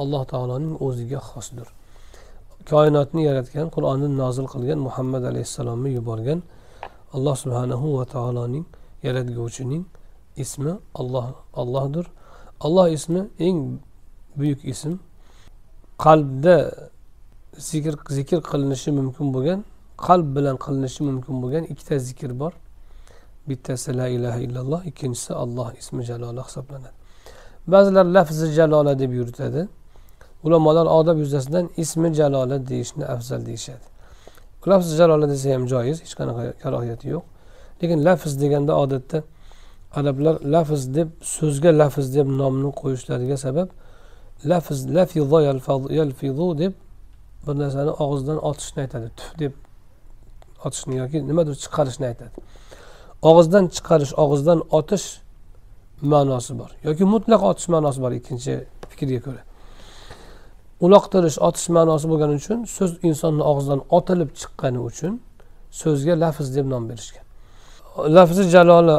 alloh 0.00 0.22
taoloning 0.32 0.74
o'ziga 0.86 1.20
xosdir. 1.30 1.68
Koinotni 2.70 3.22
yaratgan 3.28 3.66
qur'onni 3.74 4.08
nozil 4.22 4.46
qilgan 4.52 4.78
muhammad 4.86 5.22
alayhissalomni 5.30 5.90
yuborgan 5.98 6.40
alloh 7.16 7.34
subhanahu 7.42 7.86
va 7.98 8.04
taoloning 8.14 8.64
yaratguvchining 9.06 9.82
ismi 10.44 10.72
alloh 11.00 11.26
allohdir. 11.60 12.06
Alloh 12.66 12.86
ismi 12.98 13.20
eng 13.46 13.58
buyuk 14.38 14.60
ism. 14.72 14.92
Qalbda 16.04 16.56
zikr 17.70 17.94
zikr 18.16 18.38
qilinishi 18.50 18.90
mumkin 18.98 19.26
bo'lgan 19.34 19.60
qalb 20.06 20.28
bilan 20.36 20.56
qilinishi 20.64 21.00
mumkin 21.08 21.34
bo'lgan 21.42 21.64
ikkita 21.72 21.98
zikr 21.98 22.38
bor. 22.40 22.52
Bittasi 23.48 23.96
la 23.98 24.08
ilaha 24.08 24.38
illalloh 24.46 24.80
ikkinchisi 24.90 25.32
alloh 25.34 25.68
ismi 25.80 26.02
jaloli 26.04 26.40
hisoblanadi. 26.48 26.96
Ba'zilar 27.72 28.06
lafzi 28.16 28.46
jalola 28.58 28.98
deb 28.98 29.12
yuritadi. 29.12 29.68
Ulamolar 30.44 30.86
odob 30.86 31.18
yuzasidan 31.18 31.70
ismi 31.76 32.14
jalola 32.14 32.66
deyishni 32.68 33.04
afzal 33.14 33.46
deyishadi. 33.46 33.86
Lafzi 34.66 34.96
jalola 34.96 35.26
desa 35.28 35.54
ham 35.54 35.64
joiz 35.72 35.98
hech 36.04 36.14
qanaqa 36.20 36.42
karohiyati 36.62 37.06
yo'q. 37.14 37.24
Lekin 37.82 37.98
lafz 38.04 38.32
deganda 38.42 38.72
odatda 38.82 39.18
arablar 39.98 40.34
lafz 40.54 40.82
deb 40.96 41.08
so'zga 41.36 41.70
lafz 41.80 42.06
deb 42.16 42.26
nomni 42.40 42.70
qo'yishlariga 42.80 43.36
sabab 43.46 43.68
lafz 44.50 44.78
lafizo 44.96 45.38
yalfizu 46.00 46.48
deb 46.62 46.72
bir 47.46 47.54
narsani 47.62 47.92
og'izdan 48.04 48.38
otishni 48.48 48.80
aytadi. 48.84 49.08
Tuf 49.18 49.30
deb 49.42 49.52
otishni 50.64 50.96
yoki 51.02 51.18
nimadir 51.30 51.54
chiqarishni 51.64 52.06
aytadi. 52.10 52.36
Og'izdan 53.22 53.64
chiqarish 53.74 54.12
og'izdan 54.22 54.60
otish 54.78 55.06
ma'nosi 56.12 56.58
bor 56.58 56.70
yoki 56.84 57.04
mutlaq 57.14 57.42
otish 57.50 57.68
ma'nosi 57.74 58.00
bor 58.04 58.12
ikkinchi 58.18 58.52
fikrga 58.90 59.20
ko'ra. 59.26 59.42
Uloqtirish 60.84 61.38
otish 61.48 61.68
ma'nosi 61.76 62.06
bo'lgani 62.10 62.34
uchun 62.40 62.58
so'z 62.76 62.92
insonni 63.08 63.42
og'zidan 63.50 63.80
otilib 63.98 64.30
chiqqani 64.40 64.80
uchun 64.88 65.12
so'zga 65.80 66.14
lafz 66.24 66.48
deb 66.56 66.66
nom 66.72 66.84
berishgan. 66.90 67.24
Lafzi 68.16 68.42
jaloli 68.54 68.96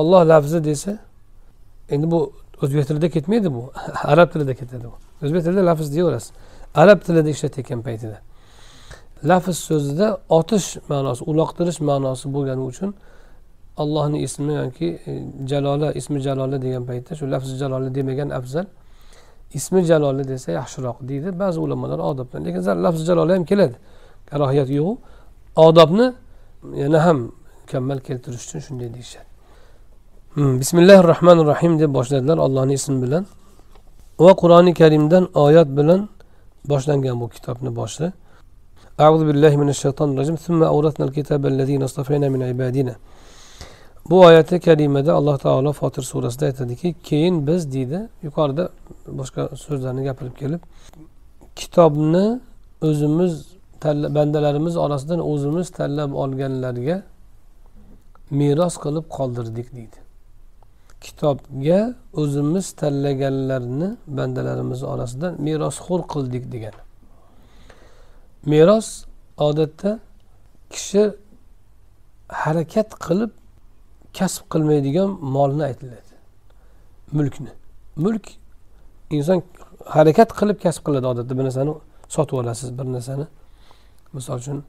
olloh 0.00 0.22
lafzi 0.32 0.64
desa 0.64 0.92
endi 1.94 2.06
bu 2.10 2.20
o'zbek 2.62 2.86
tilida 2.88 3.08
ketmaydi 3.16 3.48
bu 3.56 3.62
arab 4.12 4.28
tilida 4.32 4.54
ketadi 4.60 4.84
bu. 4.84 4.96
O'zbek 5.24 5.42
tilida 5.44 5.66
lafz 5.70 5.86
deyaverasiz. 5.94 6.32
Arab 6.74 6.98
tilida 7.06 7.30
ishlatayotgan 7.30 7.82
paytida. 7.82 8.18
Lafz 9.24 9.56
so'zida 9.68 10.18
otish 10.28 10.76
ma'nosi 10.88 11.22
uloqtirish 11.30 11.80
ma'nosi 11.80 12.26
bo'lgani 12.34 12.62
uchun 12.70 12.94
allohni 13.76 14.18
ismi 14.22 14.54
yoki 14.54 14.88
e, 15.06 15.22
jalola 15.46 15.92
ismi 15.92 16.20
jalola 16.20 16.62
degan 16.62 16.84
paytda 16.84 17.14
shu 17.14 17.30
lafzi 17.30 17.56
jalola 17.56 17.94
demagan 17.94 18.30
afzal 18.30 18.66
ismi 19.54 19.84
jaloli 19.84 20.28
desa 20.28 20.52
yaxshiroq 20.52 20.96
deydi. 21.08 21.38
Ba'zi 21.38 21.60
ulamolar 21.60 21.98
odobdan 21.98 22.44
lekin 22.44 22.62
lafzi 22.84 23.04
jaloli 23.04 23.32
ham 23.32 23.44
keladi. 23.44 23.76
Karohiyat 24.30 24.68
yo'q 24.78 24.96
odobni 25.56 26.06
yana 26.82 26.98
ham 27.06 27.18
mukammal 27.62 27.98
keltirish 28.06 28.44
uchun 28.46 28.60
shunday 28.66 28.88
deyishadi. 28.94 29.28
Hmm, 30.34 30.60
bismillahi 30.60 31.02
rohmanir 31.12 31.44
rohim 31.52 31.78
deb 31.78 31.90
boshladilar 31.98 32.38
allohni 32.46 32.74
ismi 32.80 33.02
bilan. 33.04 33.24
Va 34.24 34.32
qur'oni 34.42 34.72
karimdan 34.80 35.24
oyat 35.34 35.68
bilan 35.78 36.00
boshlangan 36.70 37.20
bu 37.20 37.26
kitobni 37.28 37.70
boshi 37.76 38.12
أعوذ 38.99 39.21
بالله 39.27 39.53
من 39.61 39.69
الشيطان 39.75 40.07
الرجيم 40.13 40.35
ثم 40.45 40.61
أورثنا 40.73 41.05
الكتاب 41.07 41.41
الذين 41.53 41.81
اصطفينا 41.89 42.27
من 42.33 42.41
عبادنا 42.49 42.95
bu 44.09 44.19
oyati 44.19 44.59
karimada 44.59 45.13
alloh 45.13 45.37
taolo 45.37 45.71
fotir 45.73 46.01
surasida 46.01 46.45
aytadiki 46.45 46.95
keyin 47.03 47.47
biz 47.47 47.73
deydi 47.73 47.99
yuqorida 48.23 48.69
boshqa 49.19 49.41
so'zlarni 49.63 50.03
gapirib 50.03 50.35
kelib 50.41 50.61
kitobni 51.55 52.39
o'zimiz 52.81 53.33
bandalarimiz 54.17 54.75
orasidan 54.85 55.19
o'zimiz 55.31 55.67
tanlab 55.77 56.11
olganlarga 56.23 56.97
meros 58.39 58.75
qilib 58.83 59.05
qoldirdik 59.17 59.67
deydi 59.77 59.97
kitobga 61.05 61.79
o'zimiz 62.21 62.65
tanlaganlarni 62.81 63.89
bandalarimiz 64.17 64.81
orasidan 64.93 65.31
merosxo'r 65.47 66.01
qildik 66.13 66.43
degan 66.53 66.75
meros 68.46 69.04
odatda 69.36 70.00
kishi 70.70 71.14
harakat 72.28 72.88
qilib 73.06 73.30
kasb 74.18 74.42
qilmaydigan 74.52 75.10
molni 75.34 75.64
aytiladi. 75.64 76.14
Mulkni. 77.12 77.52
Mulk 77.96 78.26
inson 79.10 79.42
harakat 79.86 80.30
qilib 80.38 80.58
kasb 80.64 80.82
qiladi 80.86 81.06
odatda. 81.06 81.38
Bir 81.38 81.44
narsani 81.44 81.74
sotib 82.08 82.36
olasiz 82.42 82.78
bir 82.78 82.84
narsani. 82.84 83.26
Misol 84.12 84.36
uchun 84.42 84.64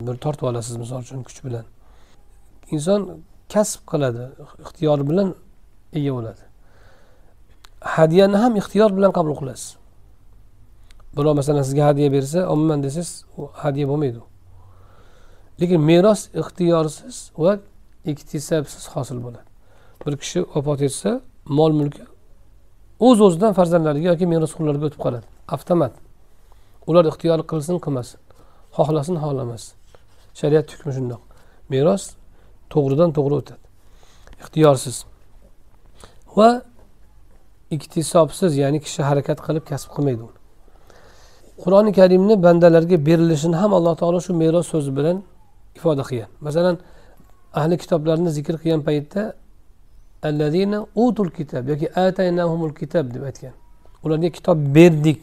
bir 0.00 0.16
tortib 0.16 0.46
olasiz 0.50 0.76
misol 0.76 1.00
uchun 1.00 1.22
kuch 1.22 1.44
bilan. 1.44 1.64
Inson 2.70 3.00
kasb 3.52 3.80
qiladi 3.90 4.24
ixtiyor 4.64 5.08
bilan 5.10 5.34
ega 5.92 6.14
bo'ladi. 6.16 6.42
Hadyani 7.80 8.36
ham 8.36 8.56
ixtiyor 8.56 8.90
bilan 8.96 9.12
qabul 9.12 9.34
qilasiz. 9.40 9.79
Birov 11.16 11.34
masalan 11.40 11.62
sizga 11.68 11.86
hadya 11.90 12.12
bersa 12.12 12.48
olmayman 12.52 12.82
desangiz 12.82 13.24
u 13.38 13.50
hadya 13.62 13.88
bo'lmaydi 13.88 14.20
lekin 15.60 15.80
meros 15.80 16.28
ixtiyorsiz 16.40 17.30
va 17.38 17.58
iktisabsiz 18.04 18.88
hosil 18.94 19.18
bo'ladi. 19.24 19.48
Bir 20.06 20.16
kishi 20.16 20.40
vafot 20.54 20.82
etsa 20.82 21.20
mol 21.44 21.72
mulki 21.80 22.02
o'z 23.06 23.20
o'zidan 23.26 23.52
farzandlariga 23.58 24.08
yoki 24.12 24.26
merosxo'rlarga 24.32 24.84
o'tib 24.88 25.00
qoladi. 25.04 25.26
Avtomat. 25.54 25.92
Ular 26.88 27.04
ixtiyor 27.10 27.40
qilsin 27.50 27.76
qilmasin. 27.84 28.18
Xohlasin 28.76 29.16
xohlamasin. 29.22 29.74
Shariat 30.40 30.66
hukmi 30.72 30.92
shundoq. 30.96 31.22
Meros 31.72 32.04
to'g'ridan 32.72 33.10
to'g'ri 33.16 33.34
o'tadi. 33.40 33.64
Ixtiyorsiz. 34.42 34.96
Va 36.36 36.50
iktisobsiz 37.76 38.52
ya'ni 38.62 38.78
kishi 38.84 39.02
harakat 39.08 39.38
qilib 39.46 39.64
kasb 39.70 39.88
qilmaydi 39.96 40.22
uni. 40.28 40.39
Qur'oni 41.64 41.92
karimni 41.98 42.34
bandalarga 42.46 42.96
berilishini 43.08 43.56
ham 43.62 43.70
alloh 43.78 43.94
taolo 44.00 44.20
shu 44.26 44.32
meros 44.42 44.66
so'zi 44.72 44.90
bilan 44.98 45.16
ifoda 45.78 46.02
qilgan. 46.08 46.30
Masalan 46.46 46.76
ahli 47.60 47.74
kitoblarni 47.82 48.30
zikr 48.38 48.54
qilgan 48.62 48.82
paytda 48.88 49.22
allazina 50.28 50.78
utul 51.04 51.30
kitob 51.38 51.68
yoki 51.68 51.86
ataynahumul 52.06 52.74
kitob 52.80 53.14
deb 53.14 53.22
aytgan. 53.22 53.54
Ularga 54.04 54.30
kitob 54.30 54.58
berdik 54.76 55.20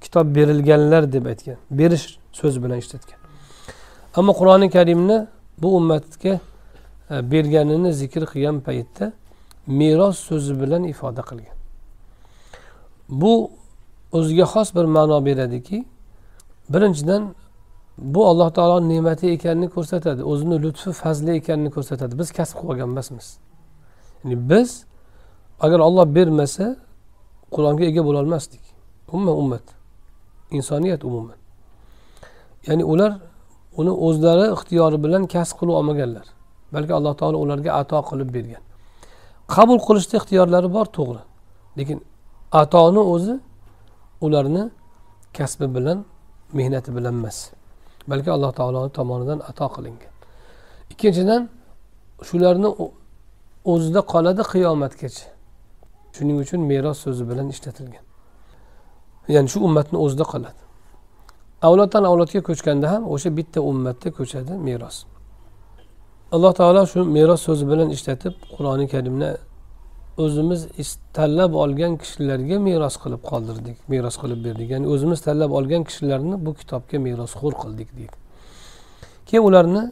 kitob 0.00 0.26
berilganlar 0.36 1.12
deb 1.12 1.24
aytgan. 1.32 1.58
Berish 1.70 2.06
so'zi 2.32 2.58
bilan 2.64 2.78
ishlatgan. 2.84 3.18
Ammo 4.18 4.32
qur'oni 4.40 4.70
karimni 4.70 5.26
bu 5.62 5.76
ummatga 5.76 6.34
e, 7.10 7.30
berganini 7.32 7.92
zikr 7.92 8.22
qilgan 8.32 8.60
paytda 8.60 9.12
meros 9.66 10.18
so'zi 10.28 10.54
bilan 10.60 10.82
ifoda 10.84 11.22
qilgan. 11.30 11.56
Bu 13.08 13.50
o'ziga 14.12 14.44
xos 14.52 14.68
bir 14.76 14.84
ma'no 14.84 15.18
beradiki 15.28 15.84
birinchidan 16.72 17.22
bu 17.98 18.26
alloh 18.26 18.50
taoloni 18.50 18.88
ne'mati 18.94 19.26
ekanini 19.36 19.68
ko'rsatadi 19.74 20.22
o'zini 20.30 20.56
lutfi 20.62 20.92
fazli 20.92 21.30
ekanini 21.40 21.70
ko'rsatadi. 21.76 22.12
Biz 22.20 22.28
kasb 22.38 22.54
qilib 22.58 22.70
olgan 22.70 22.88
emasmiz. 22.92 23.38
Ya'ni 24.24 24.36
biz 24.50 24.70
agar 25.60 25.78
olloh 25.78 26.06
bermasa 26.16 26.66
qur'onga 27.54 27.84
ega 27.90 28.02
bo'lolmasdik 28.08 28.60
umuman 29.12 29.36
ummat. 29.42 29.66
Insoniyat 30.50 31.04
umuman. 31.04 31.38
Ya'ni 32.66 32.84
ular 32.92 33.12
uni 33.80 33.90
o'zlari 33.90 34.46
ixtiyori 34.54 34.98
bilan 35.04 35.22
kasb 35.34 35.54
qilib 35.58 35.74
olmaganlar. 35.80 36.26
Balki 36.72 36.92
alloh 36.98 37.14
taolo 37.20 37.38
ularga 37.44 37.70
ato 37.80 37.98
qilib 38.10 38.28
bergan. 38.36 38.62
Qabul 39.54 39.78
qilishda 39.86 40.14
ixtiyorlari 40.20 40.68
bor 40.76 40.86
to'g'ri. 40.96 41.22
Lekin 41.78 41.98
atoni 42.62 43.02
o'zi 43.14 43.34
ularni 44.20 44.70
kasbi 45.36 45.66
bilan 45.76 45.98
mehnati 46.58 46.90
bilan 46.96 47.14
emas 47.20 47.38
balki 48.10 48.30
alloh 48.30 48.52
taoloni 48.52 48.90
tomonidan 48.98 49.38
ato 49.50 49.66
qilingan. 49.76 50.12
Ikkinchidan 50.92 51.42
shularni 52.28 52.68
o'zida 53.72 54.00
qoladi 54.12 54.42
qiyomatgacha. 54.52 55.26
Shuning 56.14 56.36
uchun 56.44 56.60
meros 56.70 56.98
so'zi 57.04 57.24
bilan 57.30 57.46
ishlatilgan. 57.54 58.04
Ya'ni 59.34 59.48
shu 59.52 59.58
ummatni 59.66 59.98
o'zida 60.04 60.24
qoladi. 60.32 60.60
Avloddan 61.66 62.04
avlodga 62.10 62.40
ko'chganda 62.48 62.86
ham 62.92 63.02
o'sha 63.14 63.30
bitta 63.38 63.60
ummatda 63.70 64.08
ko'chadi 64.18 64.52
meros. 64.68 64.96
Alloh 66.34 66.52
taolo 66.60 66.82
shu 66.92 66.98
meros 67.16 67.40
so'zi 67.46 67.64
bilan 67.70 67.88
ishlatib 67.96 68.34
qur'oni 68.54 68.86
karimni 68.92 69.30
o'zimiz 70.18 70.60
tanlab 71.16 71.52
olgan 71.62 71.96
kishilarga 72.02 72.56
meros 72.68 72.96
qilib 73.02 73.22
qoldirdik 73.30 73.76
meros 73.92 74.16
qilib 74.22 74.40
berdik. 74.46 74.68
Ya'ni 74.74 74.86
o'zimiz 74.94 75.20
tanlab 75.26 75.52
olgan 75.58 75.82
kishilarni 75.88 76.36
bu 76.46 76.54
kitobga 76.60 76.98
merosxo'r 77.06 77.54
qildik 77.62 77.88
deydi. 77.98 78.16
Keyin 79.28 79.44
ularni 79.48 79.82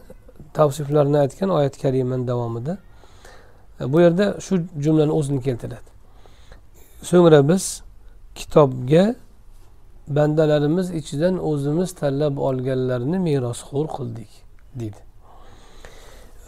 tavsiflarini 0.59 1.19
aytgan 1.25 1.51
oyat 1.59 1.75
karimani 1.83 2.25
davomida 2.31 2.79
e, 3.81 3.93
bu 3.93 4.01
yerda 4.01 4.27
shu 4.47 4.55
jumlani 4.85 5.13
o'zini 5.19 5.41
keltiradi. 5.47 5.89
So'ngra 7.11 7.41
biz 7.51 7.65
kitobga 8.35 9.05
bandalarimiz 10.17 10.91
ichidan 11.01 11.35
o'zimiz 11.51 11.91
tanlab 12.01 12.35
olganlarni 12.49 13.19
merosxo'r 13.29 13.87
qildik 13.97 14.31
deydi. 14.81 15.01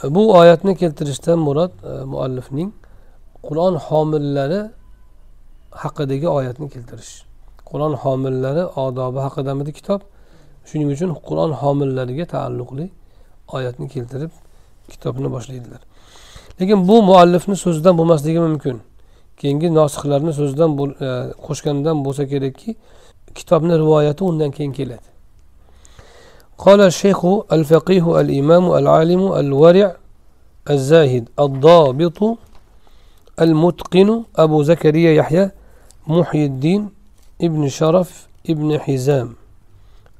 E, 0.02 0.14
bu 0.14 0.22
oyatni 0.40 0.76
keltirishdan 0.82 1.38
murod 1.46 1.72
e, 1.90 2.04
muallifning 2.12 2.72
qur'on 3.47 3.75
homillari 3.87 4.61
haqidagi 5.83 6.27
oyatni 6.37 6.67
keltirish 6.73 7.13
qur'on 7.69 7.93
homillari 8.03 8.63
odobi 8.85 9.19
haqidamidi 9.25 9.71
kitob 9.79 10.01
shuning 10.69 10.89
uchun 10.95 11.09
qur'on 11.27 11.51
homillariga 11.61 12.25
taalluqli 12.33 12.85
oyatni 13.55 13.87
keltirib 13.95 14.31
kitobni 14.91 15.27
boshlaydilar 15.35 15.81
lekin 16.59 16.87
bu 16.89 16.95
muallifni 17.09 17.55
so'zidan 17.65 17.93
bo'lmasligi 17.99 18.39
mumkin 18.47 18.77
keyingi 19.39 19.67
nosihlarni 19.79 20.33
so'zidan 20.39 20.71
e, 21.07 21.09
qo'shgandan 21.45 21.97
bo'lsa 22.05 22.23
kerakki 22.31 22.69
kitobni 23.37 23.73
rivoyati 23.83 24.21
undan 24.29 24.51
keyin 24.57 24.73
keladi 24.79 25.07
قال 26.65 26.81
الشيخ 26.81 27.19
الفقيه 27.57 28.05
الإمام 28.21 28.65
العالم 28.79 29.21
الورع 29.41 29.87
الزاهد 30.69 31.29
الضابط 31.45 32.19
المتقن 33.41 34.23
أبو 34.35 34.63
زكريا 34.63 35.11
يحيى 35.11 35.51
محي 36.07 36.45
الدين 36.45 36.89
ابن 37.41 37.67
شرف 37.67 38.27
ابن 38.49 38.79
حزام 38.79 39.29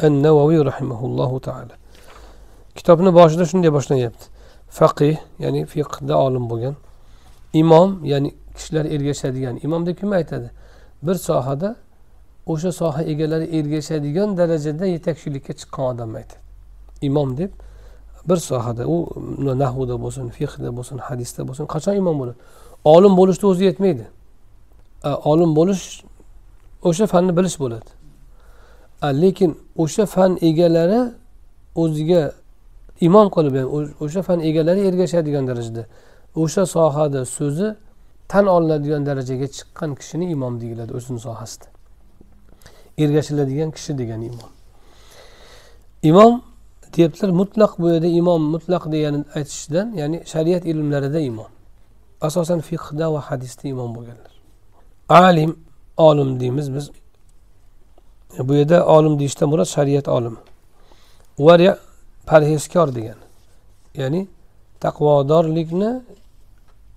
النووي 0.04 0.60
رحمه 0.60 1.06
الله 1.06 1.40
تعالى 1.40 1.76
kitobni 2.76 3.14
boshida 3.14 3.46
shunday 3.46 3.72
boshlanyapti 3.78 4.26
faqih 4.80 5.18
ya'ni 5.40 5.62
fiqda 5.66 6.18
olim 6.26 6.50
bo'lgan 6.52 6.76
imom 7.54 7.90
ya'ni 8.12 8.30
kishilar 8.56 8.86
ergashadigan 8.96 9.56
imom 9.66 9.86
deb 9.86 9.96
kim 10.00 10.12
aytadi 10.12 10.52
bir 11.06 11.16
sohada 11.16 11.76
o'sha 12.46 12.72
soha 12.72 13.02
egalari 13.04 13.46
ergashadigan 13.58 14.38
darajada 14.38 14.86
yetakchilikka 14.96 15.54
chiqqan 15.60 15.86
odamni 15.92 16.18
aytadi 16.22 16.42
imom 17.10 17.38
deb 17.38 17.52
bir 18.30 18.38
sohada 18.50 18.84
u 18.88 18.98
nahvda 19.64 19.96
bo'lsin 20.04 20.26
fiqda 20.38 20.70
bo'lsin 20.78 20.98
hadisda 21.08 21.42
bo'lsin 21.48 21.66
qachon 21.74 21.96
imom 22.02 22.16
bo'ladi 22.22 22.38
Olim 22.85 23.17
bo'lishni 23.17 23.47
o'zi 23.49 23.65
yetmaydi. 23.65 24.07
Olim 25.05 25.57
bo'lish 25.57 26.03
o'sha 26.83 27.07
fanni 27.07 27.37
bilish 27.37 27.57
bo'ladi. 27.61 27.91
Lekin 29.03 29.59
o'sha 29.77 30.07
fan 30.07 30.39
egalari 30.41 31.01
o'ziga 31.75 32.33
imom 33.01 33.29
qilib 33.35 33.55
o'sha 34.05 34.23
fan 34.23 34.41
egalari 34.41 34.81
ergashadigan 34.89 35.47
darajada. 35.47 35.87
O'sha 36.37 36.67
sohada 36.67 37.25
so'zi 37.25 37.69
tan 38.29 38.47
olinadigan 38.47 39.07
darajaga 39.07 39.47
chiqqan 39.57 39.91
kishini 39.95 40.31
imom 40.35 40.61
deyiladi 40.61 40.93
o'zini 40.99 41.21
sohasida. 41.27 41.67
Ergashiladigan 42.99 43.71
kishi 43.77 43.99
degani 43.99 44.27
imom 44.27 44.51
imom 46.03 46.43
deyaptilar 46.97 47.31
mutlaq 47.31 47.73
bu 47.79 47.91
yerda 47.91 48.07
imom 48.07 48.43
mutlaq 48.55 48.93
degani 48.93 49.25
aytishdan 49.35 49.87
ya'ni 50.01 50.19
shariat 50.33 50.65
ilmlarida 50.67 51.21
imom. 51.21 51.51
Asosan 52.27 52.61
fiqda 52.61 53.07
va 53.15 53.21
hadisda 53.29 53.69
imom 53.69 53.91
bo'lganlar. 53.97 54.33
Alim 55.09 55.51
olim 55.97 56.41
deymiz 56.41 56.75
biz. 56.75 56.91
Bu 58.49 58.55
yerda 58.55 58.87
olim 58.87 59.19
deyishda 59.19 59.47
murod 59.47 59.69
shariat 59.77 60.09
olimi 60.09 60.41
vari 61.39 61.75
parhezkor 62.27 62.89
degani. 62.95 63.25
Ya'ni 63.95 64.29
taqvodorlikni 64.81 65.91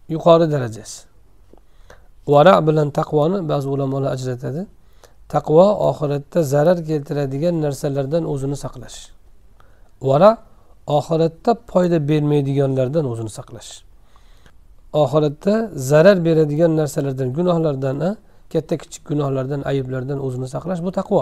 yuqori 0.09 0.51
darajasi. 0.51 0.99
Vara 2.27 2.67
bilan 2.67 2.89
taqvoni 2.99 3.49
ba'zi 3.49 3.67
ulamolar 3.69 4.11
ajratadi. 4.15 4.61
Taqvo 5.29 5.67
oxiratda 5.89 6.39
zarar 6.53 6.77
keltiradigan 6.89 7.55
narsalardan 7.65 8.23
o'zini 8.33 8.57
saqlash. 8.63 8.97
Vara 10.09 10.31
oxiratda 10.97 11.51
foyda 11.71 11.97
bermaydiganlardan 12.09 13.05
o'zini 13.11 13.31
saqlash. 13.39 13.71
Oxiratda 14.93 15.69
zarar 15.75 16.25
beradigan 16.25 16.71
narsalardan 16.75 17.33
gunohlardan 17.33 18.17
katta 18.53 18.77
kichik 18.77 19.03
gunohlardan 19.09 19.61
ayblardan 19.71 20.19
o'zini 20.25 20.47
saqlash 20.47 20.81
bu 20.83 20.91
taqvo. 20.91 21.21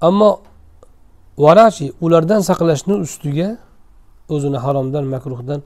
Ammo 0.00 0.30
varachi 1.38 1.92
ulardan 2.00 2.40
saqlashni 2.40 2.94
ustiga 3.04 3.48
o'zini 4.34 4.58
haromdan 4.64 5.04
makruhdan 5.14 5.60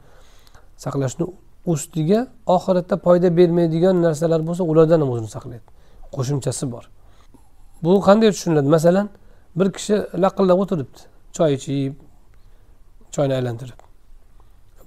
saqlashni 0.85 1.25
ustiga 1.73 2.21
oxiratda 2.57 2.97
foyda 3.05 3.29
bermaydigan 3.39 4.03
narsalar 4.07 4.41
bo'lsa 4.49 4.63
ulardan 4.73 5.01
ham 5.03 5.11
o'zini 5.15 5.31
saqlaydi. 5.37 5.67
Qo'shimchasi 6.15 6.65
bor. 6.73 6.85
Bu 7.85 7.93
qanday 8.07 8.31
tushuniladi? 8.35 8.69
Masalan 8.77 9.07
bir 9.59 9.69
kishi 9.77 9.95
laqillab 10.25 10.59
o'tiribdi. 10.65 11.01
Choy 11.37 11.51
ichib 11.59 11.95
choyni 13.15 13.35
aylantirib. 13.39 13.84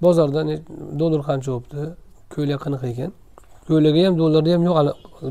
Bozorda 0.06 0.42
dollar 1.00 1.22
qancha 1.30 1.50
bo'libdi 1.54 1.82
ko'ylak 2.34 2.60
qanaqa 2.66 2.88
ekan. 2.94 3.12
Ko'ylagi 3.68 4.02
ham 4.06 4.16
dollari 4.22 4.52
ham 4.56 4.64
yo'q 4.70 4.78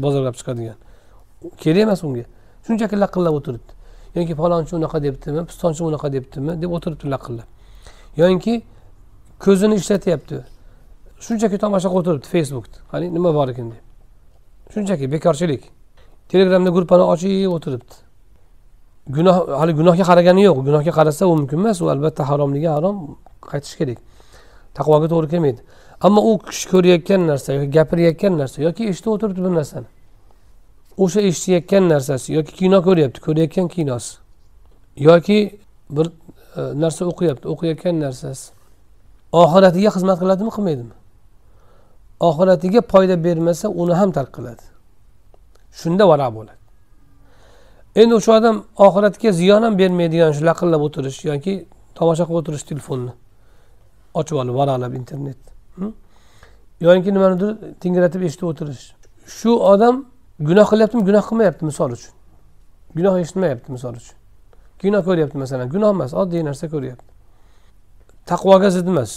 bozorga 0.05 0.29
olib 0.31 0.39
chiqadigan. 0.41 0.79
Kerak 1.63 1.83
emas 1.87 2.01
unga. 2.07 2.25
Shunchaki 2.67 2.97
laqillab 3.05 3.35
o'tiribdi. 3.39 3.73
Yoki 4.17 4.35
falonchi 4.41 4.73
unaqa 4.79 4.99
debdimi 5.07 5.43
pistonchi 5.51 5.83
unaqa 5.91 6.09
debdimi 6.17 6.53
deb 6.63 6.71
o'tiribdi 6.77 7.07
laqillab 7.15 7.49
yoki 8.17 8.55
ko'zini 9.45 9.75
ishlatyapti. 9.81 10.37
Shunchaki 11.25 11.59
tomosha 11.59 11.89
qilib 11.89 12.01
o'tiribdi 12.01 12.29
facebookda. 12.35 12.79
Qani 12.93 13.07
nima 13.17 13.31
bor 13.39 13.49
ekan 13.53 13.71
deb. 13.73 13.83
Shunchaki 14.73 15.07
bekorchilik. 15.15 15.63
Telegramda 16.31 16.71
gruppani 16.77 17.05
ochib 17.13 17.53
o'tiribdi. 17.57 17.95
Gunoh 19.17 19.37
hali 19.61 19.73
gunohga 19.81 20.05
qaragani 20.11 20.43
yo'q. 20.49 20.59
Gunohga 20.69 20.93
qarasa 20.99 21.23
u 21.31 21.35
mumkin 21.41 21.59
emas 21.63 21.79
u 21.83 21.89
albatta 21.95 22.23
haromligi 22.31 22.69
harom 22.77 22.97
qaytish 23.51 23.77
kerak. 23.81 23.99
Taqvoga 24.77 25.09
to'g'ri 25.13 25.29
kelmaydi. 25.33 25.61
Ammo 26.01 26.21
u 26.31 26.39
kishi 26.39 26.69
ko'rayotgan 26.73 27.27
narsa 27.31 27.53
yoki 27.53 27.71
gapirayotgan 27.77 28.39
narsa 28.39 28.63
yoki 28.63 28.89
eshitib 28.91 29.11
o'tiribdi 29.15 29.45
bir 29.47 29.55
narsani. 29.61 29.89
O'sha 31.05 31.21
eshitayotgan 31.21 31.89
narsasi 31.93 32.33
yoki 32.37 32.53
kino 32.61 32.83
ko'ryapti 32.89 33.21
ko'rayotgan 33.27 33.69
kinosi 33.69 34.17
yoki 35.09 35.39
bir 35.97 36.07
e, 36.07 36.61
narsa 36.83 37.03
o'qiyapti 37.13 37.49
o'qiyotgan 37.53 38.01
narsasi. 38.05 38.53
Oxiratiga 39.43 39.91
xizmat 39.97 40.19
qiladimi 40.23 40.51
qilmaydimi? 40.57 40.95
Oxiratiga 42.29 42.81
foyda 42.93 43.17
bermasa 43.25 43.69
uni 43.69 43.95
ham 44.01 44.11
tark 44.17 44.31
qiladi. 44.37 44.65
Shunda 45.81 46.05
varaq 46.13 46.31
bo'ladi. 46.37 46.61
Endi 48.01 48.15
o'sha 48.21 48.33
odam 48.39 48.57
oxiratga 48.87 49.31
ziyon 49.41 49.63
ham 49.67 49.75
bermaydigan 49.81 50.33
shu 50.37 50.43
laqillab 50.51 50.83
o'tirish 50.87 51.21
yoki 51.31 51.55
tomosha 51.99 52.25
qilib 52.29 52.41
o'tirish 52.41 52.65
telefonni 52.71 53.13
ochib 54.21 54.37
olib 54.43 54.55
varaqlab 54.61 54.95
internet. 55.01 55.41
Yoki 56.81 57.11
nimanidir 57.15 57.51
tingratib 57.81 58.23
eshitib 58.29 58.47
o'tirish. 58.51 58.85
Shu 59.39 59.51
odam 59.73 60.05
gunoh 60.49 60.67
qilyaptimi? 60.73 61.03
Gunoh 61.09 61.25
qilmayapti 61.29 61.65
misol 61.71 61.91
uchun. 61.97 62.13
Gunoh 62.97 63.15
eshitmayapti 63.23 63.73
misol 63.77 63.95
uchun. 64.01 64.17
Kino 64.81 65.01
ko'ryapti 65.09 65.37
masalan. 65.43 65.69
Gunoh 65.75 65.91
emas 65.97 66.13
oddiy 66.23 66.45
narsa 66.49 66.69
ko'ryapti. 66.75 67.11
Taqvoga 68.31 68.71
zid 68.77 68.87
emas. 68.93 69.13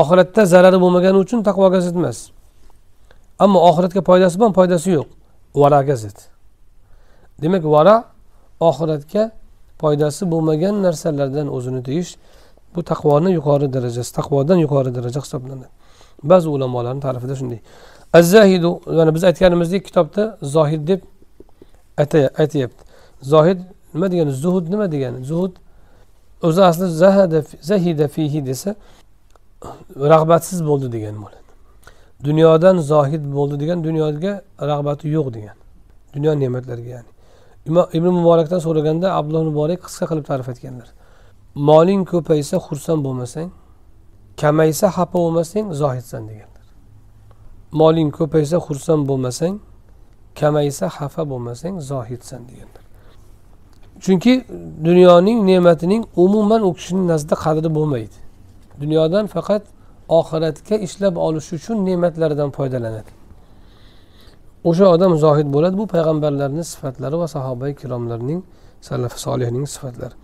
Oxiratda 0.00 0.42
zarari 0.52 0.78
bo'lmagani 0.84 1.18
uchun 1.24 1.42
taqvoga 1.48 1.80
zid 1.86 1.96
emas. 2.00 2.18
Ammo 3.38 3.58
oxiratga 3.68 4.00
foydasi 4.08 4.40
bor 4.40 4.52
foydasi 4.58 4.88
yo'q. 4.96 5.08
Varaga 5.60 5.96
zid. 5.96 6.18
Demak 7.42 7.64
vara 7.64 7.96
oxiratga 8.60 9.30
foydasi 9.80 10.30
bo'lmagan 10.32 10.82
narsalardan 10.86 11.46
o'zini 11.56 11.82
tiyish 11.88 12.16
bu 12.74 12.82
taqvoni 12.82 13.30
yuqori 13.38 13.72
darajasi 13.72 14.10
taqvodan 14.18 14.58
yuqori 14.64 14.94
daraja 14.94 15.20
hisoblanadi. 15.20 15.68
Ba'zi 16.22 16.48
ulamolarni 16.48 17.00
ta'rifida 17.00 17.34
shunday. 17.40 17.60
Azzahidu 18.12 18.80
mana 18.86 19.14
biz 19.14 19.24
aytganimizdek 19.24 19.84
kitobda 19.88 20.38
zohid 20.42 20.88
deb 20.88 21.00
aytyapti. 22.42 22.82
Zohid 23.22 23.58
nima 23.94 24.12
degani? 24.12 24.32
Zuhud 24.32 24.70
nima 24.70 24.92
degani? 24.92 25.24
Zuhud 25.24 25.52
o'zi 26.42 26.62
asli 26.64 26.86
zahida 27.70 28.08
fihi 28.08 28.46
desa 28.46 28.74
rag'batsiz 30.12 30.60
bo'ldi 30.68 30.92
degan 30.92 31.16
bo'ladi. 31.22 31.48
Dunyodan 32.24 32.76
zohid 32.92 33.24
bo'ldi 33.36 33.60
degan 33.62 33.84
dunyoga 33.84 34.32
rag'bati 34.70 35.08
yo'q 35.16 35.28
degan. 35.36 35.56
Dunyo 36.14 36.32
ne'matlariga 36.40 36.90
ya'ni. 36.96 37.10
Ibn 37.98 38.08
muborakdan 38.18 38.60
so'raganda 38.66 39.06
abdulloh 39.18 39.42
muborak 39.50 39.80
qisqa 39.86 40.04
qilib 40.10 40.24
ta'rif 40.30 40.48
etganlar. 40.52 40.88
Moling 41.54 42.04
ko'paysa 42.04 42.56
xursand 42.66 43.04
bo'lmasang 43.04 43.50
kamaysa 44.40 44.88
xafa 44.96 45.18
bo'lmasang 45.18 45.66
zohidsan 45.80 46.22
deganlar. 46.28 46.66
Moling 47.72 48.10
ko'paysa 48.18 48.56
xursand 48.66 49.02
bo'lmasang 49.08 49.54
kamaysa 50.40 50.86
xafa 50.88 51.22
bo'lmasang 51.30 51.74
zohidsan 51.90 52.40
deganlar. 52.48 52.84
Chunki 54.00 54.44
dunyoning 54.84 55.38
ne'matining 55.50 56.02
umuman 56.16 56.62
u 56.62 56.70
kishini 56.74 57.06
nazdida 57.12 57.36
qadri 57.44 57.68
bo'lmaydi. 57.78 58.18
Dunyodan 58.80 59.26
faqat 59.34 59.62
oxiratga 60.08 60.76
ishlab 60.86 61.14
olish 61.16 61.52
uchun 61.56 61.76
ne'matlardan 61.88 62.50
foydalanadi. 62.56 63.10
O'sha 64.68 64.86
odam 64.94 65.12
zohid 65.24 65.48
bo'ladi 65.54 65.76
bu 65.78 65.86
payg'ambarlarni 65.94 66.64
sifatlari 66.72 67.16
va 67.22 67.28
sahoba 67.34 67.68
ikromlarning 67.74 68.40
salaf 68.88 69.14
solihning 69.24 69.66
sifatlari. 69.74 70.14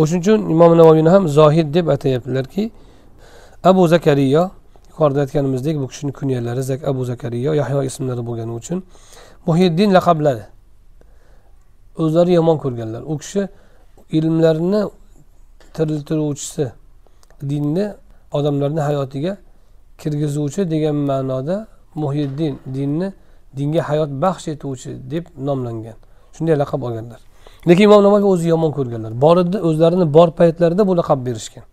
O'shuning 0.00 0.22
uchun 0.24 0.40
imom 0.54 0.72
navoiyni 0.80 1.10
ham 1.14 1.28
zohid 1.28 1.74
deb 1.74 1.86
atayaptilarki 1.94 2.64
abu 3.64 3.88
zakariyo 3.88 4.50
yuqorida 4.90 5.20
aytganimizdek 5.20 5.76
bu 5.80 5.86
kishini 5.88 6.12
kunyalari 6.12 6.62
abu 6.90 7.04
zakariyo 7.04 7.52
yahyo 7.60 7.82
ismlari 7.82 8.22
bo'lgani 8.28 8.52
uchun 8.60 8.78
muhiddin 9.46 9.90
laqablari. 9.96 10.44
O'zlari 12.02 12.32
yomon 12.32 12.58
ko'rganlar. 12.64 13.02
U 13.02 13.18
kishi 13.18 13.48
ilmlarni 14.18 14.80
tiriltiruvchisi 15.74 16.72
dinni 17.50 17.86
odamlarni 18.32 18.80
hayotiga 18.80 19.36
kirgizuvchi 19.98 20.70
degan 20.70 20.96
ma'noda 21.10 21.66
muhiddin 21.94 22.58
dinni 22.74 23.12
dinga 23.56 23.82
hayot 23.88 24.10
baxsh 24.22 24.48
etuvchi 24.54 24.90
deb 25.10 25.24
nomlangan. 25.46 25.96
Shunday 26.34 26.56
laqab 26.62 26.82
olganlar. 26.82 27.20
Lekin 27.68 27.84
imom 27.84 28.02
navoiy 28.04 28.24
o'zi 28.32 28.48
yomon 28.48 28.72
ko'rganlar. 28.72 29.12
Borida 29.24 29.62
o'zlarini 29.68 30.14
bor 30.14 30.30
paytlarida 30.40 30.86
bu 30.86 30.96
laqab 30.96 31.26
berishgan. 31.26 31.64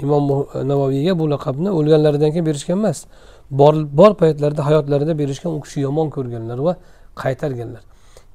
Imom 0.00 0.46
e, 0.54 0.68
navoiyga 0.68 1.18
bu 1.18 1.30
laqabni 1.30 1.70
o'lganlaridan 1.70 2.30
keyin 2.30 2.46
berishgan 2.46 2.78
emas. 2.78 3.06
Bor 3.50 3.74
bor 3.98 4.14
paytlarida 4.14 4.66
hayotlarida 4.66 5.18
berishgan 5.18 5.52
u 5.52 5.60
kishi 5.60 5.80
yomon 5.80 6.10
ko'rganlar 6.10 6.58
va 6.58 6.76
qaytarganlar. 7.22 7.82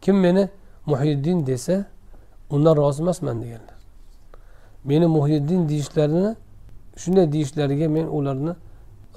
Kim 0.01 0.16
meni 0.20 0.49
muhiddin 0.86 1.47
desa 1.47 1.86
undan 2.49 2.78
rozi 2.78 3.01
emasman 3.01 3.41
deganlar. 3.41 3.78
Meni 4.84 5.05
muhiddin 5.05 5.70
deyishlarini 5.70 6.36
shunday 6.97 7.32
deyishlariga 7.32 7.88
men 7.89 8.05
ularni 8.07 8.53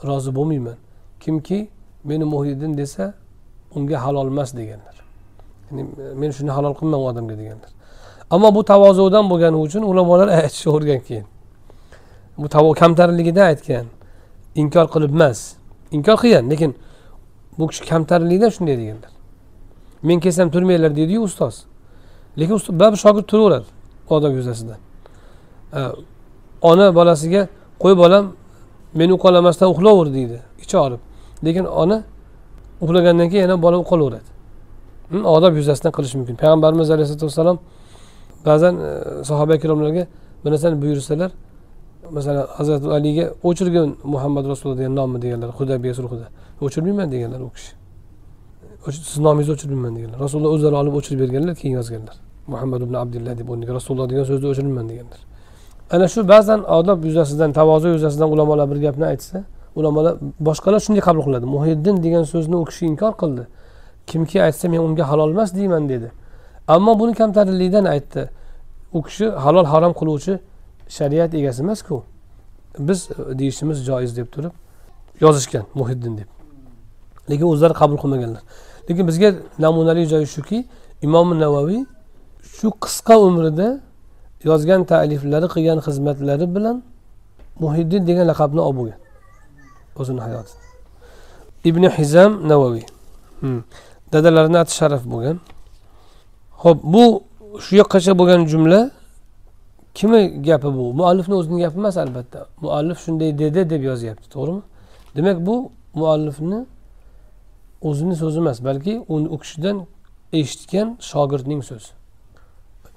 rozi 0.04 0.34
bo'lmayman. 0.36 0.76
Kimki 1.20 1.68
meni 2.04 2.24
muhiddin 2.24 2.76
desa 2.76 3.14
unga 3.74 4.04
halol 4.04 4.26
emas 4.26 4.56
deganlar. 4.56 4.97
Men 5.70 6.30
shuni 6.30 6.50
halol 6.50 6.74
qilmayman 6.74 7.04
u 7.04 7.08
odamga 7.10 7.38
deganlar 7.38 7.70
ammo 8.30 8.54
bu 8.54 8.64
tavozudan 8.64 9.30
bo'lgani 9.30 9.56
uchun 9.56 9.82
ulamolar 9.82 10.28
aytishavergan 10.42 11.00
keyin. 11.00 11.24
Bu 12.38 12.74
kamtarligida 12.74 13.42
aytgan 13.42 13.86
inkor 14.54 14.86
qilib 14.94 15.10
emas. 15.10 15.54
Inkor 15.90 16.16
qilgan 16.16 16.50
lekin 16.50 16.76
bu 17.58 17.66
kishi 17.66 17.84
kamtarlikdan 17.88 18.48
shunday 18.48 18.78
deganlar 18.78 19.10
men 20.02 20.20
kelsam 20.20 20.50
turmanglar 20.50 20.96
deydiyu 20.96 21.20
ustoz. 21.22 21.64
Lekin 22.38 22.58
baribir 22.80 22.96
shogird 22.96 23.26
turaveradi 23.26 23.66
odob 24.10 24.32
yuzasidan 24.32 24.80
ona 26.62 26.94
bolasiga 26.94 27.48
qo'y 27.82 27.96
bolam 27.96 28.32
meni 28.94 29.12
uxlamasdan 29.12 29.68
uxlaver 29.70 30.14
deydi 30.14 30.40
ichi 30.62 30.76
olib. 30.78 31.00
Lekin 31.44 31.64
ona 31.64 32.02
uxlagandan 32.80 33.28
keyin 33.30 33.42
yana 33.42 33.62
bola 33.62 33.76
qolaveradi 33.90 34.37
odob 35.12 35.56
yuzasidan 35.56 35.92
qilish 35.96 36.14
mumkin. 36.14 36.34
Payg'ambarimiz 36.42 36.90
alayhisalotu 36.90 37.26
vassalom 37.26 37.58
ba'zan 38.46 38.74
e, 38.76 39.24
sahoba 39.24 39.56
ikromlarga 39.56 40.06
bir 40.44 40.50
narsani 40.50 40.82
buyursalar 40.82 41.30
masalan 42.10 42.46
hazrati 42.58 42.86
aliga 42.98 43.24
o'chirgin 43.48 43.96
muhammad 44.04 44.44
rasululloh 44.52 44.78
degan 44.78 44.96
nomni 44.96 45.22
deganlar 45.22 45.50
hudabiya 45.58 45.94
sulhida 45.94 46.26
o'chirmayman 46.60 47.12
deganlar 47.12 47.40
u 47.40 47.50
kishi. 47.56 47.72
Sizni 48.90 49.24
nomingizni 49.24 49.52
o'chirmayman 49.54 49.96
deganlar. 49.96 50.18
Rasululloh 50.24 50.52
o'zlari 50.56 50.76
olib 50.82 50.94
o'chirib 50.98 51.20
berganlar 51.20 51.54
keyin 51.60 51.74
yozganlar. 51.80 52.16
Muhammad 52.46 52.80
ibn 52.86 52.94
abdulloh 52.94 53.38
deb 53.40 53.48
o'rniga 53.52 53.72
rasululloh 53.78 54.10
degan 54.10 54.24
so'zni 54.30 54.46
o'chirmayman 54.52 54.88
deganlar. 54.92 55.20
Ana 55.94 56.08
shu 56.08 56.28
ba'zan 56.28 56.60
odob 56.78 57.04
yuzasidan 57.08 57.52
tavozu 57.52 57.88
yuzasidan 57.88 58.28
ulamolar 58.34 58.66
bir 58.72 58.78
gapni 58.86 59.04
aytsa 59.12 59.44
ulamolar 59.78 60.14
boshqalar 60.48 60.80
shunday 60.86 61.02
qabul 61.08 61.22
qiladi. 61.26 61.46
Muhiddin 61.56 61.96
degan 62.04 62.24
so'zni 62.32 62.56
u 62.62 62.64
kishi 62.70 62.86
inkor 62.92 63.12
qildi. 63.22 63.44
Kimki 64.10 64.38
aytsa 64.46 64.68
men 64.72 64.80
unga 64.86 65.04
halol 65.10 65.30
emas 65.34 65.50
deyman 65.58 65.88
dedi. 65.92 66.08
Ammo 66.74 66.92
buni 67.00 67.14
kamtarinlikdan 67.20 67.84
aytdi. 67.94 68.22
U 68.96 69.02
kishi 69.06 69.26
halol 69.44 69.66
harom 69.72 69.92
qiluvchi 70.00 70.34
shariat 70.96 71.34
egasi 71.34 71.62
emasku. 71.62 72.02
Biz 72.88 73.08
e, 73.10 73.38
deyishimiz 73.38 73.78
joiz 73.88 74.16
deb 74.16 74.28
turib 74.34 74.54
yozishgan 75.20 75.64
muhiddin 75.80 76.14
deb. 76.18 76.28
Lekin 77.30 77.46
o'zlari 77.52 77.74
qabul 77.80 77.98
qilmaganlar. 78.02 78.42
Lekin 78.88 79.04
bizga 79.10 79.28
namunali 79.64 80.02
joyi 80.12 80.26
shuki 80.36 80.58
imom 81.06 81.28
navoiy 81.44 81.80
shu 82.56 82.68
qisqa 82.84 83.14
umrida 83.28 83.68
yozgan 84.44 84.80
taliflari 84.92 85.46
qilgan 85.54 85.78
xizmatlari 85.86 86.46
bilan 86.56 86.76
muhiddin 87.62 88.02
degan 88.08 88.26
laqabni 88.30 88.60
olib 88.68 88.78
bo'lgan 88.80 89.00
o'zini 90.00 90.20
hayotida 90.26 90.62
ibn 91.68 91.82
hizam 91.96 92.32
navoiy 92.50 92.84
hmm. 93.40 93.60
Dadalarini 94.12 94.58
ati 94.58 94.72
sharaf 94.80 95.02
bo'lgan. 95.12 95.38
Ho'p 96.62 96.78
bu 96.94 97.04
shu 97.64 97.72
yoqqacha 97.80 98.12
bo'lgan 98.20 98.40
jumla 98.52 98.90
kimni 99.98 100.42
gapi 100.48 100.70
bu? 100.78 100.84
Muallifni 101.00 101.34
o'zini 101.40 101.58
gapi 101.62 101.76
emas 101.78 101.96
albatta. 101.96 102.46
Muallif 102.64 102.98
shunday 103.04 103.30
dedi 103.38 103.70
deb 103.70 103.82
yozyapti 103.90 104.26
to'g'rimi? 104.34 104.62
Demak 105.16 105.46
bu 105.46 105.56
muallifni 105.94 106.66
o'zini 107.88 108.16
so'zi 108.22 108.38
emas 108.38 108.58
balki 108.64 108.94
u 109.08 109.38
kishidan 109.42 109.76
eshitgan 110.32 110.96
shogirdning 111.10 111.62
so'zi. 111.70 111.90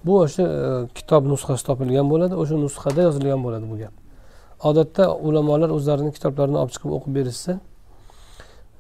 Bu 0.05 0.13
o'sha 0.23 0.43
e, 0.43 0.87
kitob 0.97 1.23
nusxasi 1.31 1.63
topilgan 1.69 2.07
bo'ladi 2.13 2.33
o'sha 2.41 2.55
nusxada 2.65 3.01
yozilgan 3.07 3.39
bo'ladi 3.45 3.65
bu 3.71 3.75
gap. 3.81 3.93
Odatda 4.69 5.03
ulamolar 5.27 5.69
o'zlarini 5.77 6.11
kitoblarini 6.17 6.57
olib 6.61 6.71
chiqib 6.75 6.91
o'qib 6.97 7.11
berishsa 7.17 7.51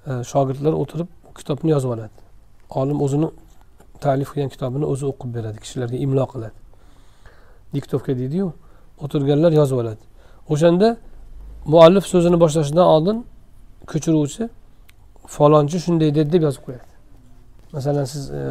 e, 0.09 0.11
shogirdlar 0.31 0.73
o'tirib 0.81 1.09
kitobni 1.39 1.71
yozib 1.75 1.89
oladi. 1.95 2.15
Olim 2.79 3.01
o'zini 3.05 3.29
talif 4.01 4.29
qilgan 4.33 4.49
kitobini 4.55 4.85
o'zi 4.93 5.05
o'qib 5.11 5.29
beradi 5.35 5.57
kishilarga 5.63 5.97
imlo 6.05 6.25
qiladi. 6.33 6.57
Diktovka 7.75 8.11
deydiyu 8.19 8.47
o'tirganlar 9.03 9.51
yozib 9.61 9.77
oladi. 9.81 10.03
O'shanda 10.53 10.97
muallif 11.73 12.05
so'zini 12.13 12.37
boshlashidan 12.43 12.85
oldin 12.95 13.17
ko'chiruvchi 13.91 14.43
falonchi 15.35 15.77
shunday 15.85 16.09
dedi 16.17 16.29
deb 16.35 16.43
yozib 16.47 16.61
qo'yadi. 16.67 16.87
Masalan 17.75 18.05
siz 18.13 18.23
e, 18.31 18.41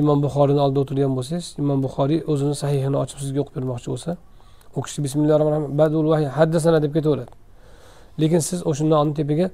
imom 0.00 0.18
buxoriyni 0.24 0.60
oldida 0.64 0.80
o'tirgan 0.84 1.12
bo'lsangiz 1.18 1.46
imom 1.62 1.78
buxoriy 1.86 2.20
o'zini 2.32 2.54
sahihini 2.62 2.96
ochib 3.02 3.18
sizga 3.22 3.40
o'qib 3.42 3.54
bermoqchi 3.58 3.88
bo'lsa 3.92 4.10
u 4.76 4.82
kishi 4.84 4.98
bismillahi 5.04 5.38
rohmanir 5.40 5.60
rohim 5.64 5.78
badul 5.80 6.06
vahiy 6.12 6.28
haddasana 6.38 6.78
deb 6.84 6.92
ketaveradi. 6.96 7.32
Lekin 8.20 8.40
siz 8.48 8.66
o'shandan 8.70 8.96
oldin 9.00 9.14
tepaga 9.20 9.46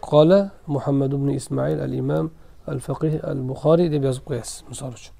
qola 0.00 0.50
muhammad 0.66 1.12
ibn 1.12 1.28
ismoil 1.28 1.80
al 1.80 1.92
imom 1.92 2.30
al 2.66 2.80
faqih 2.80 3.20
al 3.24 3.40
buxoriy 3.48 3.88
deb 3.90 4.02
yozib 4.04 4.24
qo'yasiz 4.28 4.64
misol 4.70 4.92
uchun. 4.98 5.14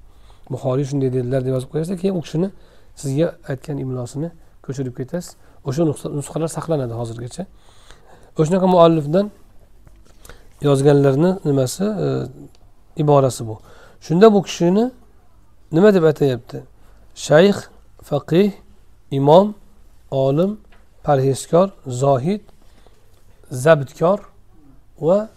Buxoriy 0.53 0.85
shunday 0.89 1.09
dedilar 1.13 1.41
deb 1.45 1.53
yozib 1.55 1.69
qo'yasiz 1.73 1.95
keyin 2.01 2.15
u 2.19 2.21
kishini 2.25 2.49
sizga 3.01 3.27
aytgan 3.51 3.77
imlosini 3.83 4.29
ko'chirib 4.65 4.95
ketasiz. 4.99 5.35
O'sha 5.67 5.83
nusxalar 6.17 6.49
saqlanadi 6.57 6.93
hozirgacha. 7.01 7.43
O'shanaqa 8.39 8.67
muallifdan 8.75 9.31
yozganlarni 10.61 11.31
nimasi 11.45 11.83
e, 12.05 12.07
iborasi 13.01 13.47
bu. 13.47 13.55
Shunda 14.05 14.33
bu 14.33 14.43
kishini 14.47 14.91
nima 15.71 15.93
deb 15.93 16.03
atayapti 16.03 16.63
shayx 17.15 17.57
faqih 18.09 18.51
imom 19.11 19.55
olim 20.11 20.51
parhezkor 21.03 21.69
zohid 21.87 22.41
zabtkor 23.51 24.19
va 25.01 25.29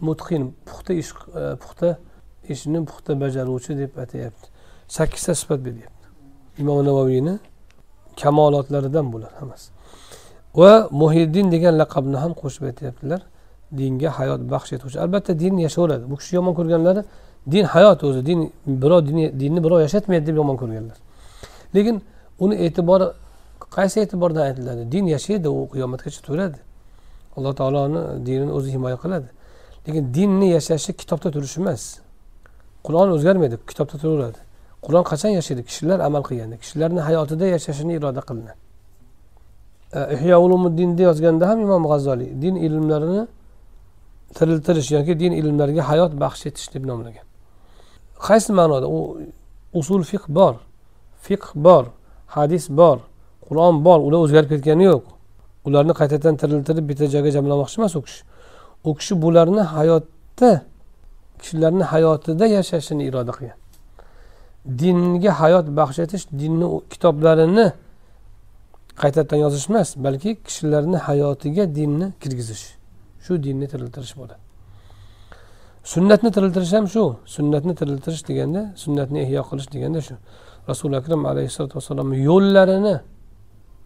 mutqin 0.00 0.52
puxta 0.66 0.92
ish 0.92 1.12
e, 1.12 1.56
puxta 1.62 1.98
ishni 2.48 2.84
puxta 2.84 3.14
bajaruvchi 3.20 3.76
deb 3.76 3.98
aytyapti 4.02 4.48
sakkizta 4.88 5.34
sifat 5.34 5.60
beryapti. 5.66 6.06
Imom 6.58 6.84
navoiyni 6.84 7.38
kamolotlaridan 8.20 9.12
bular 9.12 9.32
hammasi. 9.40 9.70
Va 10.54 10.88
muhiddin 10.90 11.50
degan 11.54 11.74
laqabni 11.82 12.16
ham 12.16 12.32
qo'shib 12.40 12.64
aytyaptilar 12.70 13.20
dinga 13.78 14.10
hayot 14.18 14.40
baxsh 14.52 14.72
etuvchi. 14.76 14.98
Albatta 15.04 15.38
din 15.38 15.58
yashaveradi. 15.66 16.04
Bu 16.10 16.16
kishi 16.20 16.36
yomon 16.36 16.54
ko'rganlari 16.58 17.02
din 17.52 17.64
hayot 17.64 18.04
o'zi 18.04 18.26
din 18.26 18.40
birov 18.82 19.00
dinni 19.40 19.60
birov 19.64 19.80
yashatmaydi 19.86 20.26
deb 20.26 20.36
yomon 20.40 20.56
ko'rganlar. 20.62 20.98
Lekin 21.74 22.02
uni 22.44 22.54
e'tibori 22.66 23.06
qaysi 23.76 24.00
e'tibordan 24.04 24.42
aytiladi? 24.48 24.82
Din 24.92 25.06
yashaydi 25.14 25.48
u 25.48 25.68
qiyomatgacha 25.72 26.20
turadi 26.26 26.58
alloh 27.40 27.54
taoloni 27.60 28.00
dinini 28.26 28.52
o'zi 28.58 28.68
himoya 28.76 28.96
qiladi. 29.02 29.28
Lekin 29.86 30.04
dinni 30.14 30.48
yashashi 30.56 30.92
kitobda 31.00 31.28
turishi 31.34 31.58
emas. 31.60 31.82
Qur'on 32.86 33.08
o'zgarmaydi 33.16 33.56
kitobda 33.70 33.96
turaveradi. 34.02 34.40
Qur'on 34.84 35.04
qachon 35.10 35.32
yashaydi? 35.38 35.62
Kishilar 35.68 35.98
amal 36.08 36.22
qilganda 36.28 36.56
kishilarni 36.62 37.00
hayotida 37.08 37.46
yashashini 37.54 37.92
iroda 37.98 38.22
qilinadi 38.28 38.60
e, 39.92 40.14
ihyo 40.14 40.36
ulumuddinda 40.44 41.02
yozganda 41.02 41.48
ham 41.48 41.60
imom 41.60 41.82
g'azzoliy 41.90 42.30
din 42.42 42.54
ilmlarini 42.66 43.26
tiriltirish 44.36 44.90
yoki 44.96 45.20
din 45.22 45.32
ilmlariga 45.40 45.82
hayot 45.90 46.12
baxsh 46.22 46.46
etish 46.48 46.68
deb 46.74 46.84
nomlagan. 46.90 47.26
Qaysi 48.26 48.52
ma'noda? 48.58 48.86
U 48.96 48.98
usul 49.80 50.02
fiq 50.10 50.24
bor. 50.28 50.54
Fiqh 51.26 51.48
bor 51.54 51.84
hadis 52.26 52.64
bor 52.70 52.98
qur'on 53.46 53.74
bor 53.86 53.98
ular 54.06 54.20
o'zgarib 54.24 54.48
ketgani 54.52 54.84
yo'q. 54.90 55.04
Ularni 55.66 55.92
qaytadan 56.00 56.34
tiriltirib 56.40 56.84
bitta 56.90 57.06
joyga 57.14 57.30
jamlamoqchi 57.36 57.76
emas 57.80 57.94
u 57.98 58.02
kishi. 58.06 58.22
U 58.88 58.90
kishi 58.98 59.14
bularni 59.22 59.62
hayotda 59.74 60.50
kishilarni 61.40 61.84
hayotida 61.92 62.46
yashashini 62.56 63.02
iroda 63.08 63.32
qilgan. 63.36 63.58
Dinga 64.80 65.32
hayot 65.40 65.66
baxsh 65.78 65.98
etish 66.04 66.24
dinni 66.40 66.66
kitoblarini 66.92 67.66
qaytadan 69.02 69.38
yozish 69.44 69.66
emas 69.70 69.88
balki 70.04 70.30
kishilarni 70.46 70.98
hayotiga 71.06 71.64
dinni 71.78 72.06
kirgizish. 72.22 72.64
Shu 73.24 73.32
dinni 73.44 73.66
tiriltirish 73.72 74.14
bo'ladi. 74.20 74.40
Sunnatni 75.92 76.30
tiriltirish 76.36 76.72
ham 76.76 76.86
shu. 76.94 77.04
Sunnatni 77.36 77.72
tiriltirish 77.80 78.22
deganda 78.28 78.62
sunnatni 78.82 79.18
ehyo 79.24 79.42
qilish 79.48 79.68
deganda 79.74 80.00
shu. 80.06 80.14
Rasuli 80.70 80.94
akram 81.00 81.22
alayhissalotu 81.30 81.74
vassalomni 81.78 82.16
yo'llarini 82.30 82.94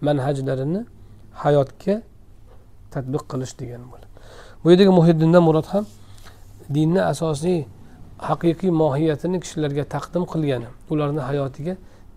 manhajlarini 0.07 0.81
hayotga 1.43 1.95
tadbiq 2.95 3.25
qilish 3.31 3.55
degani 3.61 3.87
bo'ladi 3.93 4.07
bu 4.63 4.67
yerdagi 4.71 4.93
muhiddindan 5.01 5.43
murod 5.49 5.67
ham 5.73 5.85
dinni 6.77 7.03
asosiy 7.13 7.61
haqiqiy 8.29 8.71
mohiyatini 8.83 9.39
kishilarga 9.45 9.85
taqdim 9.95 10.25
qilgani 10.33 10.69
ularni 10.93 11.23
hayotiga 11.29 11.75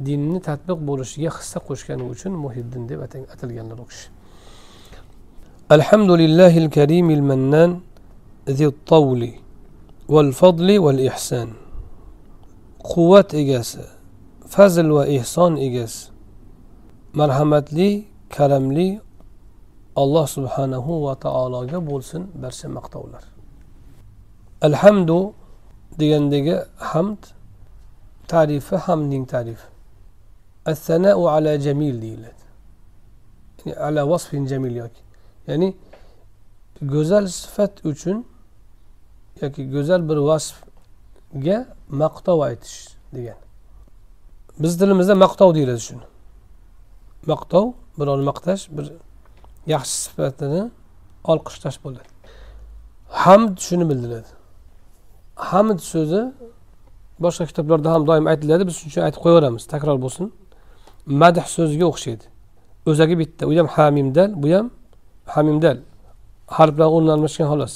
dinni 0.08 0.40
tadbiq 0.50 0.80
bo'lishiga 0.90 1.30
hissa 1.38 1.58
qo'shgani 1.68 2.04
uchun 2.14 2.34
muhiddin 2.46 2.84
deb 2.90 3.00
atalganlar 3.34 3.78
u 3.84 3.86
kishi 3.92 4.08
alhamdulillahil 5.76 6.70
karimil 6.78 7.24
mannan 7.32 7.72
zi 8.58 8.68
tavli 8.92 9.32
val 10.14 10.32
fadli 10.40 10.76
val 10.86 11.00
ihson 11.10 11.50
quvvat 12.92 13.30
egasi 13.42 13.84
fazl 14.54 14.88
va 14.98 15.04
ehson 15.18 15.54
egasi 15.68 16.02
marhamatli 17.20 17.90
karamli 18.36 18.88
alloh 20.02 20.26
subhanahu 20.36 20.92
va 21.06 21.14
taologa 21.26 21.80
bo'lsin 21.90 22.22
barcha 22.44 22.68
maqtovlar. 22.78 23.24
Alhamdu 24.68 25.18
degandagi 26.00 26.56
hamd 26.92 27.22
tarifi 28.34 28.76
hamdning 28.86 29.26
tarifi. 29.34 29.68
Assanau 30.72 31.24
ala 31.36 31.60
jamil 31.66 31.96
deyiladi. 32.02 32.44
Ala 33.88 34.02
vasfin 34.12 34.44
jamil 34.52 34.76
yoki. 34.84 35.02
Ya'ni 35.48 35.70
go'zal 36.94 37.26
sifat 37.28 37.74
uchun 37.92 38.18
yoki 39.42 39.62
go'zal 39.76 40.02
bir 40.10 40.20
vasfga 40.30 41.58
maqtov 42.02 42.40
aytish 42.48 42.78
degan. 43.16 43.40
Biz 44.62 44.72
tilimizda 44.80 45.16
maqtov 45.26 45.50
deyiladi 45.58 45.82
shuni. 45.90 46.06
Maqtov 47.32 47.66
birovni 48.00 48.26
maqtash 48.32 48.64
bir 48.78 48.86
yaxshi 49.74 49.96
sifatini 50.06 50.62
olqishlash 51.32 51.80
bo'ladi 51.84 52.10
hamd 53.10 53.58
shuni 53.68 53.86
bildiradi. 53.90 54.30
Hamd 55.50 55.80
so'zi 55.92 56.22
boshqa 57.24 57.46
kitoblarda 57.50 57.90
ham 57.94 58.08
doim 58.10 58.26
aytiladi. 58.32 58.64
Biz 58.68 58.76
shuning 58.78 58.92
uchun 58.92 59.02
aytib 59.08 59.22
qo'yaveramiz 59.26 59.64
takror 59.74 59.98
bo'lsin. 60.06 60.26
Madh 61.22 61.46
so'ziga 61.56 61.86
o'xshaydi. 61.92 62.26
O'zagi 62.90 63.16
bitta 63.22 63.44
u 63.50 63.52
ham 63.60 63.68
hamimdal 63.78 64.30
bu 64.44 64.48
ham 64.56 64.68
hamimdal 65.36 65.78
harflar 66.58 66.88
o'rni 66.96 67.12
almashgan 67.16 67.48
xolos. 67.52 67.74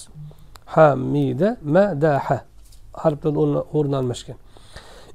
Hamida 0.76 1.50
madaha. 1.76 2.38
Harflar 3.02 3.34
o'rni 3.78 3.96
almashgan 4.02 4.38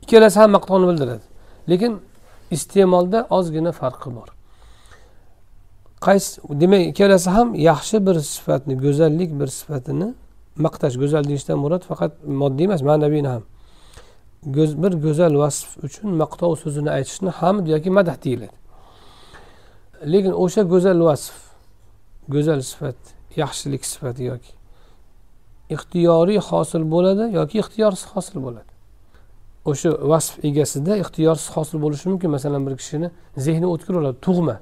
ikkalasi 0.03 0.37
ham 0.41 0.51
maqtovni 0.57 0.87
bildiradi. 0.91 1.25
Lekin 1.71 1.93
iste'molda 2.57 3.19
ozgina 3.37 3.73
farqi 3.81 4.09
bor. 4.17 4.29
Qaysi 6.01 6.41
demak 6.61 6.83
ikkalasi 6.91 7.31
ham 7.31 7.55
yaxshi 7.55 8.07
bir 8.07 8.17
sifatni 8.35 8.75
go'zallik 8.85 9.31
bir 9.41 9.49
sifatini 9.59 10.09
maqtash 10.65 10.97
go'zal 11.03 11.25
deyishdan 11.31 11.59
murod 11.65 11.83
faqat 11.91 12.13
moddiy 12.41 12.65
emas 12.69 12.83
ma'naviyni 12.83 13.29
ham. 13.35 13.43
Bir 14.83 14.93
go'zal 15.07 15.35
vasf 15.43 15.69
uchun 15.87 16.09
maqtov 16.23 16.53
so'zini 16.63 16.91
aytishni 16.97 17.31
hamd 17.41 17.65
yoki 17.75 17.91
madah 17.99 18.17
deyiladi. 18.25 18.57
Lekin 20.13 20.33
o'sha 20.45 20.63
go'zal 20.73 21.01
vasf 21.09 21.35
go'zal 22.35 22.61
sifat 22.71 22.99
yaxshilik 23.43 23.83
sifati 23.93 24.23
yoki 24.33 24.53
ixtiyoriy 25.75 26.39
hosil 26.49 26.83
bo'ladi 26.95 27.25
yoki 27.39 27.59
ixtiyorsiz 27.63 28.07
hosil 28.15 28.39
bo'ladi. 28.47 28.71
O'sha 29.71 29.91
vasf 30.11 30.45
egasida 30.49 30.97
ixtiyorsiz 31.03 31.49
hosil 31.57 31.83
bo'lishi 31.85 32.09
mumkin. 32.09 32.31
Masalan 32.31 32.67
bir 32.67 32.77
kishini 32.81 33.11
zehni 33.37 33.67
o'tkir 33.67 33.95
bo'ladi 33.99 34.17
tug'ma. 34.27 34.57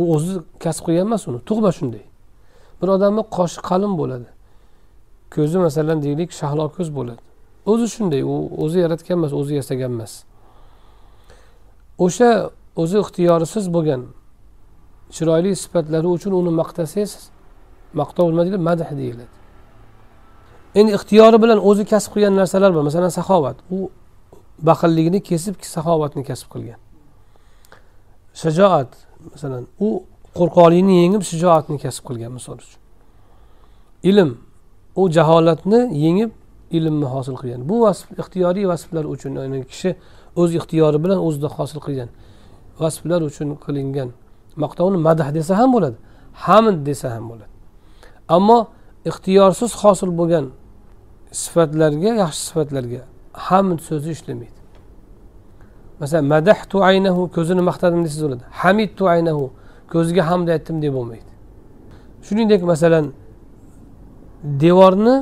U 0.00 0.02
o'zi 0.14 0.34
kasb 0.62 0.82
qilgan 0.86 1.06
emas 1.08 1.22
uni 1.28 1.40
tug'ma 1.48 1.70
shunday. 1.78 2.04
Bir 2.80 2.88
odamni 2.96 3.22
qoshi 3.36 3.58
qalin 3.68 3.92
bo'ladi. 4.00 4.28
Ko'zi 5.34 5.58
masalan 5.66 5.98
deylik 6.04 6.30
shahlo 6.40 6.64
ko'z 6.76 6.88
bo'ladi. 6.98 7.22
O'zi 7.70 7.86
shunday 7.94 8.22
u 8.32 8.36
o'zi 8.64 8.78
yaratgan 8.84 9.16
emas 9.20 9.32
o'zi 9.40 9.52
yasagan 9.60 9.92
emas. 9.96 10.12
O'sha 12.04 12.30
o'zi 12.82 12.96
ixtiyorisiz 13.04 13.66
bo'lgan 13.74 14.02
chiroyli 15.14 15.52
sifatlari 15.62 16.08
uchun 16.16 16.32
uni 16.40 16.52
maqtasangiz 16.60 17.12
maqtov 18.00 18.26
nima 18.30 18.42
deyiladi 18.44 18.62
madh 18.68 18.90
deyiladi. 19.00 19.32
Endi 20.78 20.90
ixtiyori 20.98 21.38
bilan 21.42 21.58
o'zi 21.68 21.84
kasb 21.92 22.10
qilgan 22.14 22.34
narsalar 22.40 22.70
bor. 22.74 22.82
Masalan 22.90 23.12
saxovat. 23.18 23.56
U 23.76 23.78
baxilligini 24.68 25.20
kesib 25.30 25.54
saxovatni 25.74 26.22
kasb 26.30 26.48
qilgan. 26.52 26.80
Shajoat. 28.42 28.90
Masalan 29.32 29.64
u 29.86 29.88
qo'rqoqlikni 30.38 30.94
yengib 31.02 31.22
shijoatni 31.30 31.76
kasb 31.84 32.02
qilgan 32.08 32.32
misol 32.38 32.56
uchun. 32.64 32.80
Ilm 34.10 34.30
u 35.00 35.02
jaholatni 35.16 35.80
yengib 36.04 36.30
ilmni 36.76 37.06
hosil 37.14 37.36
qilgan. 37.40 37.60
Bu 37.70 37.76
vasf 37.84 38.06
ixtiyoriy 38.22 38.66
vasflar 38.72 39.04
uchun 39.14 39.32
ya'ni 39.38 39.58
kishi 39.72 39.90
o'z 40.40 40.50
ixtiyori 40.58 40.98
bilan 41.04 41.18
o'zida 41.26 41.48
hosil 41.56 41.80
qilgan 41.86 42.10
vasflar 42.82 43.20
uchun 43.30 43.48
qilingan 43.64 44.08
maqtovni 44.62 44.98
madah 45.08 45.28
desa 45.38 45.52
ham 45.60 45.70
bo'ladi 45.76 45.98
hamd 46.44 46.78
desa 46.88 47.08
ham 47.14 47.24
bo'ladi. 47.30 47.52
Ammo 48.36 48.58
ixtiyorsiz 49.10 49.70
hosil 49.82 50.10
bo'lgan 50.20 50.46
sifatlarga 51.42 52.10
yaxshi 52.22 52.40
sifatlarga 52.48 53.02
hamd 53.48 53.78
so'zi 53.88 54.10
ishlamaydi. 54.16 54.59
Masalan 56.00 56.24
madahtu 56.34 56.76
aynahu 56.90 57.22
ko'zini 57.36 57.62
maqtadim 57.70 58.00
desangiz 58.04 58.22
bo'ladi. 58.26 58.44
Hamidtu 58.62 59.02
aynahu 59.14 59.44
ko'ziga 59.92 60.22
hamd 60.30 60.48
aytdim 60.54 60.76
deb 60.82 60.92
bo'lmaydi. 60.96 61.30
Shuningdek 62.26 62.62
masalan 62.72 63.04
devorni 64.62 65.16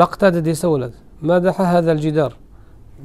maqtadi 0.00 0.40
desa 0.44 0.66
bo'ladi. 0.72 0.96
Madaha 1.30 1.64
hadal 1.72 1.98
jidar 2.06 2.32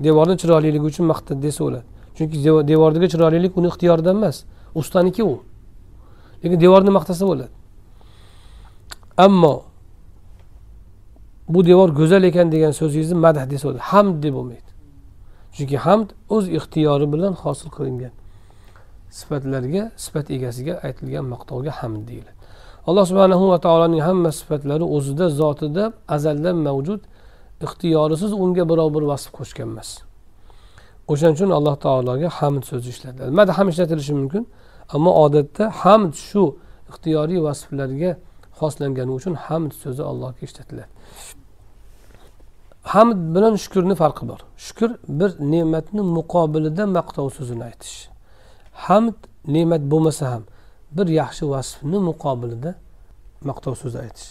devorni 0.05 0.35
chiroyliligi 0.41 0.85
uchun 0.91 1.05
maqtadi 1.11 1.39
desa 1.47 1.59
bo'ladi. 1.65 1.85
Chunki 2.17 2.35
devordagi 2.71 3.07
chiroylilik 3.13 3.53
uni 3.59 3.67
ixtiyorida 3.71 4.09
emas 4.17 4.37
ustaniki 4.75 5.23
u. 5.23 5.35
Lekin 6.43 6.59
devorni 6.65 6.91
maqtasa 6.97 7.23
bo'ladi. 7.31 7.53
Ammo 9.25 9.55
bu 11.49 11.59
devor 11.69 11.89
go'zal 11.99 12.23
ekan 12.29 12.47
degan 12.51 12.71
so'zingizni 12.79 13.17
madah 13.25 13.45
desa 13.51 13.63
bo'ladi. 13.67 13.83
Hamd 13.91 14.15
deb 14.23 14.33
bo'lmaydi. 14.37 14.69
Chunki 15.55 15.77
hamd 15.85 16.09
o'z 16.35 16.45
ixtiyori 16.57 17.07
bilan 17.13 17.33
hosil 17.43 17.69
qilingan. 17.77 18.13
Sifatlarga 19.19 19.83
sifat 20.03 20.27
egasiga 20.37 20.73
aytilgan 20.87 21.25
maqtovga 21.33 21.71
hamd 21.79 22.01
deyiladi. 22.07 22.33
Alloh 22.87 23.05
subhanahu 23.09 23.45
va 23.51 23.57
taoloning 23.65 24.01
hamma 24.07 24.31
sifatlari 24.39 24.85
o'zida 24.95 25.29
zotida 25.41 25.83
azaldan 26.15 26.57
mavjud 26.67 27.01
ixtiyorisiz 27.65 28.31
unga 28.43 28.63
birov 28.71 28.89
bir 28.95 29.03
vasf 29.11 29.29
qo'shgan 29.37 29.69
emas. 29.73 29.89
O'shaning 31.11 31.35
uchun 31.37 31.51
alloh 31.57 31.75
taologa 31.85 32.29
hamd 32.39 32.63
so'zi 32.69 32.87
ishlatiladi. 32.93 33.31
Mada 33.39 33.51
ham 33.57 33.67
ishlatilishi 33.71 34.13
mumkin 34.19 34.43
ammo 34.95 35.11
odatda 35.25 35.63
hamd 35.81 36.13
shu 36.29 36.43
ixtiyoriy 36.91 37.39
vasflarga 37.47 38.11
xoslangani 38.59 39.11
uchun 39.17 39.33
hamd 39.45 39.71
so'zi 39.81 40.03
allohga 40.11 40.41
ishlatiladi. 40.47 40.91
Hamd 42.93 43.35
bilan 43.35 43.55
shukurni 43.63 43.95
farqi 43.95 44.23
bor. 44.29 44.39
Shukur 44.65 44.91
bir 45.19 45.31
ne'matni 45.51 46.01
muqobilida 46.17 46.83
maqtov 46.97 47.27
so'zini 47.37 47.63
aytish. 47.69 47.97
Hamd 48.85 49.17
ne'mat 49.55 49.83
bo'lmasa 49.91 50.25
ham 50.31 50.43
bir 50.97 51.07
yaxshi 51.21 51.43
vasfni 51.53 51.99
muqobilida 52.09 52.71
maqtov 53.49 53.75
so'zi 53.81 53.97
aytish. 54.05 54.29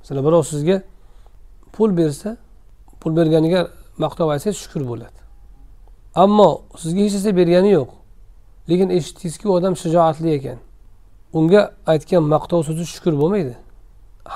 Masalan 0.00 0.24
birov 0.26 0.42
sizga 0.52 0.76
pul 1.74 1.90
bersa 1.98 2.30
pul 3.00 3.12
berganiga 3.18 3.60
maqtov 4.04 4.28
aytsangiz 4.34 4.58
shukur 4.64 4.82
bo'ladi. 4.90 5.18
Ammo 6.14 6.50
sizga 6.82 7.00
hech 7.06 7.14
narsa 7.16 7.30
bergani 7.40 7.70
yo'q. 7.78 7.90
Lekin 8.70 8.88
eshitdingizki 8.96 9.48
u 9.48 9.52
odam 9.58 9.74
shijoatli 9.82 10.30
ekan. 10.38 10.58
Unga 11.38 11.62
aytgan 11.92 12.22
maqtov 12.34 12.60
so'zi 12.68 12.84
shukur 12.94 13.14
bo'lmaydi 13.20 13.54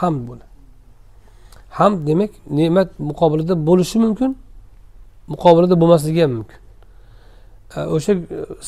hamd 0.00 0.20
bo'ladi. 0.28 0.53
Hamd 1.78 1.98
demak 2.08 2.32
ne'mat 2.58 2.88
muqobilida 3.08 3.54
bo'lishi 3.68 3.98
mumkin 4.04 4.30
muqobilida 5.32 5.74
bo'lmasligi 5.82 6.20
ham 6.24 6.32
mumkin. 6.38 6.58
E, 7.76 7.80
o'sha 7.94 8.12
e, 8.12 8.18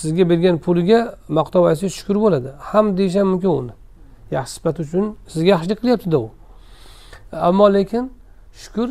sizga 0.01 0.25
bergan 0.31 0.57
puliga 0.67 0.99
maqtov 1.39 1.63
aytsangiz 1.71 1.95
shukur 2.01 2.17
bo'ladi. 2.25 2.49
Hamd 2.71 2.93
deyish 2.99 3.17
ham 3.21 3.29
mumkin 3.33 3.51
uni. 3.61 3.75
Yaxshi 4.37 4.53
sifat 4.57 4.77
uchun 4.85 5.05
sizga 5.33 5.49
yaxshilik 5.55 5.79
qilyaptida 5.83 6.19
u. 6.27 6.29
Ammo 7.49 7.67
lekin 7.77 8.05
shukur 8.63 8.89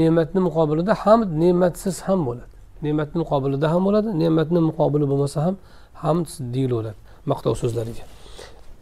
ne'matni 0.00 0.40
muqobilida 0.48 0.92
hamd 1.04 1.28
ne'matsiz 1.42 1.96
ham 2.06 2.20
bo'ladi. 2.28 2.54
Ne'matni 2.84 3.18
muqobilida 3.24 3.66
ham 3.72 3.82
bo'ladi 3.88 4.08
ne'matni 4.22 4.60
muqobili 4.70 5.06
bo'lmasa 5.10 5.38
ham 5.46 5.54
hamd 6.02 6.26
deyilaveradi 6.54 7.00
maqtov 7.30 7.54
so'zlariga. 7.62 8.04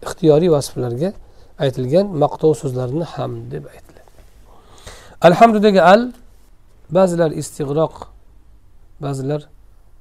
Ixtiyoriy 0.07 0.51
vasflarga 0.57 1.11
aytilgan 1.65 2.07
maqtov 2.23 2.53
so'zlarini 2.63 3.07
hamd 3.15 3.41
deb 3.53 3.65
aytiladi. 3.73 3.94
Alhamdudagi 5.29 5.81
al 5.83 6.03
ba'zilar 6.97 7.31
istig'roq 7.41 7.95
ba'zilar 9.05 9.41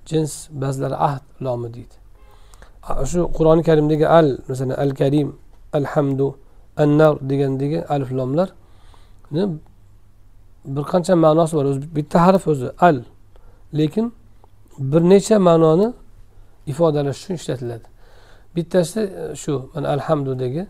jins 0.10 0.34
ba'zilar 0.62 0.92
ahd 1.08 1.24
lomi 1.46 1.68
deydi. 1.76 1.96
Shu 3.12 3.20
qur'oni 3.38 3.64
karimdagi 3.70 4.08
al 4.20 4.28
masalan 4.50 4.76
al 4.84 4.92
karim 5.00 5.30
alhamdu 5.80 6.28
annar 6.84 7.14
degandagi 7.30 7.80
alif 7.94 8.10
lomlarni 8.20 9.44
bir 10.76 10.84
qancha 10.92 11.14
ma'nosi 11.26 11.54
bor. 11.58 11.66
Bitta 11.98 12.18
harf 12.26 12.44
o'zi 12.52 12.68
al. 12.88 12.98
Lekin 13.80 14.06
bir 14.92 15.02
necha 15.14 15.38
ma'noni 15.50 15.88
ifodalash 16.72 17.18
uchun 17.22 17.34
ishlatiladi. 17.40 17.88
Bittasi 18.56 19.00
e, 19.00 19.36
shu 19.42 19.54
mana 19.74 19.88
alhamdudagi 19.96 20.64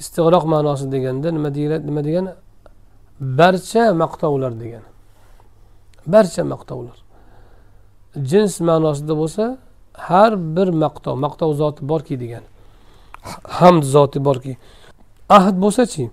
istig'roq 0.00 0.44
ma'nosi 0.54 0.84
deganda 0.94 1.28
nima 1.36 1.48
deyiladi 1.56 1.84
nima 1.90 2.02
degani? 2.08 2.32
Barcha 3.20 3.94
maqtovlar 3.94 4.52
degani 4.60 4.88
barcha 6.06 6.44
maqtovlar. 6.44 6.98
Jins 8.30 8.60
ma'nosida 8.60 9.14
bo'lsa 9.22 9.58
har 10.08 10.32
bir 10.56 10.68
maqtov 10.84 11.14
maqtov 11.24 11.50
zoti 11.60 11.88
borki 11.88 12.20
degani 12.20 12.48
hamd 13.58 13.82
zoti 13.84 14.24
borki. 14.24 14.56
Ahd 15.28 15.56
bo'lsachi 15.64 16.10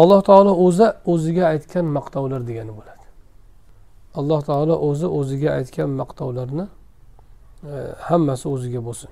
alloh 0.00 0.20
taolo 0.28 0.52
o'zi 0.66 0.86
o'ziga 1.12 1.44
aytgan 1.52 1.86
maqtovlar 1.96 2.40
degani 2.48 2.72
bo'ladi. 2.78 3.04
Alloh 4.18 4.40
taolo 4.48 4.74
o'zi 4.88 5.06
o'ziga 5.18 5.50
aytgan 5.58 5.90
maqtovlarni 6.00 6.66
e, 7.72 7.74
hammasi 8.08 8.46
o'ziga 8.54 8.80
bo'lsin. 8.88 9.10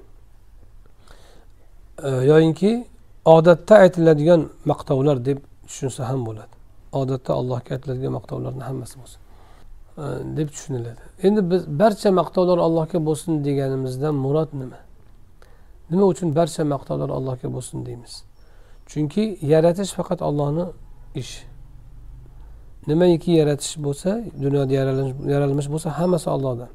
E, 2.09 2.09
yoyinki 2.31 2.73
odatda 3.37 3.75
aytiladigan 3.85 4.43
maqtovlar 4.71 5.17
deb 5.29 5.39
tushunsa 5.67 6.09
ham 6.11 6.21
bo'ladi. 6.29 6.56
Odatda 7.03 7.33
allohga 7.41 7.71
aytiladigan 7.77 8.13
maqtovlarni 8.19 8.63
hammasi 8.69 8.95
bo'lsin. 9.01 9.21
Deb 10.39 10.49
tushuniladi. 10.55 11.03
Endi 11.27 11.41
biz 11.51 11.63
barcha 11.83 12.11
maqtovlar 12.21 12.59
allohga 12.67 12.99
bo'lsin 13.09 13.33
deganimizdan 13.47 14.15
murod 14.25 14.51
nima? 14.61 14.81
Nima 15.91 16.05
uchun 16.13 16.29
barcha 16.39 16.63
maqtovlar 16.75 17.11
allohga 17.19 17.49
bo'lsin 17.57 17.79
deymiz? 17.87 18.15
Chunki 18.91 19.25
yaratish 19.53 19.93
faqat 19.99 20.21
ollohni 20.29 20.67
ishi. 21.23 21.43
Nimaiki 22.91 23.31
yaratish 23.41 23.75
bo'lsa 23.87 24.11
dunyoda 24.45 24.73
yaralmish 25.35 25.69
bo'lsa 25.75 25.89
hammasi 25.99 26.29
ollohdan 26.37 26.71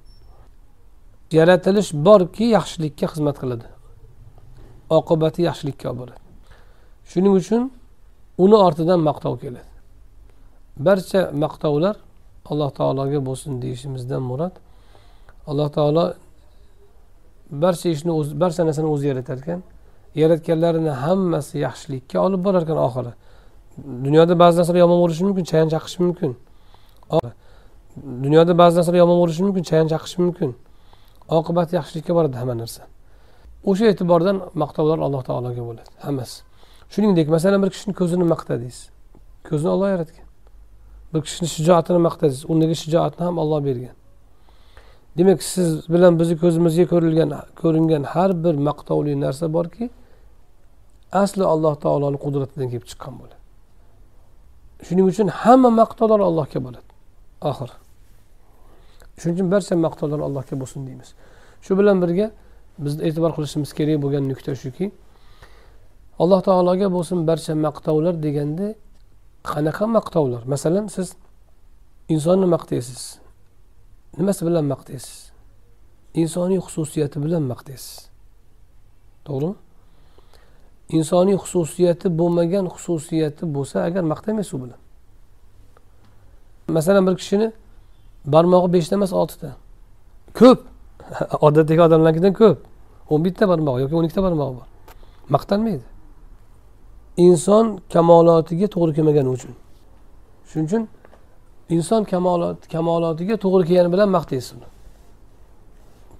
yaratilish 1.40 1.90
borki 2.08 2.46
yaxshilikka 2.58 3.06
xizmat 3.14 3.38
qiladi. 3.42 3.68
Oqibati 4.98 5.40
yaxshilikka 5.50 5.86
olib 5.92 6.00
boradi 6.02 6.22
shuning 7.12 7.34
uchun 7.42 7.72
uni 8.44 8.58
ortidan 8.68 9.00
maqtov 9.10 9.34
keladi. 9.44 9.71
Barcha 10.78 11.32
maqtovlar 11.34 11.96
alloh 12.46 12.70
taologa 12.80 13.20
bo'lsin 13.26 13.62
deyishimizdan 13.62 14.22
murod 14.32 14.56
alloh 15.48 15.70
taolo 15.78 16.14
barcha 17.52 17.90
ishni 17.90 18.12
o'zi 18.20 18.40
barcha 18.44 18.62
narsani 18.66 18.88
o'zi 18.94 19.06
yaratar 19.12 19.38
ekan 19.44 19.62
yaratganlarini 20.16 20.90
hammasi 21.04 21.58
yaxshilikka 21.66 22.20
olib 22.20 22.44
borar 22.46 22.62
ekan 22.66 22.80
oxiri. 22.88 23.12
Dunyoda 24.06 24.40
ba'zi 24.44 24.56
narsalar 24.60 24.80
yomon 24.84 25.00
bo'lishi 25.04 25.24
mumkin 25.28 25.44
chayon 25.52 25.70
chaqishi 25.74 26.00
mumkin. 26.06 26.32
Dunyoda 28.26 28.54
ba'zi 28.62 28.78
narsalar 28.78 28.98
yomon 29.04 29.18
bo'lishi 29.22 29.42
mumkin 29.46 29.64
chayon 29.70 29.88
chaqishi 29.94 30.18
mumkin. 30.24 30.50
Oqibati 31.38 31.72
yaxshilikka 31.80 32.12
boradi 32.18 32.36
hamma 32.42 32.56
narsa. 32.62 32.82
O'sha 33.70 33.86
e'tibordan 33.92 34.38
maqtovlar 34.62 35.00
alloh 35.06 35.22
taologa 35.30 35.62
bo'ladi 35.70 35.92
hammasi. 36.06 36.38
Shuningdek 36.94 37.28
masalan 37.36 37.60
bir 37.64 37.70
kishini 37.74 37.94
ko'zini 38.00 38.26
maqtadingiz. 38.34 38.80
Ko'zni 39.48 39.70
olloh 39.74 39.90
yaratgan. 39.96 40.21
Bir 41.14 41.22
kishini 41.26 41.48
shijoatini 41.56 42.00
maqtaysiz 42.08 42.42
undagi 42.52 42.76
shijoatni 42.84 43.24
ham 43.28 43.38
olloh 43.44 43.60
bergan. 43.70 43.96
Demak 45.18 45.44
siz 45.44 45.70
bilan 45.94 46.20
bizni 46.20 46.36
ko'zimizga 46.44 46.86
ko'rilgan 46.94 47.30
ko'ringan 47.62 48.04
har 48.14 48.32
bir 48.44 48.56
maqtovli 48.68 49.14
narsa 49.26 49.46
borki 49.58 49.90
asli 51.24 51.44
alloh 51.54 51.76
taoloni 51.84 52.18
qudratidan 52.26 52.68
kelib 52.72 52.86
chiqqan 52.92 53.14
bo'ladi. 53.20 53.38
Shuning 54.88 55.06
uchun 55.12 55.28
hamma 55.42 55.70
maqtovlar 55.82 56.20
allohga 56.30 56.60
bo'ladi. 56.66 56.90
Oxiri 57.50 57.76
shuning 59.20 59.36
uchun 59.38 59.50
barcha 59.54 59.74
maqtovlar 59.86 60.20
allohga 60.28 60.56
bo'lsin 60.62 60.80
deymiz. 60.88 61.10
Shu 61.66 61.72
bilan 61.80 61.98
birga 62.04 62.28
biz 62.84 62.94
e'tibor 63.08 63.32
qilishimiz 63.38 63.72
kerak 63.78 63.98
bo'lgan 64.04 64.24
nuqta 64.32 64.52
shuki 64.64 64.86
alloh 66.22 66.40
taologa 66.48 66.88
bo'lsin 66.96 67.18
barcha 67.30 67.54
maqtovlar 67.66 68.14
deganda 68.26 68.68
qanaqa 69.44 69.86
maqtovlar? 69.88 70.44
Masalan 70.46 70.88
siz 70.88 71.16
insonni 72.10 72.46
maqtaysiz. 72.46 73.20
Nimasi 74.18 74.46
bilan 74.46 74.66
maqtaysiz? 74.74 75.32
Insoniy 76.14 76.60
xususiyati 76.66 77.18
bilan 77.24 77.44
maqtaysiz. 77.52 78.10
To'g'rimi? 79.26 79.56
Insoniy 80.98 81.38
xususiyati 81.44 82.08
bo'lmagan 82.20 82.66
xususiyati 82.76 83.44
bo'lsa 83.56 83.84
agar 83.88 84.04
maqtamaysiz 84.14 84.54
u 84.54 84.60
bilan. 84.64 84.80
Masalan 86.68 87.08
bir 87.08 87.16
kishini 87.22 87.52
barmog'i 88.26 88.74
beshta 88.74 88.96
emas 88.96 89.14
oltita. 89.14 89.56
Ko'p. 90.40 90.60
Odatdagi 91.48 91.82
odamlarnikidan 91.88 92.34
ko'p. 92.42 92.60
O'n 93.10 93.24
bitta 93.26 93.48
barmog'i 93.52 93.82
yoki 93.84 93.96
o'n 93.96 94.06
ikkita 94.08 94.24
barmog'i 94.28 94.54
bor. 94.60 94.68
Maqtanmaydi. 95.36 95.86
Inson 97.18 97.80
kamolotiga 97.94 98.68
to'g'ri 98.68 98.94
kelmagani 98.98 99.30
uchun. 99.36 99.54
Shuning 100.50 100.68
uchun 100.68 100.84
inson 101.76 102.04
kamolot 102.04 102.68
kamolotiga 102.74 103.36
to'g'ri 103.44 103.64
kelgani 103.70 103.92
bilan 103.94 104.10
maqtaysiz 104.18 104.52
uni. 104.56 104.68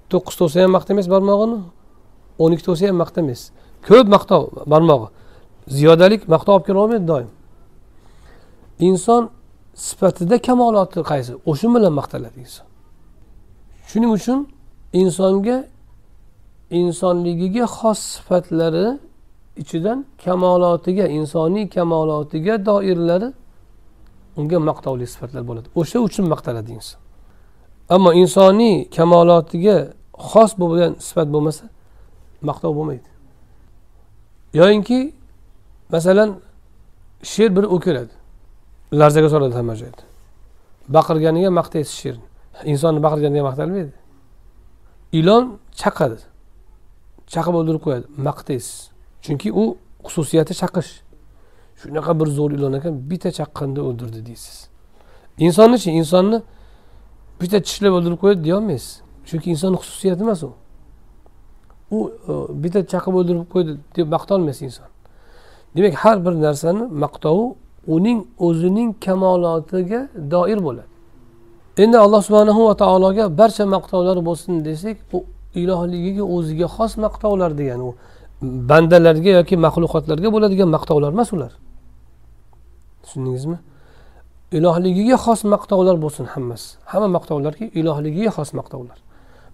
To'sa 0.10 0.58
ham 0.64 0.72
maqtamaysiz 0.78 1.10
barmog'ini 1.16 1.58
o'n 2.42 2.52
ikki 2.54 2.66
to'sa 2.70 2.84
ham 2.90 2.98
maqtamaysiz 3.04 3.52
ko'p 3.88 4.08
maqtov 4.16 4.42
barmog'i. 4.74 5.08
Ziyodalik 5.76 6.22
maqtov 6.34 6.54
olib 6.56 6.66
kelaolmaydi 6.70 7.08
doim. 7.14 7.30
Inson 8.88 9.30
sifatida 9.88 10.38
kamoloti 10.48 11.00
qaysi? 11.12 11.32
O'sha 11.50 11.68
bilan 11.76 11.94
maqtaladi 12.00 12.38
inson. 12.46 12.66
Shuning 13.90 14.12
uchun 14.18 14.40
insonga 15.02 15.58
insonligiga 16.80 17.66
xos 17.78 18.00
sifatlari 18.16 18.88
ichidan 19.62 20.00
kamolotiga 20.26 21.06
insoniy 21.20 21.66
kamolotiga 21.76 22.56
doirlari 22.70 23.30
unga 24.40 24.60
maqtovli 24.70 25.06
sifatlar 25.14 25.44
bo'ladi. 25.50 25.68
O'sha 25.80 25.98
uchun 26.08 26.26
maqtaladi 26.34 26.72
inson. 26.78 27.00
Ammo 27.96 28.12
insoniy 28.22 28.76
kamolotiga 28.98 29.78
xos 30.32 30.52
bo'lgan 30.62 30.92
sifat 31.08 31.28
bo'lmasa 31.34 31.66
maqtov 32.50 32.72
bo'lmaydi. 32.78 33.10
Yoyinki 34.60 35.00
masalan 35.94 36.30
sher 37.32 37.50
bir 37.56 37.66
o'kiradi 37.76 38.14
larzaga 39.00 39.30
soladi 39.34 39.56
hamma 39.60 39.76
joyda. 39.82 40.04
Baqirganiga 40.96 41.50
maqtaysiz 41.60 41.96
sherni 42.04 42.26
insonni 42.72 43.00
baqirganiga 43.06 43.44
maqtalmaydi. 43.50 43.94
Ilon 45.20 45.44
chaqadi. 45.82 46.18
Chaqib 47.34 47.54
o'ldirib 47.60 47.82
qo'yadi. 47.86 48.06
Maqtaysiz. 48.28 48.91
Chunki 49.22 49.50
u 49.62 49.78
xususiyati 50.04 50.54
chaqish. 50.62 50.92
Shunaqa 51.80 52.12
bir 52.20 52.28
zo'r 52.38 52.52
ilon 52.58 52.74
ekan 52.80 52.94
bitta 53.10 53.30
chaqqanda 53.40 53.82
o'ldirdi 53.90 54.26
deysiz. 54.30 54.58
Insonnichi 55.48 55.90
insonni 56.02 56.38
bitta 57.42 57.58
tishlab 57.68 57.94
o'ldirib 57.98 58.20
qo'yadi 58.24 58.42
deyolmaysiz. 58.48 58.94
Chunki 59.28 59.48
insonni 59.54 59.78
xususiyati 59.84 60.22
emas 60.26 60.44
u. 60.44 60.52
U 61.96 61.98
e, 62.32 62.34
bitta 62.64 62.80
chaqib 62.94 63.14
o'ldirib 63.20 63.46
qo'ydi 63.54 63.72
deb 63.96 64.08
maqtolmaysiz 64.16 64.64
inson. 64.70 64.90
Demak 65.76 65.96
har 66.04 66.18
bir 66.26 66.34
narsani 66.46 66.84
maqtovi 67.04 67.46
uning 67.96 68.20
o'zining 68.48 68.90
kamolotiga 69.06 70.02
doir 70.34 70.60
bo'ladi. 70.68 70.92
Endi 71.78 71.98
alloh 71.98 72.22
subhanahu 72.28 72.62
va 72.68 72.76
taologa 72.84 73.38
barcha 73.38 73.66
maqtovlar 73.66 74.18
bo'lsin 74.26 74.54
desak 74.66 74.98
bu 75.12 75.18
ilohligiga 75.62 76.24
o'ziga 76.36 76.68
xos 76.76 76.98
maqtovlar 77.06 77.52
degani 77.60 77.84
u. 77.90 77.96
bandalarga 78.42 79.32
yoki 79.40 79.56
maxluqotlarga 79.66 80.30
bo'ladigan 80.36 80.70
maqtovlar 80.76 81.10
emas 81.16 81.30
ular. 81.36 81.52
Tushundingizmi? 83.04 83.58
Ilohligiga 84.58 85.18
xos 85.26 85.42
maqtovlar 85.54 85.96
bo'lsin 86.04 86.26
hammasi. 86.34 86.68
Hamma 86.92 87.10
maqtovlarki 87.18 87.66
ilohligiga 87.80 88.32
xos 88.38 88.50
maqtovlar. 88.60 88.98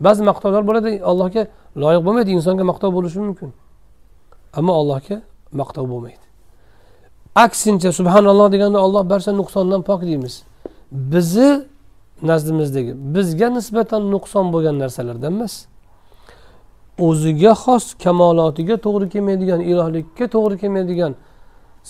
Ba'zi 0.05 0.21
maqtovlar 0.29 0.61
bo'ladi 0.69 0.91
allohga 1.11 1.43
loyiq 1.83 2.01
bo'lmaydi 2.05 2.31
insonga 2.37 2.63
maqtov 2.71 2.89
bo'lishi 2.97 3.19
mumkin. 3.27 3.49
Ammo 4.59 4.73
allohga 4.81 5.17
maqtov 5.61 5.85
bo'lmaydi. 5.93 6.25
Aksincha 7.45 7.89
subhanalloh 7.99 8.47
deganda 8.53 8.79
olloh 8.85 9.03
barcha 9.11 9.31
nuqsondan 9.39 9.81
pok 9.89 10.01
deymiz. 10.09 10.35
Bizni 11.13 11.49
nazdimizdagi 12.29 12.93
bizga 13.15 13.47
nisbatan 13.57 14.01
nuqson 14.13 14.45
bo'lgan 14.53 14.75
narsalardan 14.83 15.33
emas. 15.37 15.53
O'ziga 16.97 17.53
xos 17.63 17.85
kamolotiga 18.03 18.75
to'g'ri 18.85 19.07
kelmaydigan 19.13 19.61
ilohlikka 19.71 20.25
to'g'ri 20.35 20.55
kelmaydigan 20.61 21.13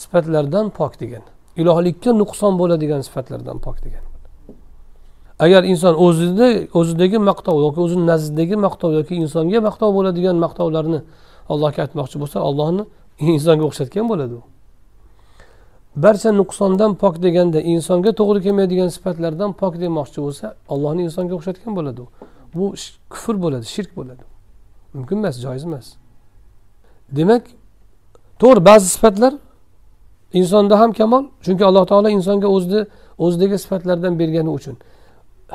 sifatlardan 0.02 0.70
pok 0.70 0.94
degan 1.02 1.24
ilohlikka 1.62 2.12
nuqson 2.22 2.54
bo'ladigan 2.62 3.02
sifatlardan 3.08 3.58
pok 3.66 3.78
degan. 3.86 4.04
Agar 5.40 5.64
inson 5.64 5.94
o'zida 6.06 6.48
o'zidagi 6.80 7.18
maqtov 7.30 7.56
yoki 7.66 7.80
o'zini 7.86 8.06
nazdidagi 8.12 8.56
maqtov 8.66 8.92
yoki 9.00 9.14
insonga 9.24 9.60
maqtov 9.68 9.90
bo'ladigan 9.98 10.38
maqtovlarni 10.46 11.00
allohga 11.54 11.80
aytmoqchi 11.86 12.18
bo'lsa 12.22 12.38
allohni 12.48 12.84
insonga 13.34 13.64
o'xshatgan 13.70 14.06
bo'ladi 14.12 14.34
u. 14.40 14.42
Barcha 16.04 16.30
nuqsondan 16.42 16.92
pok 17.02 17.16
deganda 17.26 17.60
insonga 17.74 18.12
to'g'ri 18.20 18.40
kelmaydigan 18.46 18.90
sifatlardan 18.96 19.52
pok 19.62 19.74
demoqchi 19.84 20.20
bo'lsa 20.26 20.46
allohni 20.74 21.02
insonga 21.08 21.34
o'xshatgan 21.38 21.72
bo'ladi 21.78 22.00
u. 22.06 22.08
Bu 22.58 22.66
kufr 23.14 23.36
bo'ladi 23.44 23.66
shirk 23.76 23.92
bo'ladi 24.00 24.24
mumkin 24.98 25.18
emas 25.22 25.36
joiz 25.46 25.64
emas. 25.70 25.88
Demak 27.18 27.44
to'g'ri 28.42 28.62
ba'zi 28.70 28.88
sifatlar 28.96 29.34
insonda 30.40 30.80
ham 30.82 30.92
kamol 31.00 31.24
chunki 31.46 31.64
alloh 31.70 31.86
taolo 31.92 32.10
insonga 32.18 32.48
o'zini 32.56 32.82
o'zidagi 33.26 33.58
sifatlardan 33.64 34.14
bergani 34.20 34.50
uchun. 34.58 34.76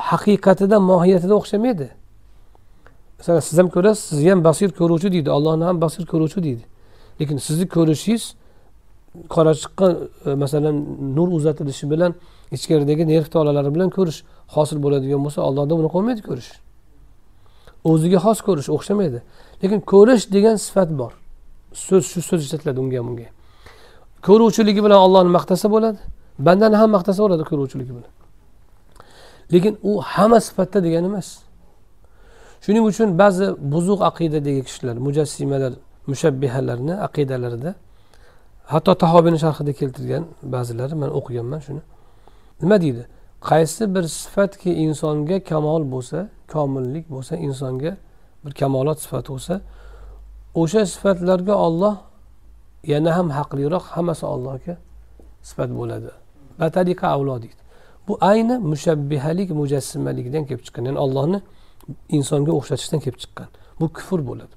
Haqiqatida 0.09 0.77
mohiyatida 0.91 1.33
o'xshamaydi. 1.39 1.87
Masalan 3.19 3.39
siz 3.39 3.57
ham 3.59 3.69
ko'rasiz 3.75 4.03
sizni 4.09 4.29
ham 4.33 4.43
basir 4.49 4.69
ko'ruvchi 4.79 5.09
deydi 5.15 5.29
allohni 5.37 5.63
ham 5.69 5.77
basir 5.85 6.03
ko'ruvchi 6.13 6.39
deydi. 6.47 6.63
Lekin 7.19 7.37
sizni 7.47 7.65
ko'rishingiz 7.75 8.23
qora 9.29 9.53
chiqqan 9.61 9.91
e, 10.25 10.29
masalan 10.43 10.75
nur 11.17 11.27
uzatilishi 11.37 11.85
bilan 11.93 12.11
ichkaridagi 12.55 13.03
nerv 13.07 13.27
tolalari 13.35 13.69
bilan 13.75 13.89
ko'rish 13.97 14.19
hosil 14.55 14.77
bo'ladigan 14.85 15.21
bo'lsa 15.25 15.39
allohda 15.47 15.73
buni 15.79 15.89
bo'lmaydi 15.95 16.21
ko'rish. 16.29 16.51
O'ziga 17.91 18.19
xos 18.25 18.39
ko'rish 18.47 18.69
o'xshamaydi. 18.75 19.19
Lekin 19.61 19.79
ko'rish 19.91 20.23
degan 20.35 20.55
sifat 20.65 20.89
bor. 20.99 21.11
So'z 21.85 22.03
shu 22.11 22.19
so'z 22.29 22.41
ishlatiladi 22.45 22.79
unga 22.83 23.01
bunga 23.07 23.29
ko'ruvchiligi 24.27 24.81
bilan 24.85 24.99
ollohni 25.05 25.31
maqtasa 25.37 25.67
bo'ladi. 25.75 25.99
Bandani 26.47 26.75
ham 26.81 26.89
maqtasa 26.95 27.19
bo'ladi 27.23 27.43
ko'ruvchiligi 27.51 27.93
bilan. 27.97 28.11
Lekin 29.53 29.73
u 29.89 29.91
hamma 30.13 30.39
sifatda 30.47 30.79
degani 30.85 31.07
emas. 31.11 31.27
Shuning 32.65 32.83
uchun 32.91 33.09
ba'zi 33.21 33.45
buzuq 33.73 33.99
aqidadagi 34.09 34.61
kishilar 34.67 34.95
mujassimalar 35.07 35.73
mushabbihalarni 36.11 36.93
aqidalarida 37.07 37.71
hatto 38.73 38.91
tahobiyni 39.03 39.39
sharhida 39.43 39.71
keltirgan 39.79 40.23
ba'zilari 40.55 40.95
man 41.01 41.09
o'qiganman 41.19 41.59
shuni. 41.65 41.81
Nima 42.61 42.77
deydi? 42.83 43.03
Qaysi 43.49 43.95
bir 43.95 44.03
sifatki 44.03 44.71
insonga 44.85 45.37
kamol 45.43 45.83
bo'lsa 45.93 46.29
komillik 46.53 47.05
bo'lsa 47.13 47.35
insonga 47.47 47.91
bir 48.45 48.51
kamolot 48.51 48.99
sifati 49.05 49.29
bo'lsa 49.33 49.55
o'sha 50.61 50.85
sifatlarga 50.93 51.55
olloh 51.67 51.95
yana 52.93 53.17
ham 53.17 53.29
haqliroq 53.29 53.83
hammasi 53.95 54.25
ollohga 54.25 54.75
sifat 55.49 55.69
bo'ladi. 55.79 56.09
Batariqa 56.59 57.07
avlo 57.07 57.41
deydi. 57.41 57.61
Bu 58.07 58.17
ayni 58.21 58.57
mushabbihalik 58.71 59.49
mujassimalikdan 59.61 60.43
kelib 60.47 60.63
chiqqan 60.65 60.83
ya'ni 60.85 60.99
ollohni 61.05 61.39
insonga 62.17 62.51
o'xshatishdan 62.59 62.99
kelib 63.05 63.19
chiqqan. 63.23 63.47
Bu 63.79 63.85
kufr 63.97 64.19
bo'ladi. 64.29 64.55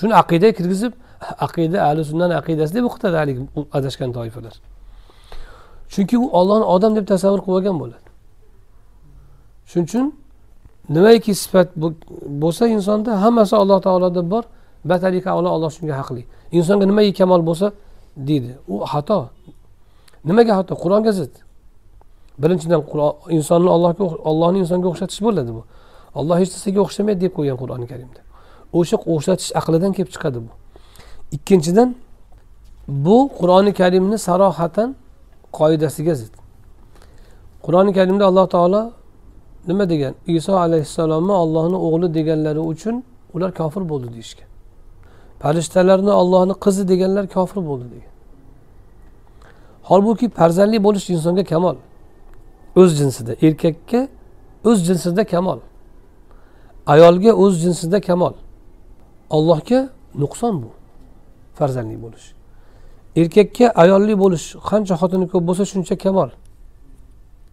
Shuni 0.00 0.14
aqidaga 0.22 0.52
kirgizib 0.58 0.92
aqida 1.46 1.78
ahli 1.88 2.04
sunnani 2.10 2.34
aqidasi 2.40 2.72
deb 2.74 2.84
o'qitadi 2.88 3.16
haligi 3.22 3.42
adashgan 3.78 4.10
toifalar. 4.18 4.54
Chunki 5.92 6.16
u 6.24 6.26
ollohni 6.38 6.66
odam 6.74 6.92
deb 6.98 7.06
tasavvur 7.12 7.40
qilib 7.44 7.56
olgan 7.58 7.76
bo'ladi. 7.82 8.08
Shuning 9.70 9.86
uchun 9.88 10.06
nimaiki 10.96 11.32
sifat 11.42 11.68
bo'lsa 12.42 12.64
insonda 12.76 13.10
hammasi 13.24 13.54
alloh 13.62 13.78
taoloda 13.86 14.22
bor 14.32 14.44
batalika 14.90 15.28
avlo 15.36 15.48
olloh 15.56 15.70
shunga 15.76 15.94
haqli. 16.00 16.22
Insonga 16.58 16.84
nimaiki 16.90 17.12
kamol 17.18 17.42
bo'lsa 17.48 17.66
deydi. 18.28 18.52
U 18.72 18.74
xato. 18.92 19.18
Nimaga 20.28 20.52
xato? 20.58 20.72
Qur'onga 20.82 21.12
zid. 21.20 21.32
Birinchidan 22.42 22.80
insonni 23.38 23.70
allohga 23.76 24.04
ollohni 24.30 24.58
insonga 24.64 24.88
o'xshatish 24.92 25.20
bo'ladi 25.26 25.50
bu. 25.56 25.62
Olloh 26.18 26.36
hech 26.40 26.50
narsaga 26.54 26.80
o'xshamaydi 26.86 27.20
deb 27.24 27.32
qo'ygan 27.36 27.56
qur'oni 27.62 27.86
karimda. 27.92 28.20
O'sha 28.78 28.96
o'xshatish 29.14 29.50
aqlidan 29.60 29.92
kelib 29.96 30.10
chiqadi 30.14 30.38
bu. 30.46 30.52
Ikkinchidan 31.36 31.88
bu 32.88 33.18
qur'oni 33.38 33.72
karimni 33.80 34.18
sarohatan 34.28 34.88
qoidasiga 35.58 36.14
zid. 36.14 36.34
Qur'oni 37.64 37.92
karimda 37.92 38.24
alloh 38.30 38.46
taolo 38.54 38.82
nima 39.68 39.84
degan? 39.92 40.14
Iso 40.26 40.52
alayhissalomni 40.58 41.32
ollohni 41.32 41.76
o'g'li 41.86 42.14
deganlari 42.14 42.62
uchun 42.72 43.04
ular 43.34 43.50
kofir 43.54 43.82
bo'ldi 43.90 44.08
deyishgan. 44.14 44.48
Farishtalarni 45.42 46.12
ollohni 46.22 46.54
qizi 46.64 46.88
deganlar 46.88 47.26
kofir 47.36 47.60
bo'ldi 47.68 47.86
degan. 47.94 48.12
Holbuki 49.90 50.26
farzandli 50.28 50.78
bo'lish 50.86 51.10
insonga 51.14 51.44
kamol. 51.44 51.76
O'z 52.80 52.90
jinsida 53.00 53.32
erkakka 53.46 54.00
o'z 54.64 54.78
jinsida 54.88 55.24
kamol. 55.24 55.58
Ayolga 56.86 57.32
o'z 57.32 57.54
jinsida 57.62 58.00
kamol. 58.00 58.34
Allohga 59.30 59.80
nuqson 60.22 60.54
bu 60.62 60.70
farzandli 61.58 62.02
bo'lish. 62.04 62.26
Erkakka 63.20 63.66
ayolli 63.82 64.14
bo'lish 64.22 64.46
qancha 64.68 64.94
xotini 65.00 65.26
ko'p 65.32 65.44
bo'lsa 65.48 65.64
shuncha 65.72 65.94
kamol. 66.04 66.30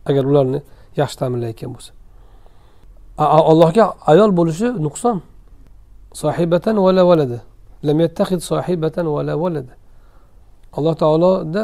Agar 0.10 0.24
ularni 0.32 0.60
yaxshi 1.01 1.18
ta'minlayotgan 1.22 1.72
bo'lsa. 1.76 1.91
Allohga 3.51 3.86
ayol 4.12 4.32
bo'lishi 4.39 4.68
nuqson. 4.86 5.18
Sohibatan 6.22 6.76
vala 6.86 7.03
valada 7.10 7.39
lam 7.88 7.97
yattahid 8.05 8.41
sohibatan 8.51 9.05
vala 9.16 9.34
valada 9.43 9.74
alloh 10.78 10.95
taoloda 11.03 11.64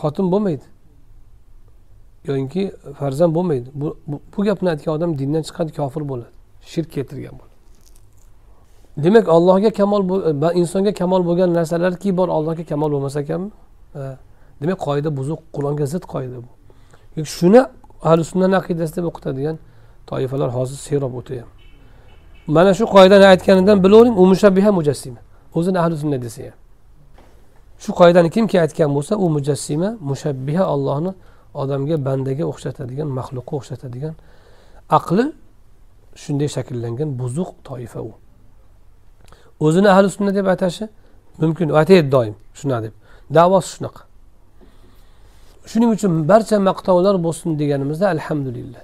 xotin 0.00 0.26
bo'lmaydi. 0.32 0.66
Yoinki 2.28 2.62
farzand 2.98 3.32
bo'lmaydi. 3.36 3.68
Bu, 3.74 3.96
bu, 4.06 4.20
bu 4.36 4.44
gapni 4.44 4.68
aytgan 4.70 4.92
odam 4.96 5.10
dindan 5.18 5.42
chiqadi 5.48 5.70
kofir 5.78 6.02
bo'ladi. 6.10 6.32
Shirk 6.70 6.90
keltirgan 6.92 7.34
bo'ladi. 7.38 7.47
Demak 9.04 9.28
allohga 9.28 9.70
kamol 9.70 10.02
e, 10.28 10.58
insonga 10.60 10.92
kamol 11.00 11.22
bo'lgan 11.28 11.50
narsalarki 11.58 12.16
bor 12.16 12.28
allohga 12.28 12.64
kamol 12.64 12.90
bo'lmas 12.94 13.16
ekanmi 13.22 13.50
demak 14.60 14.78
qoida 14.86 15.16
buzuq 15.18 15.40
qur'onga 15.54 15.86
zid 15.86 16.04
qoida 16.14 16.38
bu. 16.44 16.50
Shuni 17.24 17.60
ahli 18.08 18.24
sunnani 18.30 18.56
aqidasi 18.56 18.96
deb 18.96 19.04
o'qitadigan 19.10 19.56
toifalar 20.10 20.50
hozir 20.56 20.78
serob 20.86 21.14
o'tyapti 21.20 21.58
mana 22.48 22.74
shu 22.78 22.84
qoidani 22.96 23.26
aytganidan 23.32 23.84
bilavering 23.84 24.18
u 24.20 24.26
mushabbiha 24.26 24.70
mujassima. 24.78 25.20
O'zini 25.54 25.78
ahli 25.78 25.96
sunna 26.02 26.22
desa 26.22 26.42
ham. 26.42 26.58
Shu 27.82 27.90
qoidani 28.00 28.28
kimki 28.30 28.56
aytgan 28.64 28.90
bo'lsa 28.96 29.14
u 29.24 29.26
mujassima 29.36 29.90
mushabbiha 30.10 30.64
ollohni 30.74 31.12
odamga 31.62 31.96
bandaga 32.06 32.44
o'xshatadigan 32.52 33.08
maxluqqa 33.18 33.52
o'xshatadigan 33.58 34.14
aqli 34.98 35.24
shunday 36.22 36.48
shakllangan 36.56 37.08
buzuq 37.20 37.50
toifa 37.68 38.00
u. 38.10 38.12
o'zini 39.60 39.88
ahli 39.94 40.08
sunna 40.16 40.32
deb 40.38 40.46
atashi 40.54 40.84
mumkin. 41.42 41.68
Aytaydi 41.80 42.12
doim 42.12 42.34
shunaqa 42.58 42.82
deb. 42.84 42.94
Davosi 43.36 43.68
shunaqa. 43.76 44.02
Shuning 45.70 45.90
uchun 45.96 46.12
barcha 46.30 46.56
maqtovlar 46.68 47.14
bo'lsin 47.26 47.48
deganimizda 47.60 48.06
alhamdulillah. 48.14 48.82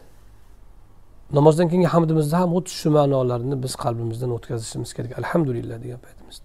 Namozdan 1.37 1.67
keyingi 1.71 1.89
hamdimizda 1.95 2.37
ham 2.41 2.51
xuddi 2.57 2.71
shu 2.81 2.89
ma'nolarni 2.97 3.57
biz 3.65 3.73
qalbimizdan 3.85 4.31
o'tkazishimiz 4.37 4.91
kerak. 4.97 5.13
Alhamdulillah 5.21 5.77
degan 5.85 6.01
paytimizda 6.07 6.45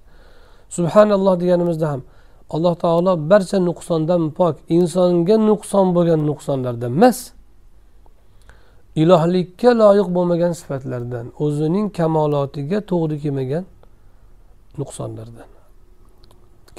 subhanalloh 0.70 1.40
deganimizda 1.42 1.88
ham 1.92 2.02
alloh 2.50 2.76
taolo 2.84 3.14
barcha 3.32 3.58
nuqsondan 3.70 4.24
pok 4.40 4.56
insonga 4.78 5.36
nuqson 5.50 5.88
bo'lgan 5.96 6.22
nuqsonlardan 6.30 6.92
emas 7.00 7.18
ilohlikka 9.02 9.70
loyiq 9.82 10.08
bo'lmagan 10.16 10.54
sifatlardan 10.60 11.26
o'zining 11.46 11.88
kamolotiga 12.00 12.80
to'g'ri 12.92 13.18
kelmagan 13.24 13.64
nuqsonlardan 14.78 15.49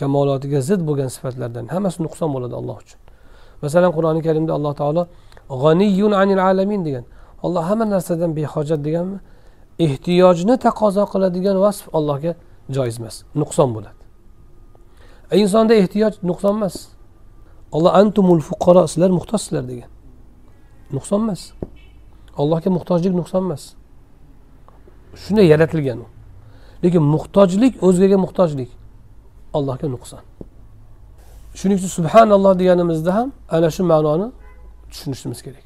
kamolotiga 0.00 0.60
zid 0.68 0.80
bo'lgan 0.88 1.08
sifatlardan 1.14 1.66
hammasi 1.74 1.98
nuqson 2.06 2.28
bo'ladi 2.34 2.54
alloh 2.60 2.76
uchun. 2.84 3.00
Masalan 3.62 3.90
qur'oni 3.96 4.20
karimda 4.26 4.52
alloh 4.58 4.74
taolo 4.80 5.02
g'aniyun 5.62 6.12
anil 6.22 6.40
alamin 6.50 6.80
degan. 6.88 7.04
Olloh 7.44 7.62
hamma 7.70 7.86
narsadan 7.94 8.30
behojat 8.38 8.80
deganmi? 8.86 9.18
Ehtiyojni 9.86 10.54
taqozo 10.66 11.04
qiladigan 11.12 11.56
vasf 11.64 11.84
allohga 11.98 12.32
joiz 12.76 12.96
emas 13.00 13.16
nuqson 13.40 13.68
bo'ladi. 13.76 14.00
E, 15.32 15.34
insonda 15.42 15.74
ehtiyoj 15.82 16.14
nuqson 16.30 16.54
emas. 16.58 16.76
Olloh 17.76 17.92
antumul 18.00 18.42
fuqaro 18.50 18.82
sizlar 18.92 19.10
muhtojsizlar 19.18 19.64
degan. 19.72 19.90
Nuqson 20.96 21.20
emas. 21.24 21.42
Allohga 22.40 22.70
muhtojlik 22.76 23.14
nuqson 23.20 23.42
emas. 23.46 23.62
Shunday 25.22 25.46
yaratilgan 25.52 25.98
u. 26.04 26.06
lekin 26.84 27.02
muhtojlik 27.14 27.82
o'zgaga 27.86 28.16
muhtojlik. 28.24 28.70
Allohga 29.56 29.88
nuqson 29.88 30.22
shuning 31.54 31.78
uchun 31.78 31.88
subhanalloh 31.98 32.58
deganimizda 32.58 33.14
ham 33.14 33.32
ana 33.50 33.70
shu 33.70 33.82
ma'noni 33.84 34.26
tushunishimiz 34.90 35.42
kerak. 35.42 35.64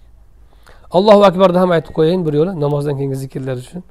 Allohu 0.97 1.25
akbarda 1.25 1.61
ham 1.61 1.71
aytib 1.77 1.93
qo'yayin 1.99 2.23
bir 2.27 2.35
yo'la 2.41 2.53
namozdan 2.65 2.95
keyingi 2.99 3.17
zikrlar 3.17 3.57
uchun. 3.65 3.83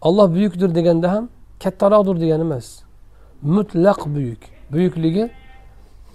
Olloh 0.00 0.26
buyukdir 0.34 0.74
deganda 0.74 1.12
ham 1.14 1.24
kattaroqdir 1.62 2.16
degani 2.22 2.44
emas. 2.48 2.66
Mutlaq 3.56 4.00
buyuk. 4.14 4.42
Buyukligi 4.72 5.24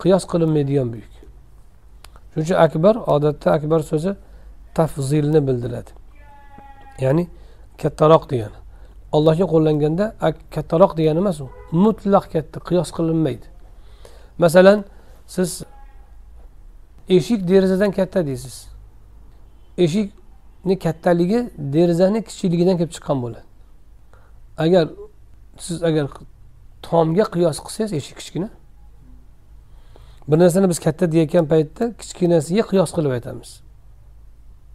qiyos 0.01 0.23
qilinmaydigan 0.31 0.87
buyuk. 0.93 1.13
Shuning 2.31 2.45
uchun 2.47 2.57
akbar 2.65 2.95
odatda 3.13 3.47
akbar 3.57 3.79
so'zi 3.91 4.11
tafzilni 4.77 5.39
bildiradi. 5.47 5.91
Ya'ni 7.03 7.23
kattaroq 7.81 8.23
degani. 8.31 8.57
Allohga 9.15 9.45
qo'llanganda 9.53 10.05
kattaroq 10.55 10.97
degani 10.97 11.19
emas 11.23 11.41
u. 11.41 11.49
Mutlaq 11.71 12.25
katta 12.33 12.59
qiyos 12.67 12.89
qilinmaydi. 12.97 13.45
Masalan 14.37 14.85
siz 15.27 15.63
eshik 17.09 17.47
derazadan 17.47 17.91
katta 17.91 18.25
deysiz. 18.27 18.67
Eshikni 19.77 20.79
kattaligi 20.79 21.49
derazani 21.57 22.23
kichikligidan 22.23 22.77
kelib 22.77 22.91
chiqqan 22.95 23.17
bo'ladi. 23.23 23.45
Agar 24.57 24.85
siz 25.57 25.83
agar 25.83 26.05
tomga 26.81 27.25
qiyos 27.35 27.57
qilsangiz 27.65 27.93
eshik 27.93 28.17
kichkina. 28.17 28.49
Bir 30.27 30.37
narsani 30.39 30.69
biz 30.69 30.79
katta 30.79 31.11
deyayotgan 31.11 31.45
paytda 31.53 31.83
kichkinasiga 31.99 32.63
qiyos 32.71 32.91
qilib 32.95 33.11
aytamiz. 33.17 33.49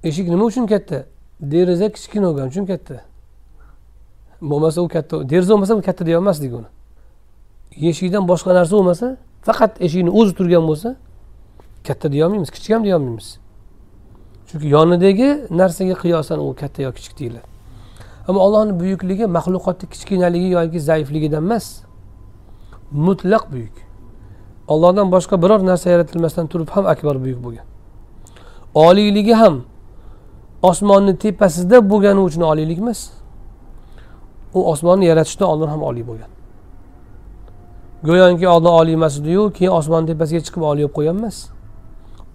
Eshik 0.09 0.29
nima 0.29 0.45
uchun 0.45 0.67
katta? 0.67 0.99
Deraza 1.41 1.89
kichkina 1.97 2.27
bo'lgani 2.29 2.49
uchun 2.49 2.67
katta. 2.67 2.97
Bo'lmasa 4.51 4.79
u 4.83 4.89
katta 4.95 5.15
deraza 5.31 5.53
bo'lmasa 5.55 5.73
katta 5.75 5.87
katta 5.89 6.07
deyolmasdik 6.07 6.53
uni. 6.59 6.69
Eshikdan 7.91 8.25
boshqa 8.31 8.51
narsa 8.59 8.73
bo'lmasa 8.79 9.07
faqat 9.47 9.73
eshikni 9.87 10.11
o'zi 10.19 10.33
turgan 10.39 10.65
bo'lsa 10.71 10.89
katta 11.87 12.07
deyolmaymiz 12.15 12.51
kichik 12.55 12.73
ham 12.75 12.83
deyolmaymiz 12.85 13.29
chunki 14.49 14.67
yonidagi 14.77 15.29
narsaga 15.51 15.95
qiyosan 16.03 16.39
u 16.39 16.55
katta 16.61 16.83
yo 16.83 16.93
kichik 16.93 17.19
deyiladi. 17.19 17.47
Ammo 18.29 18.41
allohni 18.47 18.81
buyukligi 18.81 19.27
maxluqotni 19.37 19.87
kichkinaligi 19.93 20.49
yoki 20.57 20.81
zaifligidan 20.81 21.43
emas 21.45 21.67
mutlaq 22.93 23.45
buyuk. 23.53 23.77
Allohdan 24.69 25.07
boshqa 25.15 25.43
biror 25.43 25.61
narsa 25.67 25.91
yaratilmasdan 25.91 26.47
turib 26.47 26.69
ham 26.75 26.87
akbar 26.87 27.25
buyuk 27.25 27.41
bo'lgan. 27.45 27.67
Oliyligi 28.75 29.35
ham 29.35 29.55
osmonni 30.63 31.17
tepasida 31.19 31.91
bo'lgani 31.91 32.21
uchun 32.21 32.41
oliylik 32.41 32.79
emas. 32.79 33.01
U 34.55 34.71
osmonni 34.73 35.05
yaratishdan 35.11 35.49
oldin 35.49 35.69
ham 35.75 35.83
oliy 35.83 36.07
bo'lgan. 36.07 36.31
Go'yoki 38.05 38.49
oldin 38.49 38.73
oliy 38.81 38.93
emas 38.93 39.19
ediyu 39.21 39.53
keyin 39.57 39.73
osmonni 39.73 40.07
tepasiga 40.13 40.41
chiqib 40.47 40.63
oliy 40.71 40.85
bo'lib 40.85 40.95
qo'ygan 40.97 41.17
emas. 41.21 41.37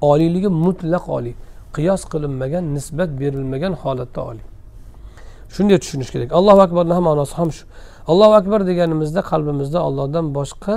Oliyligi 0.02 0.50
mutlaq 0.66 1.10
oliy 1.18 1.36
qiyos 1.76 2.02
qilinmagan 2.12 2.64
nisbat 2.76 3.10
berilmagan 3.20 3.74
holatda 3.84 4.22
oliy. 4.30 4.46
Shunday 5.56 5.78
tushunish 5.84 6.12
kerak. 6.14 6.30
Allohu 6.40 6.62
akbarni 6.68 6.94
ham 6.98 7.04
ma'nosi 7.10 7.34
ham 7.40 7.50
shu. 7.56 7.64
Allohu 8.12 8.34
akbar 8.42 8.60
deganimizda 8.70 9.22
qalbimizda 9.32 9.80
ollohdan 9.88 10.26
boshqa 10.38 10.76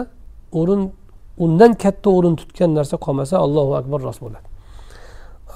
o'rin 0.61 0.83
undan 1.45 1.73
katta 1.85 2.09
o'rin 2.17 2.35
tutgan 2.41 2.71
narsa 2.79 2.97
qolmasa 3.05 3.35
allohu 3.45 3.73
akbar 3.81 4.01
rost 4.09 4.21
bo'ladi. 4.25 4.52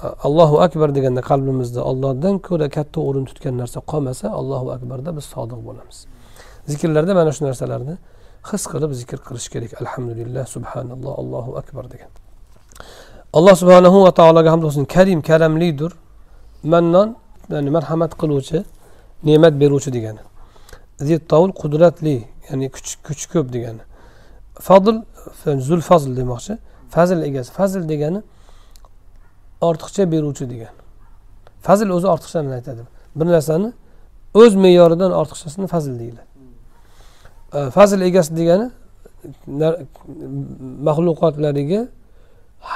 Allohu 0.03 0.61
akbar 0.61 0.95
deganda 0.95 1.21
qalbimizda 1.21 1.81
ollohdan 1.83 2.35
ko'ra 2.47 2.67
katta 2.69 2.99
o'rin 3.07 3.25
tutgan 3.29 3.55
narsa 3.61 3.79
qolmasa 3.91 4.25
allohu 4.39 4.67
akbarda 4.75 5.09
biz 5.17 5.25
sodiq 5.33 5.59
bo'lamiz. 5.67 5.97
Zikrlarda 6.71 7.13
mana 7.19 7.31
shu 7.35 7.41
narsalarni 7.49 7.95
his 8.49 8.63
qilib 8.71 8.91
zikr 8.99 9.19
qilish 9.27 9.47
kerak. 9.53 9.71
Alhamdulillah 9.81 10.43
subhanalloh 10.55 11.13
allohu 11.21 11.51
akbar 11.61 11.83
degan. 11.93 12.11
Alloh 13.37 13.55
subhanahu 13.61 13.97
va 14.05 14.11
taologa 14.19 14.49
hamd 14.53 14.63
bo'lsin 14.67 14.85
karim 14.95 15.19
karamlidir. 15.29 15.91
Mannon 16.73 17.09
ya'ni 17.53 17.69
marhamat 17.77 18.11
qiluvchi 18.21 18.59
ne'mat 19.27 19.53
beruvchi 19.61 19.89
degani. 19.97 20.21
Zittovul 21.09 21.51
qudratli 21.61 22.17
ya'ni 22.49 22.65
kuch 22.75 22.89
kuch 23.07 23.23
ko'p 23.33 23.47
degani. 23.55 23.83
Fazl 24.67 24.95
zulfazl 25.67 26.11
demoqchi. 26.19 26.53
Fazl 26.95 27.19
egasi 27.29 27.51
fazl 27.57 27.83
degani 27.93 28.21
ortiqcha 29.61 30.11
beruvchi 30.11 30.49
degan. 30.49 30.73
Fazl 31.61 31.89
o'zi 31.89 32.07
ortiqchani 32.07 32.53
aytadi. 32.53 32.81
Bir 33.15 33.25
narsani 33.25 33.73
o'z 34.33 34.55
me'yoridan 34.55 35.11
ortiqchasini 35.11 35.67
fazl 35.67 35.99
deyiladi 35.99 36.27
fazl 37.77 38.01
egasi 38.01 38.31
degani 38.39 38.67
maxluqotlariga 40.87 41.81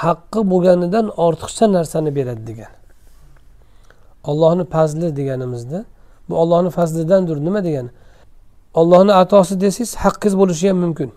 haqqi 0.00 0.40
bo'lganidan 0.52 1.06
ortiqcha 1.26 1.72
narsani 1.72 2.10
beradi 2.16 2.46
degani 2.50 2.76
ollohni 4.24 4.64
fazli 4.64 5.16
deganimizda 5.16 5.84
bu 6.28 6.36
ollohni 6.36 6.70
fazlidandir 6.70 7.36
nima 7.36 7.64
degani? 7.64 7.90
Ollohni 8.74 9.12
atosi 9.12 9.60
desangiz 9.60 9.96
haqqingiz 9.96 10.38
bo'lishi 10.38 10.68
ham 10.68 10.76
mumkin. 10.76 11.12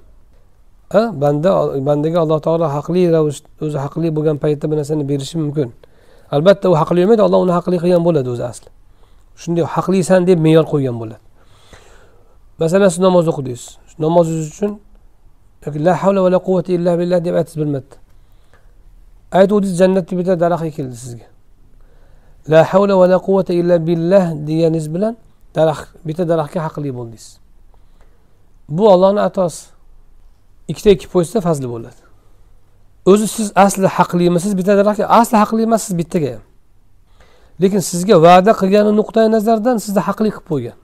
Banda 0.94 1.80
bandaga 1.86 2.20
alloh 2.20 2.40
taolo 2.42 2.66
haqli 2.70 3.12
ravishda 3.12 3.48
o'zi 3.62 3.78
haqli 3.78 4.08
bo'lgan 4.16 4.38
paytda 4.38 4.72
bir 4.72 4.78
narsani 4.78 5.04
berishi 5.10 5.38
mumkin. 5.38 5.74
Albatta 6.32 6.70
u 6.70 6.76
haqli 6.76 7.02
emaydi 7.02 7.22
alloh 7.22 7.40
uni 7.46 7.52
haqli 7.52 7.78
qilgan 7.84 8.04
bo'ladi 8.08 8.30
o'zi 8.30 8.44
asli. 8.52 8.70
Shunday 9.42 9.64
haqlisan 9.76 10.22
deb 10.28 10.40
me'yor 10.46 10.66
qo'ygan 10.74 10.96
bo'ladi. 11.02 11.22
Masalan 12.60 12.90
siz 12.90 13.00
namoz 13.00 13.28
o'qidingiz. 13.32 13.64
Namozingiz 14.00 14.48
uchun 14.54 14.72
la 15.86 15.94
havla 16.02 16.22
va 16.26 16.30
la 16.30 16.40
quvvata 16.40 16.72
illa 16.78 16.92
billah 17.00 17.20
deb 17.26 17.36
aytasiz 17.36 17.58
bir 17.62 17.70
marta. 17.76 17.98
Aytuvdingiz 19.32 19.78
jannatda 19.82 20.14
bitta 20.20 20.34
daraxt 20.44 20.66
ekildi 20.66 20.96
sizga. 20.96 21.28
La 22.52 22.64
havla 22.72 22.94
va 23.02 23.06
la 23.14 23.18
quvvata 23.28 23.54
illa 23.54 23.76
billah 23.88 24.26
deganingiz 24.48 24.88
bilan 24.96 25.14
daraxt 25.56 25.88
bitta 26.08 26.24
daraxtga 26.32 26.60
haqli 26.66 26.90
bo'ldingiz. 26.98 27.26
Bu 28.70 28.84
ollohni 28.94 29.22
atosi. 29.30 29.75
Ikkita 30.68 30.90
ikki 30.96 31.08
qo'ysa 31.14 31.42
fazli 31.42 31.68
bo'ladi. 31.74 32.02
O'zi 33.12 33.28
siz 33.28 33.52
asli 33.56 33.88
haqlimisiz 33.98 34.58
bitta 34.58 34.74
daraxtga 34.80 35.06
asli 35.20 35.38
haqli 35.38 35.62
emassiz 35.68 35.94
bittaga 35.98 36.30
ham. 36.36 36.44
Lekin 37.62 37.80
sizga 37.92 38.16
va'da 38.28 38.52
qilgani 38.62 38.92
nuqtai 39.00 39.28
nazardan 39.36 39.78
sizni 39.86 40.02
haqli 40.08 40.30
qilib 40.36 40.48
qo'ygan. 40.52 40.78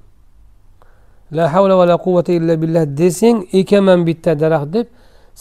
La 1.37 1.45
havla 1.53 1.75
va 1.79 1.85
la 1.91 1.97
quvvata 2.05 2.31
illa 2.39 2.53
billah 2.61 2.83
desang 3.01 3.37
ekaman 3.59 3.99
bitta 4.07 4.31
daraxt 4.43 4.69
deb 4.75 4.87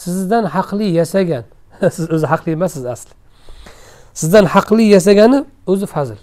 sizdan 0.03 0.45
haqli 0.55 0.87
yasagan 0.99 1.43
siz 1.95 2.05
o'zi 2.15 2.25
haqli 2.33 2.51
emassiz 2.57 2.85
asli. 2.85 3.13
Sizdan 4.13 4.45
haqli 4.55 4.83
yasagani 4.95 5.39
o'zi 5.71 5.85
fazl. 5.85 6.19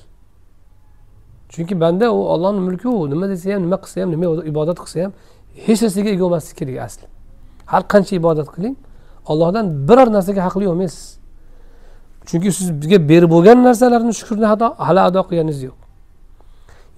Chunki 1.53 1.81
banda 1.81 2.07
u 2.12 2.19
ollohni 2.35 2.61
mulki 2.61 2.89
u 2.89 3.11
nima 3.11 3.28
desa 3.28 3.55
ham 3.55 3.62
nima 3.62 3.77
qilsa 3.82 4.01
ham 4.03 4.11
nima 4.15 4.27
ibodat 4.53 4.78
qilsa 4.82 4.99
ham 5.05 5.12
hech 5.66 5.81
narsaga 5.85 6.11
ega 6.15 6.23
bo'lmasligi 6.24 6.57
kerak 6.61 6.78
asli. 6.86 7.07
Har 7.73 7.82
qancha 7.93 8.15
ibodat 8.20 8.49
qiling 8.55 8.77
ollohdan 9.31 9.66
biror 9.89 10.09
narsaga 10.16 10.40
haqli 10.47 10.65
bo'lmaysiz 10.70 11.05
chunki 12.28 12.49
siz 12.59 12.69
bizga 12.81 12.99
berib 13.11 13.31
bo'lgan 13.35 13.59
narsalarni 13.69 14.12
shukrni 14.20 14.47
hali 14.86 15.01
ado 15.09 15.20
qilganingiz 15.28 15.61
yo'q. 15.69 15.78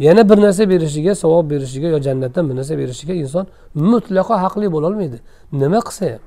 Yana 0.07 0.23
bir 0.31 0.39
narsa 0.47 0.63
berishiga 0.73 1.13
savob 1.23 1.45
berishiga 1.53 1.89
yo 1.95 1.99
jannatdan 2.07 2.45
bir 2.49 2.55
narsa 2.61 2.75
berishiga 2.81 3.15
inson 3.23 3.45
mutlaqo 3.93 4.35
haqli 4.45 4.67
bo'lolmaydi 4.75 5.19
nima 5.61 5.81
qilsa 5.89 6.05
ham. 6.13 6.23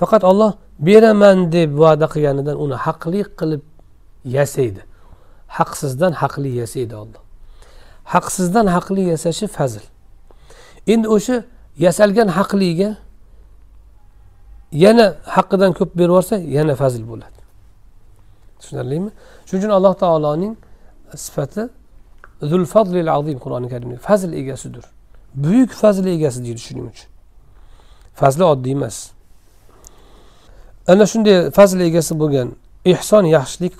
Faqat 0.00 0.22
olloh 0.30 0.50
beraman 0.88 1.38
deb 1.56 1.70
va'da 1.82 2.06
qilganidan 2.12 2.56
uni 2.64 2.76
haqli 2.86 3.20
qilib 3.38 3.62
yasaydi. 4.36 4.82
Haqsizdan 5.58 6.12
haqli 6.22 6.50
yasaydi 6.62 6.94
olloh 7.02 7.22
haqsizdan 8.04 8.66
haqli 8.66 9.00
yasashi 9.00 9.46
fazil 9.46 9.84
endi 10.86 11.08
o'sha 11.08 11.44
yasalgan 11.78 12.28
haqliga 12.28 12.96
yana 14.72 15.14
haqqidan 15.24 15.72
ko'p 15.72 15.90
berib 15.98 16.10
yuborsa 16.10 16.36
yana 16.36 16.74
fazl 16.74 17.02
bo'ladi. 17.10 17.38
Tushunarlimi? 18.60 19.10
Shuning 19.46 19.62
uchun 19.62 19.72
alloh 19.78 19.94
taoloning 19.94 20.56
sifati 21.16 21.68
zul 22.42 22.64
fazlil 22.64 23.10
azim 23.12 23.38
qur'oni 23.44 23.68
karimda 23.68 23.96
fazl 23.96 24.32
egasidir. 24.32 24.84
Buyuk 25.34 25.70
fazl 25.70 26.06
egasi 26.06 26.44
deydi 26.44 26.60
shuning 26.68 26.86
uchun. 26.92 27.08
Fazli 28.14 28.44
oddiy 28.44 28.72
emas. 28.72 28.96
Ana 30.86 31.06
shunday 31.06 31.50
fazl 31.50 31.80
egasi 31.80 32.12
bo'lgan 32.22 32.48
ehson 32.84 33.24
yaxshilik 33.36 33.74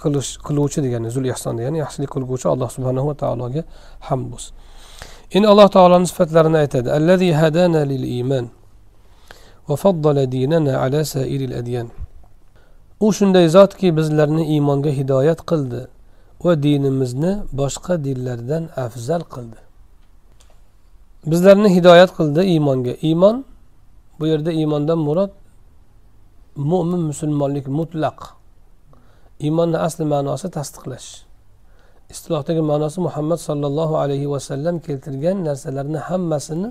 qiluvchi 0.47 0.81
degani 0.86 1.10
zul 1.10 1.24
ehson 1.35 1.59
degani 1.59 1.78
yaxshilik 1.85 2.10
qilguvchi 2.14 2.48
alloh 2.48 2.70
subhanahu 2.77 3.06
va 3.10 3.14
taologa 3.23 3.62
hamd 4.09 4.27
bo'lsin. 4.32 4.52
Endi 5.34 5.46
alloh 5.52 5.68
taoloni 5.76 6.06
sifatlarini 6.10 6.59
aytadi 6.64 6.88
allazi 6.98 7.30
hadana 7.40 7.80
lil 7.92 8.04
iymon 8.16 8.46
va 9.68 9.76
faddala 9.82 10.22
dinana 10.34 10.72
ala 10.84 11.00
sairil 11.14 11.54
adyan 11.60 11.88
u 13.04 13.06
shunday 13.18 13.46
zotki 13.56 13.88
bizlarni 13.98 14.44
iymonga 14.54 14.90
hidoyat 14.98 15.40
qildi 15.50 15.82
va 16.44 16.52
dinimizni 16.64 17.32
boshqa 17.60 17.94
dinlardan 18.04 18.64
afzal 18.86 19.22
qildi 19.34 19.60
bizlarni 21.30 21.68
hidoyat 21.76 22.10
qildi 22.18 22.42
iymonga 22.52 22.94
iymon 23.09 23.36
bu 24.18 24.24
yerda 24.32 24.50
iymondan 24.60 24.98
murod 25.06 25.32
mo'min 26.70 27.02
musulmonlik 27.10 27.66
mutlaq 27.78 28.18
iymonni 29.46 29.78
asli 29.86 30.04
ma'nosi 30.12 30.48
tasdiqlash 30.56 31.09
istilohdagi 32.14 32.62
ma'nosi 32.70 32.98
muhammad 33.06 33.40
sollallohu 33.48 33.94
alayhi 34.02 34.30
vasallam 34.34 34.76
keltirgan 34.86 35.36
narsalarni 35.48 35.98
hammasini 36.09 36.68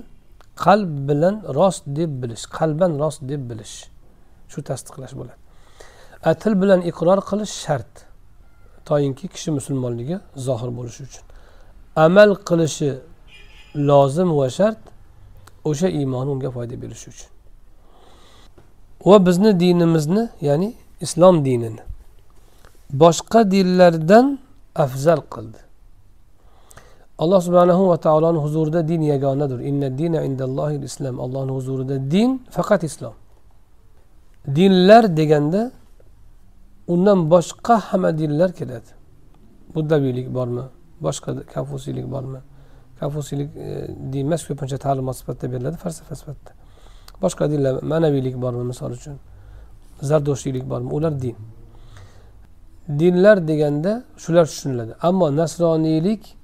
qalb 0.64 0.92
bilan 1.08 1.34
rost 1.58 1.84
deb 1.98 2.10
bilish 2.22 2.44
qalban 2.58 2.92
rost 3.02 3.20
deb 3.30 3.42
bilish. 3.50 3.74
Shu 4.52 4.58
tasdiqlash 4.68 5.14
bo'ladi. 5.18 5.40
A 6.28 6.30
til 6.42 6.54
bilan 6.62 6.80
iqror 6.90 7.18
qilish 7.30 7.54
shart. 7.64 7.92
Toinki 8.88 9.26
kishi 9.34 9.50
musulmonligi 9.58 10.16
zohir 10.46 10.70
bo'lishi 10.78 11.00
uchun. 11.08 11.24
Amal 12.04 12.30
qilishi 12.48 12.90
lozim 13.88 14.30
va 14.38 14.48
shart 14.58 14.80
o'sha 15.68 15.88
iymoni 15.98 16.30
unga 16.34 16.50
foyda 16.56 16.74
berishi 16.82 17.06
uchun. 17.14 17.30
Va 19.08 19.16
bizni 19.26 19.50
dinimizni 19.62 20.24
ya'ni 20.48 20.68
islom 21.04 21.36
dinini 21.46 21.82
boshqa 22.92 23.50
dinlardan 23.50 24.38
afzal 24.74 25.20
qildi. 25.34 25.58
Alloh 27.18 27.40
subhanahu 27.40 27.88
va 27.88 27.96
taoloni 27.96 28.38
huzurida 28.38 28.88
din 28.88 29.02
yagonadir. 29.02 29.60
Inna 29.60 29.88
dina 29.98 30.24
indallohi 30.28 30.76
islom 30.84 31.20
allohni 31.20 31.52
huzurida 31.58 31.96
din 32.10 32.30
faqat 32.50 32.82
islom. 32.82 33.14
Dinlar 34.46 35.04
deganda 35.16 35.70
undan 36.88 37.18
boshqa 37.30 37.76
hamma 37.88 38.10
dinlar 38.18 38.50
keladi. 38.52 38.90
Buddaviylik 39.74 40.34
bormi? 40.34 40.64
Boshqa 41.00 41.30
konfusiylik 41.54 42.06
bormi? 42.14 42.40
Konfusiylik 43.00 43.48
e, 43.56 43.68
din 44.12 44.26
emas 44.26 44.42
ko'pincha 44.48 44.78
ta'limot 44.78 45.16
sifatida 45.20 45.52
beriladi 45.52 45.76
falsafa 45.84 46.14
sifatida. 46.20 46.52
Boshqa 47.22 47.44
dinlar 47.52 47.74
ma'naviylik 47.92 48.36
bormi 48.44 48.64
misol 48.70 48.90
uchun? 48.98 49.16
Zardoshiylik 50.08 50.64
bormi? 50.70 50.88
Ular 50.96 51.14
din. 51.22 51.36
Dinlar 52.98 53.48
deganda 53.48 54.04
shular 54.16 54.46
tushuniladi. 54.46 54.92
Ammo 55.02 55.36
nasroniylik 55.36 56.36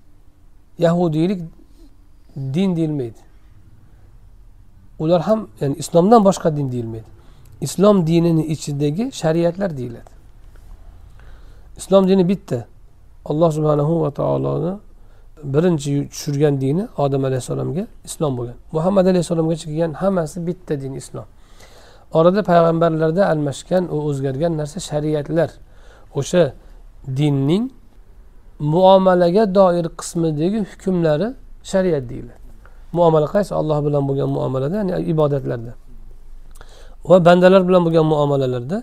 yahudiylik 0.79 1.43
din 2.37 2.77
deyilmaydi. 2.77 3.19
Ular 4.99 5.20
ham 5.20 5.49
ya'ni 5.61 5.75
islomdan 5.75 6.25
boshqa 6.25 6.57
din 6.57 6.73
deyilmaydi. 6.73 7.05
Islom 7.61 8.07
dinini 8.07 8.47
ichidagi 8.47 9.11
shariatlar 9.12 9.77
deyiladi. 9.77 10.11
Islom 11.77 12.09
dini 12.09 12.29
bitta. 12.29 12.66
Alloh 13.25 13.53
subhanahu 13.53 14.03
va 14.03 14.11
taoloni 14.11 14.79
birinchi 15.43 16.09
tushirgan 16.09 16.61
dini 16.61 16.89
odam 16.99 17.25
alayhissalomga 17.25 17.87
islom 18.05 18.39
bo'lgan. 18.39 18.55
Muhammad 18.73 19.07
alayhissalomgacha 19.07 19.65
kelgan 19.70 19.93
hammasi 19.93 20.47
bitta 20.47 20.81
din 20.81 20.95
islom. 20.95 21.25
Orada 22.12 22.43
payg'ambarlarda 22.43 23.23
almashgan 23.33 23.85
u 23.95 23.97
o'zgargan 24.09 24.57
narsa 24.57 24.81
shariatlar. 24.81 25.51
O'sha 26.19 26.45
dinning 27.19 27.65
muomalaga 28.74 29.45
doir 29.59 29.86
qismidagi 30.01 30.59
hukmlari 30.70 31.28
shariat 31.73 32.05
deyiladi. 32.11 32.43
Muomala 32.93 33.27
qaysi? 33.35 33.53
Alloh 33.61 33.78
bilan 33.86 34.03
bo'lgan 34.09 34.28
muomalada 34.36 34.74
ya'ni 34.81 34.93
ibodatlarda. 35.12 35.73
Va 37.11 37.16
bandalar 37.27 37.62
bilan 37.69 37.82
bo'lgan 37.86 38.07
muomalalarda 38.12 38.78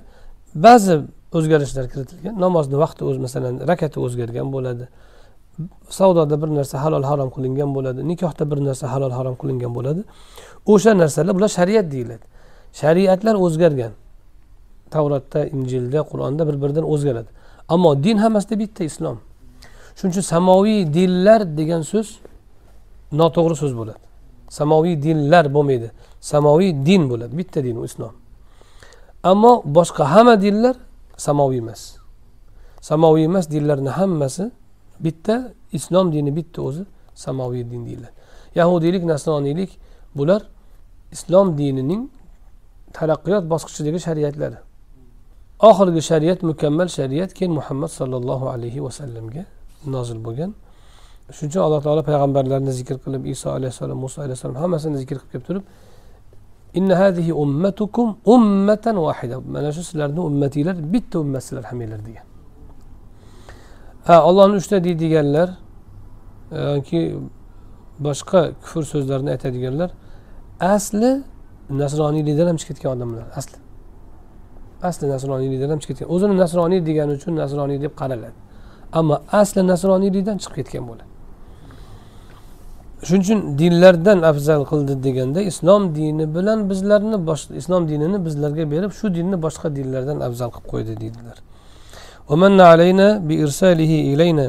ba'zi 0.66 0.94
o'zgarishlar 1.38 1.86
kiritilgan. 1.92 2.36
Namozni 2.46 2.78
vaqti 2.84 3.02
o'z 3.10 3.18
masalan 3.26 3.54
rakati 3.72 3.98
o'zgargan 4.06 4.48
bo'ladi. 4.56 4.86
Savdoda 6.00 6.36
bir 6.42 6.50
narsa 6.58 6.76
halol 6.84 7.04
harom 7.10 7.30
qilingan 7.36 7.70
bo'ladi. 7.76 8.00
Nikohda 8.12 8.44
bir 8.52 8.60
narsa 8.68 8.86
halol 8.94 9.14
harom 9.18 9.36
qilingan 9.42 9.72
bo'ladi. 9.78 10.02
O'sha 10.74 10.92
narsalar 11.02 11.34
bular 11.38 11.52
shariat 11.60 11.88
deyiladi. 11.94 12.26
Shariatlar 12.82 13.36
o'zgargan. 13.46 13.94
Tavratda 14.94 15.46
injilda 15.56 16.00
qur'onda 16.12 16.48
bir 16.48 16.56
biridan 16.62 16.86
o'zgaradi. 16.94 17.30
Ammo 17.68 18.04
din 18.04 18.18
hammasida 18.18 18.60
bitta 18.60 18.84
islom. 18.84 19.18
Shuning 19.96 20.12
uchun 20.14 20.22
samoviy 20.22 20.94
dinlar 20.94 21.42
degan 21.58 21.82
so'z 21.92 22.08
noto'g'ri 23.20 23.56
so'z 23.62 23.74
bo'ladi. 23.80 24.02
Samoviy 24.50 24.96
dinlar 25.06 25.46
bo'lmaydi. 25.56 25.92
Samoviy 26.22 26.72
din 26.88 27.10
bo'ladi. 27.10 27.38
Bitta 27.38 27.64
din 27.64 27.76
u 27.82 27.86
islom. 27.86 28.14
Ammo 29.24 29.64
boshqa 29.66 30.04
hamma 30.14 30.36
dinlar 30.42 30.76
samoviy 31.18 31.60
emas. 31.66 31.82
Samoviy 32.82 33.26
emas 33.26 33.46
dinlarni 33.54 33.90
hammasi 33.90 34.52
bitta 35.00 35.36
islom 35.72 36.12
dini 36.14 36.36
bitta 36.36 36.62
o'zi 36.62 36.84
samoviy 37.16 37.64
din 37.72 37.86
deyiladi. 37.86 38.14
Yahudiylik 38.56 39.04
nasroniylik 39.04 39.72
bular 40.16 40.42
islom 41.12 41.58
dinining 41.58 42.10
taraqqiyot 42.94 43.44
bosqichidagi 43.54 44.00
shariatlari. 44.08 44.58
Oxirgi 45.60 46.02
shariat 46.02 46.44
mukammal 46.44 46.88
shariat 46.88 47.34
keyin 47.34 47.54
muhammad 47.60 47.90
sollallohu 48.00 48.46
alayhi 48.50 48.84
vasallamga 48.84 49.46
nozil 49.88 50.20
bo'lgan. 50.26 50.52
Shuning 51.32 51.52
uchun 51.52 51.62
alloh 51.68 51.82
taolo 51.86 52.02
payg'ambarlarni 52.10 52.72
zikr 52.80 52.98
qilib 53.04 53.24
iso 53.34 53.50
alayhissalom 53.58 53.98
muso 54.06 54.22
alayhissalom 54.22 54.56
hammasini 54.64 54.98
zikr 55.02 55.16
qilib 55.18 55.32
kelib 55.32 55.46
turib 55.50 55.64
inna 56.80 56.96
hadihi 57.02 57.32
ummatukum 57.44 58.08
ummatan 58.36 58.96
vahida 59.08 59.36
mana 59.56 59.72
shu 59.76 59.82
sizlarni 59.90 60.22
ummatinglar 60.30 60.76
bitta 60.94 61.16
ummatsizlar 61.24 61.64
hammanglar 61.70 62.02
degan. 62.08 62.26
Ha 64.08 64.16
ollohni 64.30 64.56
uchta 64.62 64.84
deydiganlar 64.84 65.50
yoki 66.52 67.00
boshqa 68.06 68.42
kufr 68.64 68.84
so'zlarni 68.94 69.30
aytadiganlar 69.36 69.90
asli 70.76 71.12
nasroniylikdan 71.82 72.48
ham 72.48 72.58
chiqib 72.62 72.76
ketgan 72.76 72.92
odamlar 72.98 73.24
asli. 73.40 73.65
asli 74.89 75.07
nasroniylikdan 75.15 75.71
ham 75.73 75.81
chiqib 75.83 75.97
ketgan 75.97 76.15
o'zini 76.15 76.35
nasroniy 76.43 76.81
degani 76.89 77.13
uchun 77.19 77.33
nasroniy 77.43 77.79
deb 77.85 77.93
qaraladi 78.01 78.39
ammo 78.99 79.17
asli 79.41 79.61
nasroniylikdan 79.73 80.37
chiqib 80.43 80.55
ketgan 80.59 80.85
bo'ladi 80.89 81.11
shuning 83.07 83.23
uchun 83.27 83.41
dinlardan 83.61 84.19
afzal 84.31 84.63
qildi 84.71 84.95
deganda 85.07 85.41
islom 85.51 85.83
dini 85.97 86.25
bilan 86.37 86.59
bizlarni 86.71 87.17
islom 87.61 87.83
dinini 87.91 88.19
bizlarga 88.27 88.65
berib 88.73 88.93
shu 88.99 89.07
dinni 89.17 89.37
boshqa 89.45 89.69
dinlardan 89.79 90.19
afzal 90.27 90.51
qilib 90.55 90.69
qo'ydi 90.73 90.95
deydilar 91.03 91.39
ومن 92.31 92.61
علينا 92.71 93.07
بإرساله 93.29 93.93
إلينا 94.13 94.47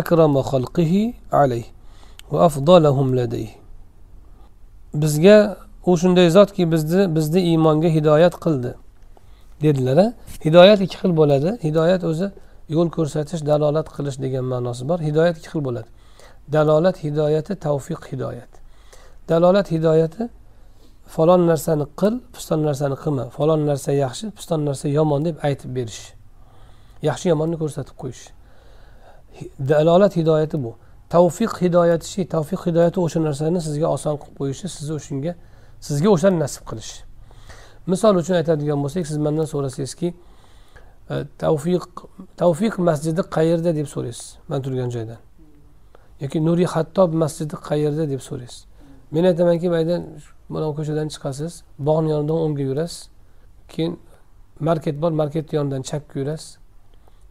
أكرم 0.00 0.34
خلقه 0.42 0.92
عليه 1.32 1.66
وأفضلهم 2.32 3.08
لديه 3.20 3.52
bizga 4.94 5.56
u 5.86 5.96
shunday 5.96 6.30
zotki 6.30 6.72
bizni 6.72 7.16
bizni 7.16 7.40
iymonga 7.40 7.88
hidoyat 7.88 8.34
qildi 8.44 8.74
Dedilar 9.61 10.13
hidoyat 10.45 10.81
ikki 10.81 10.97
xil 11.01 11.13
bo'ladi. 11.17 11.57
Hidoyat 11.63 12.03
o'zi 12.03 12.31
yo'l 12.69 12.89
ko'rsatish 12.97 13.41
dalolat 13.45 13.87
qilish 13.95 14.17
degan 14.23 14.45
ma'nosi 14.53 14.83
bor. 14.89 14.99
Hidoyat 15.07 15.37
ikki 15.39 15.49
xil 15.53 15.61
bo'ladi. 15.67 15.89
Dalolat 16.55 16.97
hidoyati 17.05 17.53
tavfiq 17.65 18.01
hidoyat. 18.11 18.51
Dalolat 19.29 19.67
hidoyati 19.71 20.29
falon 21.15 21.41
narsani 21.51 21.85
qil 21.99 22.13
piston 22.33 22.59
narsani 22.67 22.95
qilma. 23.03 23.29
Falon 23.37 23.61
narsa 23.69 23.91
yaxshi 24.05 24.25
piston 24.37 24.65
narsa 24.67 24.87
yomon 24.97 25.25
deb 25.25 25.35
aytib 25.47 25.71
berish. 25.77 26.03
Yaxshi 27.09 27.29
yomonni 27.33 27.57
ko'rsatib 27.61 27.95
qo'yish. 28.01 28.23
Dalolat 29.71 30.13
hidoyati 30.19 30.57
bu. 30.63 30.71
Tavfiq 31.09 31.51
hidoyati 31.63 32.25
tavfiq 32.35 32.61
hidoyati 32.67 32.99
o'sha 33.05 33.19
narsani 33.27 33.59
sizga 33.67 33.87
oson 33.95 34.15
qilib 34.21 34.35
qo'yishi 34.39 34.67
sizni 34.75 34.93
o'shanga 34.99 35.33
sizga 35.87 36.09
o'shani 36.15 36.37
nasib 36.43 36.63
qilish 36.69 37.06
misol 37.91 38.15
uchun 38.21 38.35
aytadigan 38.39 38.79
bo'lsak 38.83 39.07
siz 39.09 39.17
mandan 39.25 39.47
so'rasangizki 39.53 40.09
e, 41.11 41.15
tavfiq 41.43 41.83
tavfiq 42.41 42.73
masjidi 42.89 43.21
qayerda 43.35 43.75
deb 43.79 43.87
so'raysiz 43.93 44.27
man 44.49 44.59
turgan 44.65 44.89
joydan? 44.95 45.19
Yoki 46.23 46.37
nuriy 46.47 46.67
hattob 46.75 47.13
masjidi 47.23 47.55
qayerda 47.69 48.09
deb 48.13 48.21
so'raysiz? 48.29 48.65
Men 49.11 49.23
aytamanki 49.31 49.69
mayda 49.75 49.95
mana 50.49 50.67
ko'chadan 50.77 51.07
chiqasiz 51.13 51.53
bog'ni 51.87 52.09
yonidan 52.15 52.37
o'ngga 52.45 52.63
yurasiz 52.69 53.09
keyin 53.73 53.93
market 54.59 54.95
bor 55.01 55.11
marketni 55.21 55.55
yonidan 55.59 55.81
chapga 55.89 56.19
yurasiz 56.19 56.57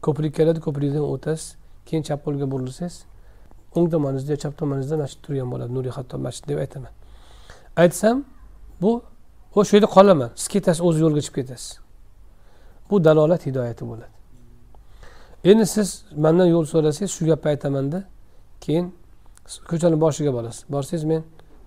ko'prik 0.06 0.32
keladi 0.38 0.60
ko'prikdan 0.66 1.04
o'tasiz 1.14 1.56
keyin 1.86 2.02
chap 2.08 2.20
qo'lga 2.26 2.46
burilsangiz 2.52 2.96
o'ng 3.76 3.88
tomoningizda 3.94 4.36
chap 4.42 4.54
tomoningizda 4.60 4.96
masjid 5.02 5.20
turgan 5.24 5.48
bo'ladi 5.52 5.72
nuriy 5.76 5.92
hattob 5.98 6.20
masjid 6.26 6.44
deb 6.50 6.58
aytaman. 6.64 6.92
Aytsam 7.82 8.24
bu 8.82 8.92
shu 9.64 9.76
yerda 9.76 9.88
qolaman. 9.96 10.30
Siz 10.34 10.48
ketasiz 10.48 10.80
o'z 10.88 10.96
yo'lga 11.00 11.20
chiqib 11.20 11.34
ketasiz. 11.40 11.78
Bu 12.90 13.04
dalolat 13.04 13.46
hidoyati 13.46 13.84
bo'ladi. 13.90 14.14
Endi 15.44 15.66
siz 15.66 16.04
mandan 16.16 16.46
yo'l 16.54 16.64
so'rasangiz 16.72 17.10
shu 17.16 17.26
gapni 17.26 17.48
aytamanda 17.54 17.98
keyin 18.60 18.86
ko'chani 19.70 20.00
boshiga 20.04 20.32
borasiz. 20.36 20.64
Borsangiz 20.74 21.04
men 21.04 21.22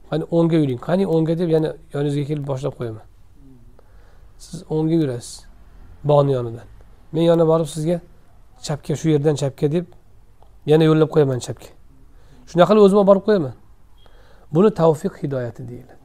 qani 0.09 0.23
o'ngga 0.37 0.57
yuring 0.63 0.79
qani 0.87 1.03
o'ngga 1.13 1.33
deb 1.41 1.49
yana 1.55 1.69
yoningizga 1.93 2.25
kelib 2.29 2.45
boshlab 2.51 2.73
qo'yaman. 2.79 3.05
Siz 4.37 4.59
o'ngga 4.75 4.95
yurasiz 5.01 5.45
bog'ni 6.09 6.31
yonidan. 6.37 6.67
Men 7.13 7.21
yana 7.21 7.47
borib 7.51 7.67
sizga 7.75 7.97
chapga 8.65 8.95
shu 8.95 9.07
yerdan 9.13 9.35
chapga 9.41 9.67
deb 9.75 9.85
yana 10.71 10.83
yo'llab 10.89 11.09
qo'yaman 11.13 11.39
chapga. 11.47 11.69
Shunaqa 12.49 12.69
qilib 12.69 12.83
o'zim 12.85 12.97
olib 13.01 13.09
borib 13.11 13.23
qo'yaman. 13.27 13.55
Buni 14.55 14.69
tavfiq 14.81 15.13
hidoyati 15.21 15.61
deyiladi. 15.69 15.98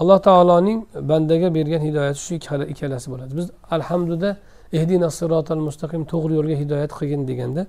Alloh 0.00 0.18
taoloning 0.28 0.78
bandaga 1.10 1.48
bergan 1.56 1.82
hidoyati 1.88 2.20
shu 2.26 2.32
ikkalasi 2.72 3.06
bo'ladi. 3.12 3.32
Biz 3.40 3.46
alhamduda 3.76 4.30
ehdina 4.78 5.08
sirotal 5.18 5.62
mustaqim 5.68 6.02
to'g'ri 6.12 6.32
yo'lga 6.38 6.56
hidoyat 6.62 6.90
qilgin 6.98 7.22
deganda 7.30 7.62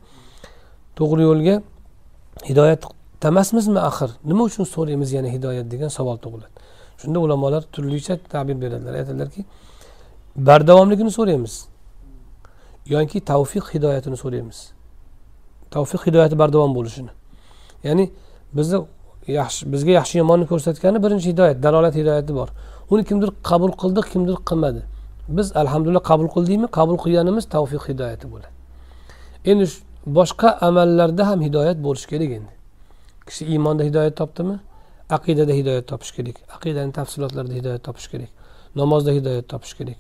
to'g'ri 0.99 1.21
yo'lga 1.29 1.55
hidoyat 2.49 2.81
emasmizmi 3.29 3.79
axir? 3.89 4.09
Nima 4.29 4.43
uchun 4.49 4.65
so'raymiz 4.75 5.09
yana 5.17 5.29
hidoyat 5.35 5.67
degan 5.73 5.89
savol 5.97 6.17
tug'iladi. 6.25 6.55
Shunda 7.01 7.19
ulamolar 7.25 7.61
turlicha 7.73 8.13
ta'bir 8.33 8.55
beradilar. 8.63 8.93
Aytadilarki 9.01 9.41
bardavomligini 10.47 11.11
so'raymiz. 11.17 11.53
Yoki 12.93 13.17
tavfiq 13.31 13.65
hidoyatini 13.73 14.17
so'raymiz. 14.23 14.57
Tavfiq 15.75 16.01
hidoyati 16.07 16.35
bardavom 16.41 16.71
bo'lishini. 16.77 17.11
Ya'ni 17.87 18.05
bizni 18.57 18.77
yaxshi 19.27 19.71
bizga 19.73 19.91
yaxshi 19.91 20.17
yomonni 20.17 20.45
ko'rsatgani 20.51 21.03
birinchi 21.03 21.27
hidoyat 21.31 21.63
dalolat 21.63 21.95
hidoyati 21.95 22.35
bor. 22.35 22.49
Uni 22.89 23.03
kimdir 23.05 23.29
qabul 23.43 23.71
qildi 23.81 24.01
kimdir 24.11 24.35
qilmadi. 24.49 24.81
Biz 25.29 25.55
alhamdulillah 25.55 26.03
qabul 26.11 26.27
qildikmi 26.35 26.67
qabul 26.77 26.97
qilganimiz 27.03 27.45
tavfiq 27.55 27.83
hidoyati 27.89 28.31
bo'ladi. 28.31 28.53
Endi 29.45 29.65
boshqa 30.17 30.49
amallarda 30.67 31.27
ham 31.27 31.41
hidoyat 31.41 31.77
bo'lishi 31.85 32.07
kerak 32.07 32.31
endi. 32.37 32.51
Kishi 33.27 33.45
iymonda 33.45 33.83
hidoyat 33.83 34.15
topdimi? 34.21 34.59
Aqidada 35.09 35.53
hidoyat 35.59 35.87
topish 35.87 36.11
kerak. 36.11 36.35
Aqidani 36.55 36.91
tafsilotlarida 36.91 37.53
hidoyat 37.53 37.83
topish 37.83 38.07
kerak. 38.11 38.29
Namozda 38.75 39.11
hidoyat 39.11 39.47
topish 39.49 39.73
kerak. 39.73 39.97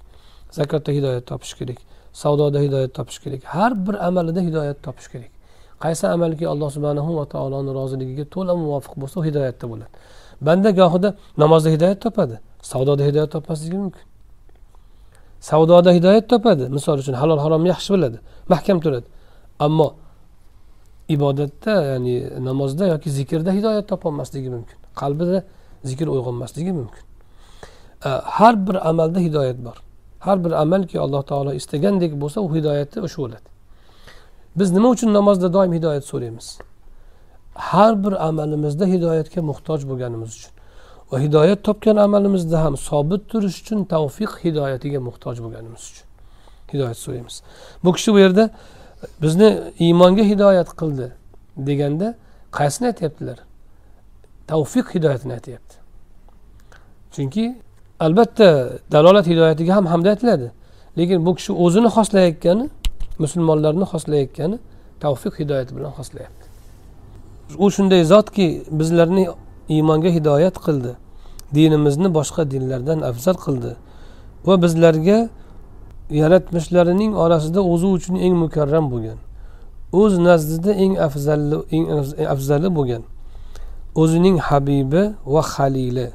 Zakotda 0.51 0.91
hidoyat 0.91 1.25
topish 1.31 1.53
kerak. 1.59 1.77
Savdoda 2.13 2.59
hidoyat 2.59 2.93
topish 2.93 3.19
kerak. 3.19 3.43
Har 3.43 3.87
bir 3.87 3.95
amalida 4.07 4.41
hidoyat 4.41 4.83
topish 4.83 5.07
kerak. 5.07 5.31
Qaysi 5.83 6.05
amalki 6.15 6.45
alloh 6.53 6.69
subhanahu 6.75 7.11
va 7.19 7.25
taoloni 7.33 7.71
roziligiga 7.79 8.25
to'la 8.35 8.53
muvofiq 8.63 8.93
bo'lsa 9.01 9.15
u 9.21 9.23
hidoyatda 9.27 9.65
bo'ladi. 9.71 9.91
Banda 10.47 10.69
gohida 10.79 11.09
namozda 11.43 11.69
hidoyat 11.75 11.99
topadi 12.05 12.35
savdoda 12.71 13.03
hidoyat 13.09 13.29
topmasligi 13.35 13.77
mumkin. 13.83 14.05
Savdoda 15.49 15.91
hidoyat 15.97 16.25
topadi 16.33 16.63
misol 16.77 16.97
uchun 17.03 17.15
halol 17.21 17.39
haromni 17.45 17.69
yaxshi 17.73 17.89
biladi 17.95 18.17
mahkam 18.53 18.77
turadi. 18.83 19.07
Ammo 19.65 19.87
ibodatda 21.15 21.73
ya'ni 21.91 22.15
namozda 22.47 22.83
yoki 22.93 23.09
zikrda 23.17 23.51
hidoyat 23.57 23.85
topolmasligi 23.91 24.49
mumkin 24.55 24.77
qalbida 25.01 25.37
zikr 25.89 26.07
uyg'onmasligi 26.15 26.71
mumkin. 26.79 27.03
Har 28.37 28.67
bir 28.67 28.89
amalda 28.89 29.19
hidoyat 29.19 29.57
bor. 29.65 29.77
Har 30.19 30.37
bir 30.43 30.51
amalki 30.51 30.99
alloh 30.99 31.23
taolo 31.31 31.51
istagandek 31.53 32.11
bo'lsa 32.21 32.41
u 32.41 32.55
hidoyati 32.55 32.97
o'sha 33.05 33.17
bo'ladi. 33.23 33.47
Biz 34.55 34.71
nima 34.71 34.89
uchun 34.89 35.13
namozda 35.13 35.53
doim 35.53 35.73
hidoyat 35.73 36.05
so'raymiz? 36.05 36.57
Har 37.55 38.03
bir 38.03 38.27
amalimizda 38.27 38.85
hidoyatga 38.85 39.41
muhtoj 39.41 39.87
bo'lganimiz 39.89 40.29
uchun 40.37 40.53
va 41.11 41.19
hidoyat 41.19 41.63
topgan 41.63 41.95
amalimizda 41.95 42.63
ham 42.63 42.77
sobit 42.77 43.29
turish 43.29 43.61
uchun 43.61 43.83
tavfiq 43.93 44.31
hidoyatiga 44.43 44.99
muhtoj 45.07 45.35
bo'lganimiz 45.43 45.83
uchun 45.91 46.07
hidoyat 46.73 46.97
so'raymiz. 46.97 47.35
Bu 47.83 47.93
kishi 47.93 48.13
bu 48.13 48.19
yerda 48.19 48.49
bizni 49.21 49.49
iymonga 49.79 50.23
hidoyat 50.31 50.69
qildi 50.79 51.07
deganda 51.57 52.15
qaysini 52.57 52.87
aytyaptilar 52.87 53.37
tavfiq 54.47 54.85
hidoyatini 54.95 55.33
aytyapti. 55.33 55.75
Chunki 57.11 57.45
albatta 57.99 58.69
dalolat 58.91 59.27
hidoyatiga 59.27 59.75
ham 59.75 59.85
hamda 59.85 60.09
aytiladi. 60.09 60.51
Lekin 60.97 61.25
bu 61.25 61.35
kishi 61.35 61.51
o'zini 61.53 61.89
xoslayotgani 61.95 62.69
musulmonlarni 63.23 63.85
xoslayotgani 63.91 64.57
tavfiq 65.03 65.33
hidoyati 65.41 65.71
bilan 65.77 65.91
xoslayapti. 65.99 66.45
U 67.63 67.65
shunday 67.75 68.03
zotki 68.13 68.47
bizlarni 68.79 69.23
iymonga 69.75 70.09
hidoyat 70.17 70.55
qildi. 70.65 70.91
Dinimizni 71.55 72.09
boshqa 72.17 72.41
dinlardan 72.51 72.99
afzal 73.09 73.37
qildi 73.45 73.71
va 74.47 74.55
bizlarga 74.63 75.19
yaratmishlarining 76.21 77.11
orasida 77.23 77.61
o'zi 77.73 77.87
uchun 77.97 78.15
eng 78.25 78.35
mukarram 78.43 78.85
bo'lgan 78.93 79.19
o'z 80.01 80.13
nazdida 80.27 80.71
eng 80.83 80.93
afzalli 81.07 81.57
eng 81.75 81.85
afzali 82.33 82.69
bo'lgan 82.77 83.03
o'zining 84.01 84.37
habibi 84.47 85.03
va 85.33 85.41
halili 85.51 86.07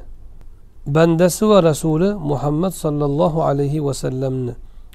bandasi 0.97 1.45
va 1.51 1.59
rasuli 1.71 2.09
muhammad 2.31 2.73
sollallohu 2.83 3.39
alayhi 3.49 3.85
vasallamni 3.89 4.55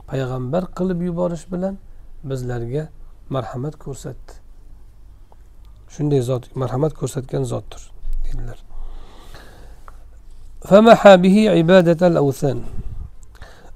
payg'ambar 0.10 0.64
qilib 0.78 1.00
yuborish 1.08 1.46
bilan 1.54 1.74
bizlarga 2.24 2.90
marhamat 3.30 3.76
ko'rsatdi. 3.84 4.34
Shunday 5.94 6.22
zot 6.22 6.56
marhamat 6.56 6.94
ko'rsatgan 6.94 7.44
zotdir 7.44 7.82
dedilar. 8.26 8.60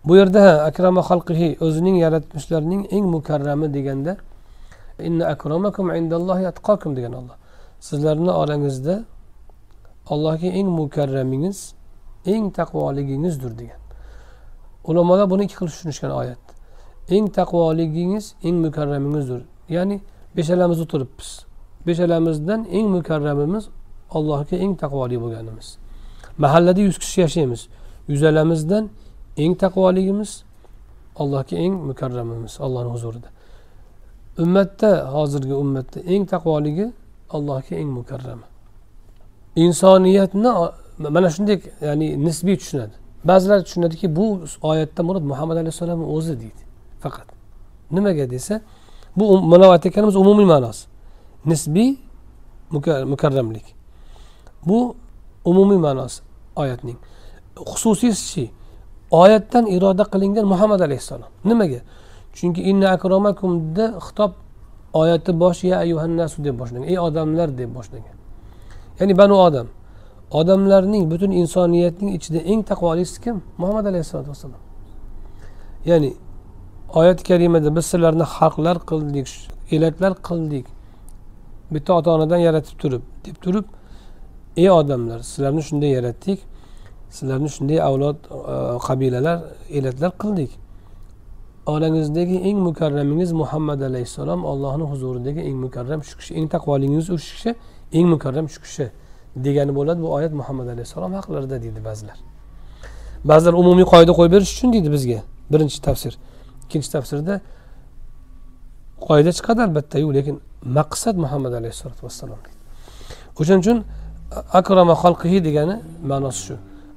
Bu 0.05 0.15
yerda 0.15 0.63
akrama 0.69 1.01
xalqihi 1.01 1.57
o'zining 1.65 1.97
yaratmishlarining 2.05 2.81
eng 2.95 3.05
mukarrami 3.15 3.73
deganda 3.73 4.17
inna 4.99 5.26
akramakum 5.34 5.95
indallohi 5.99 6.47
atqokum 6.47 6.95
degan 6.95 7.13
olloh 7.13 7.38
sizlarni 7.80 8.31
orangizda 8.31 8.95
allohga 10.13 10.49
eng 10.59 10.69
mukarramingiz 10.80 11.73
eng 12.26 12.45
taqvoligingizdir 12.59 13.53
degan. 13.57 13.81
Ulamolar 14.84 15.30
buni 15.30 15.43
ikki 15.45 15.55
xil 15.59 15.67
tushunishgan 15.67 16.11
oyat. 16.11 16.44
Eng 17.10 17.27
taqvoligingiz 17.27 18.36
eng 18.44 18.56
mukarramingizdir 18.65 19.41
ya'ni 19.69 20.02
beshalamiz 20.38 20.82
o'tiribmiz. 20.82 21.45
Beshalamizdan 21.88 22.65
eng 22.72 22.88
mukarramimiz 22.90 23.69
allohga 24.11 24.56
eng 24.56 24.76
taqvoli 24.76 25.22
bo'lganimiz. 25.22 25.77
Mahallada 26.38 26.82
yuz 26.82 26.98
kishi 26.98 27.22
yashaymiz. 27.22 27.68
Yuzalamizdan 28.07 28.90
eng 29.38 29.53
taqvoligimiz 29.64 30.44
allohga 31.15 31.56
eng 31.56 31.73
mukarramimiz 31.90 32.57
allohni 32.60 32.90
huzurida. 32.95 33.27
Ummatda 34.38 35.14
hozirgi 35.14 35.53
ummatda 35.53 35.99
eng 35.99 36.26
taqvoligi 36.26 36.94
allohga 37.30 37.76
eng 37.76 37.90
mukarrami. 37.99 38.48
Insoniyatni 39.56 40.49
mana 40.99 41.30
shunday 41.30 41.61
ya'ni 41.82 42.26
nisbiy 42.26 42.57
tushunadi. 42.57 42.95
Ba'zilar 43.23 43.64
tushunadiki 43.65 44.15
bu 44.15 44.40
oyatda 44.61 45.03
murod 45.03 45.23
muhammad 45.32 45.57
alayhissalomni 45.57 46.06
o'zi 46.06 46.34
deydi. 46.41 46.64
Faqat. 47.06 47.27
Nimaga 47.91 48.26
desa 48.34 48.56
bu 49.18 49.23
um, 49.34 49.49
mana 49.49 49.65
aytayotganimiz 49.73 50.15
umumiy 50.15 50.48
ma'nosi. 50.53 50.88
Nisbiy 51.45 51.91
mukarramlik. 53.11 53.68
Bu 54.68 54.95
umumiy 55.45 55.77
ma'nosi 55.77 56.22
oyatning. 56.56 56.98
Xususiysi 57.56 58.49
oyatdan 59.11 59.65
iroda 59.76 60.03
qilingan 60.14 60.45
muhammad 60.53 60.80
alayhissalom. 60.88 61.32
Nimaga? 61.45 61.80
Chunki 62.34 62.61
inna 62.69 62.88
akromakumda 62.95 63.86
xitob 64.06 64.32
oyati 64.94 65.32
boshi 65.40 65.68
ya 65.68 65.77
ayuhannasu 65.86 66.44
deb 66.44 66.56
boshlangan 66.60 66.88
ey 66.91 66.99
odamlar 67.07 67.49
deb 67.57 67.69
boshlangan 67.77 68.15
ya'ni 68.99 69.14
banu 69.18 69.36
odam. 69.48 69.68
Odamlarning 70.32 71.03
butun 71.11 71.32
insoniyatning 71.32 72.10
ichida 72.18 72.40
eng 72.52 72.61
taqvolisi 72.69 73.22
kim? 73.23 73.44
Muhammad 73.57 73.86
alayhissalotu 73.86 74.30
vassalom 74.34 74.61
ya'ni 75.86 76.10
oyati 76.99 77.23
karimada 77.30 77.76
biz 77.76 77.85
sizlarni 77.91 78.26
xalqlar 78.38 78.77
qildik 78.89 79.27
elaklar 79.76 80.13
qildik 80.27 80.65
bitta 81.73 81.91
ota 81.99 82.09
onadan 82.17 82.41
yaratib 82.47 82.76
turib 82.81 83.03
deb 83.26 83.38
turib 83.43 83.65
ey 84.57 84.69
odamlar 84.80 85.19
sizlarni 85.31 85.61
shunday 85.69 85.91
yaratdik 85.97 86.39
sizlarni 87.15 87.49
shunday 87.55 87.80
avlod 87.81 88.15
e, 88.15 88.77
qabilalar 88.88 89.39
elatlar 89.69 90.11
qildik. 90.22 90.51
Orangizdagi 91.73 92.38
eng 92.49 92.59
mukarramingiz 92.67 93.31
muhammad 93.31 93.81
alayhissalom 93.81 94.45
allohni 94.51 94.85
huzuridagi 94.91 95.41
eng 95.49 95.57
mukarram 95.65 96.03
shu 96.03 96.17
kishi 96.19 96.34
eng 96.39 96.47
taqvolingiz 96.55 97.09
u 97.09 97.15
kishi 97.15 97.55
eng 97.97 98.07
mukarram 98.13 98.47
shu 98.53 98.59
kishi 98.65 98.85
degani 99.45 99.76
bo'ladi 99.76 99.99
bu 100.05 100.09
oyat 100.17 100.34
muhammad 100.39 100.67
alayhissalom 100.73 101.13
haqlarida 101.19 101.57
deydi 101.63 101.81
ba'zilar. 101.89 102.17
Ba'zilar 103.30 103.53
umumiy 103.61 103.85
qoida 103.93 104.11
qo'yib 104.17 104.31
berish 104.35 104.51
uchun 104.55 104.69
deydi 104.76 104.89
bizga. 104.95 105.19
Birinchi 105.51 105.81
tafsir. 105.88 106.13
Ikkinchi 106.65 106.89
tafsirda 106.95 107.35
qoida 109.07 109.31
chiqadi 109.37 109.61
albattayu 109.67 110.09
lekin 110.17 110.35
maqsad 110.77 111.15
muhammad 111.23 111.53
alayhissalotu 111.59 112.01
vassalom. 112.07 112.39
O'shaning 113.39 113.61
uchun 113.65 113.77
akrama 114.59 114.95
xalqihi 115.03 115.39
degani 115.47 115.75
ma'nosi 116.11 116.41
shu. 116.47 116.55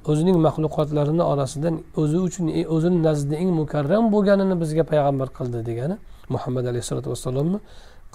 O'zining 0.09 0.37
maxluqotlarini 0.47 1.23
orasidan 1.31 1.75
o'zi 2.01 2.17
uchun 2.27 2.45
o'zini 2.75 2.99
nazdida 3.07 3.35
eng 3.43 3.51
mukarram 3.61 4.03
bo'lganini 4.13 4.55
bizga 4.61 4.83
payg'ambar 4.91 5.27
qildi 5.37 5.59
degani 5.69 5.95
muhammad 6.33 6.65
alayhissalotu 6.71 7.07
vassalomni 7.13 7.59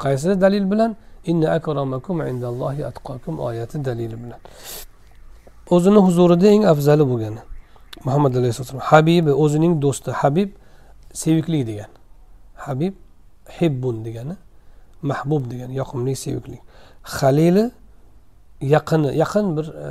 qaysi 0.03 0.41
dalil 0.45 0.65
bilan 0.73 0.91
inna 1.31 1.47
akramakum 1.59 2.17
indallohi 2.33 2.83
atqokum 2.91 3.35
oyati 3.49 3.77
dalili 3.89 4.17
bilan. 4.23 4.41
O'zini 5.75 6.01
huzurida 6.07 6.47
eng 6.55 6.65
afzali 6.73 7.05
bo'lgani 7.13 7.41
muhammad 8.07 8.35
alayhissalom 8.41 8.83
habibi 8.91 9.33
o'zining 9.45 9.73
do'sti 9.85 10.11
habib 10.21 10.51
sevikli 11.23 11.67
degan. 11.67 11.91
Habib 12.55 12.95
hibbun 13.61 14.05
degani 14.05 14.37
mahbub 15.03 15.51
degani 15.51 15.75
yoqimli 15.83 16.17
sevikli 16.17 16.59
halili 17.03 17.71
yaqini 18.61 19.17
yaqin 19.23 19.57
bir 19.57 19.67
e, 19.85 19.87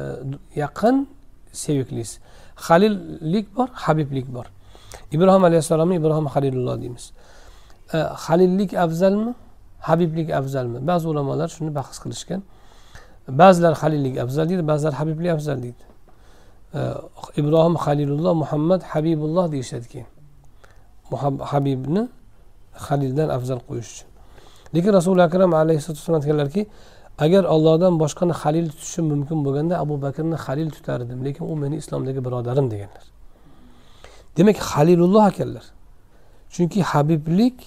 yaqin 0.56 1.10
seviklisi 1.52 2.20
halillik 2.56 3.56
bor 3.58 3.68
habiblik 3.74 4.28
bor. 4.36 4.46
Ibrohim 5.12 5.44
alayhissalomni 5.44 5.96
ibrohim 5.96 6.26
halilulloh 6.26 6.82
deymiz. 6.82 7.12
E, 7.94 7.98
halillik 7.98 8.74
afzalmi? 8.74 9.36
Habiblik 9.80 10.30
afzalmi? 10.30 10.88
Ba'zi 10.88 11.08
ulamolar 11.08 11.48
shuni 11.48 11.76
bahs 11.76 12.00
qilishgan. 12.04 12.42
Ba'zilar 13.28 13.74
halillik 13.82 14.18
afzal 14.18 14.50
deydi 14.50 14.68
ba'zilar 14.68 14.94
habiblik 14.94 15.32
afzal 15.32 15.58
deydi. 15.64 15.84
E, 16.74 16.80
ibrohim 17.42 17.76
halilulloh 17.76 18.34
muhammad 18.34 18.82
habibulloh 18.82 19.52
deyishadi 19.52 19.88
keyin. 19.88 20.08
Habibni 21.52 22.08
halildan 22.86 23.30
afzal 23.30 23.60
qo'yish 23.68 23.90
uchun. 23.94 24.10
Lekin 24.76 24.92
rasuli 25.00 25.22
akram 25.22 25.54
alayhissalatu 25.54 26.00
vassalom 26.00 26.20
aytganlarki 26.22 26.62
agar 27.26 27.44
ollohdan 27.56 27.94
boshqani 28.04 28.34
halil 28.42 28.68
tutishim 28.70 29.06
mumkin 29.14 29.38
bo'lganda 29.46 29.76
abu 29.84 29.96
bakrni 30.02 30.36
halil 30.46 30.70
tutardim 30.76 31.20
lekin 31.26 31.44
u 31.52 31.56
meni 31.56 31.76
islomdagi 31.82 32.26
birodarim 32.26 32.72
deganlar. 32.74 33.06
Demak 34.38 34.58
halilulloh 34.58 35.24
ekanlar. 35.32 35.66
Chunki 36.54 36.80
habiblik 36.92 37.58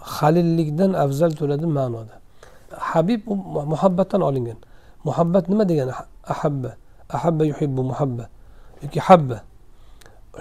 halillikdan 0.00 0.92
afzal 1.04 1.30
turadi 1.38 1.66
ma'noda. 1.66 2.14
Habib 2.90 3.20
u 3.32 3.34
muhabbatdan 3.72 4.20
olingan. 4.20 4.58
Muhabbat 5.04 5.48
nima 5.48 5.64
degani? 5.68 5.92
Ahabba. 6.32 6.70
Ahabba 7.16 7.44
yuhibbu 7.44 7.82
muhabba. 7.90 8.24
Yoki 8.82 9.00
habba. 9.00 9.42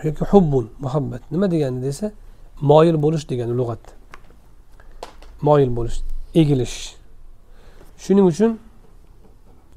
Yoki 0.03 0.25
hubbun 0.31 0.69
muhabbat. 0.79 1.21
Nima 1.31 1.51
degani 1.51 1.83
desa 1.83 2.11
moyil 2.61 2.97
bo'lish 3.03 3.29
degani 3.29 3.53
lug'atda 3.59 3.91
moyil 5.41 5.75
bo'lish 5.75 5.97
egilish. 6.35 6.95
Shuning 7.97 8.25
uchun 8.31 8.59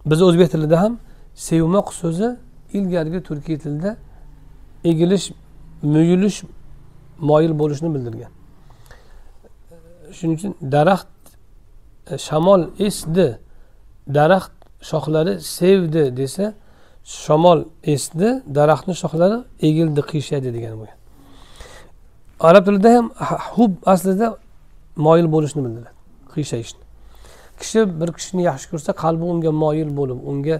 biz 0.06 0.22
o'zbek 0.22 0.50
tilida 0.50 0.76
ham 0.82 0.98
sevmoq 1.34 1.92
so'zi 2.00 2.36
ilgarigi 2.72 3.20
turkiy 3.28 3.58
tilda 3.58 3.96
egilish 4.84 5.26
muyulish 5.82 6.38
moyil 7.18 7.58
bo'lishni 7.60 7.88
bildirgan. 7.94 8.32
Shuning 10.16 10.36
uchun 10.38 10.52
daraxt 10.74 11.08
shamol 12.26 12.62
esdi 12.78 13.28
daraxt 14.18 14.52
shoxlari 14.90 15.40
sevdi 15.40 16.16
desa 16.16 16.54
shamol 17.06 17.58
esdi 17.94 18.28
daraxtni 18.56 18.94
shoxlari 19.02 19.38
egildi 19.68 20.00
qiyshaydi 20.10 20.48
degani 20.56 20.76
bo'lgan 20.80 20.98
arab 22.48 22.62
tilida 22.66 22.88
ham 22.96 23.06
hub 23.54 23.72
aslida 23.92 24.26
moyil 25.06 25.28
bo'lishni 25.34 25.60
bildiradi 25.64 25.90
qiyshayishni 26.34 26.82
kishi 27.60 27.80
bir 28.00 28.08
kishini 28.16 28.42
yaxshi 28.50 28.66
ko'rsa 28.72 28.90
qalbi 29.02 29.24
unga 29.32 29.50
moyil 29.64 29.90
bo'lib 29.98 30.18
unga 30.30 30.56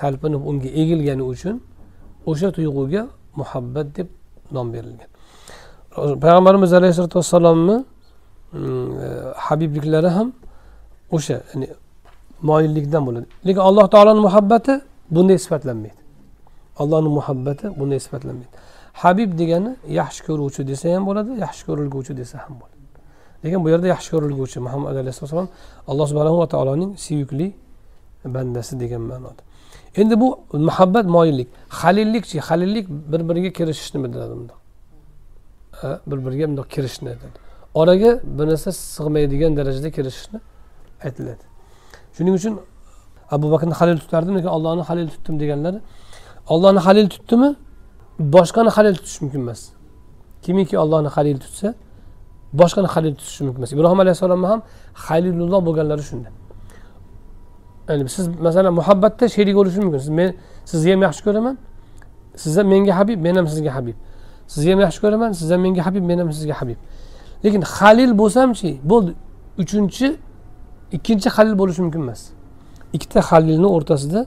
talpinib 0.00 0.42
unga 0.50 0.68
egilgani 0.82 1.24
uchun 1.32 1.56
o'sha 2.30 2.48
tuyg'uga 2.56 3.02
muhabbat 3.40 3.86
deb 3.96 4.08
nom 4.54 4.66
berilgan. 4.74 5.08
Payg'ambarimiz 6.24 6.72
alayhissalotu 6.72 7.18
vassalomni 7.18 7.76
mm, 8.52 9.00
e, 9.06 9.08
habibliklari 9.46 10.10
ham 10.16 10.32
o'sha 11.16 11.32
ya'ni 11.32 11.66
moyillikdan 12.48 13.02
bo'ladi. 13.06 13.26
Lekin 13.46 13.62
alloh 13.68 13.86
taoloni 13.94 14.20
muhabbati 14.28 14.74
bunday 15.14 15.38
sifatlanmaydi. 15.44 16.00
Allohni 16.82 17.08
muhabbati 17.18 17.66
bunday 17.80 18.00
sifatlanmaydi. 18.06 18.48
Habib 19.02 19.30
degani 19.40 19.76
yaxshi 20.00 20.20
ko'ruvchi 20.28 20.62
desa 20.70 20.86
ham 20.94 21.02
bo'ladi 21.08 21.30
yaxshi 21.44 21.62
ko'rilguvchi 21.68 22.12
desa 22.20 22.36
ham 22.44 22.54
bo'ladi. 22.60 22.82
Lekin 23.44 23.64
bu 23.64 23.68
yerda 23.72 23.86
yaxshi 23.94 24.10
ko'rilguvchi 24.14 24.58
muhammad 24.66 24.96
alayhissalom 25.02 25.48
alloh 25.90 26.06
subhanahu 26.10 26.38
va 26.42 26.46
taoloning 26.54 26.90
suyukli 27.06 27.48
bandasi 28.24 28.80
degan 28.80 29.02
ma'noda. 29.10 29.42
Endi 29.96 30.20
bu 30.20 30.28
muhabbat 30.68 31.06
moyillik 31.06 31.48
halillikchi 31.68 32.40
halillik 32.40 32.86
bir 32.88 33.20
biriga 33.28 33.50
kirishishni 33.58 34.04
bildiradi 34.04 34.34
bundoq. 34.40 34.58
Bir 36.10 36.18
biriga 36.26 36.48
bundoq 36.48 36.68
kirishni 36.74 37.08
aytadi. 37.08 37.36
Oraga 37.74 38.20
bir 38.38 38.46
narsa 38.46 38.72
sig'maydigan 38.72 39.56
darajada 39.56 39.90
kirishishni 39.96 40.40
aytiladi. 41.04 41.44
Shuning 42.16 42.34
uchun 42.40 42.54
abu 43.34 43.46
bakrni 43.54 43.74
halil 43.80 43.98
tutardim 44.02 44.34
lekin 44.38 44.50
ollohni 44.56 44.82
halil 44.88 45.08
tutdim 45.14 45.34
deganlar 45.42 45.74
ollohni 46.54 46.80
halil 46.86 47.08
tutdimi? 47.14 47.50
Boshqani 48.18 48.70
halil 48.76 48.94
tutish 48.98 49.20
mumkin 49.22 49.40
emas. 49.40 49.60
Kimiki 50.42 50.78
ollohni 50.82 51.08
halil 51.16 51.38
tutsa 51.44 51.68
boshqani 52.60 52.88
halil 52.94 53.14
tutishi 53.14 53.44
mumkin 53.44 53.60
emas. 53.60 53.72
Ibrohim 53.72 54.00
alayhissalomni 54.00 54.46
ham 54.46 54.62
halilulloh 54.94 55.60
bo'lganlari 55.66 56.02
shunda. 56.10 56.28
Ya'ni 57.88 58.08
siz 58.08 58.28
masalan 58.28 58.74
muhabbatda 58.80 59.28
sherik 59.28 59.54
bo'lishi 59.58 59.80
mumkin. 59.84 59.98
Siz 59.98 60.08
men 60.18 60.28
sizni 60.70 60.90
ham 60.94 61.02
yaxshi 61.08 61.22
ko'raman 61.26 61.54
siz 62.42 62.56
ham 62.58 62.66
menga 62.72 62.92
habib 62.98 63.18
men 63.26 63.34
ham 63.36 63.46
sizga 63.52 63.70
habib. 63.76 63.96
Sizni 64.52 64.70
ham 64.72 64.80
yaxshi 64.86 65.00
ko'raman 65.04 65.30
siz 65.40 65.50
ham 65.50 65.60
menga 65.64 65.82
habib 65.86 66.04
men 66.10 66.18
ham 66.18 66.28
sizga 66.38 66.54
habib. 66.60 66.78
Lekin 67.44 67.62
halil 67.76 68.12
bo'lsamchi 68.20 68.70
bo'ldi. 68.90 69.12
Uchinchi 69.62 70.06
ikkinchi 70.96 71.28
halil 71.36 71.54
bo'lishi 71.60 71.80
mumkin 71.84 72.00
emas. 72.06 72.20
Ikkita 72.96 73.20
halilni 73.28 73.68
o'rtasida 73.76 74.20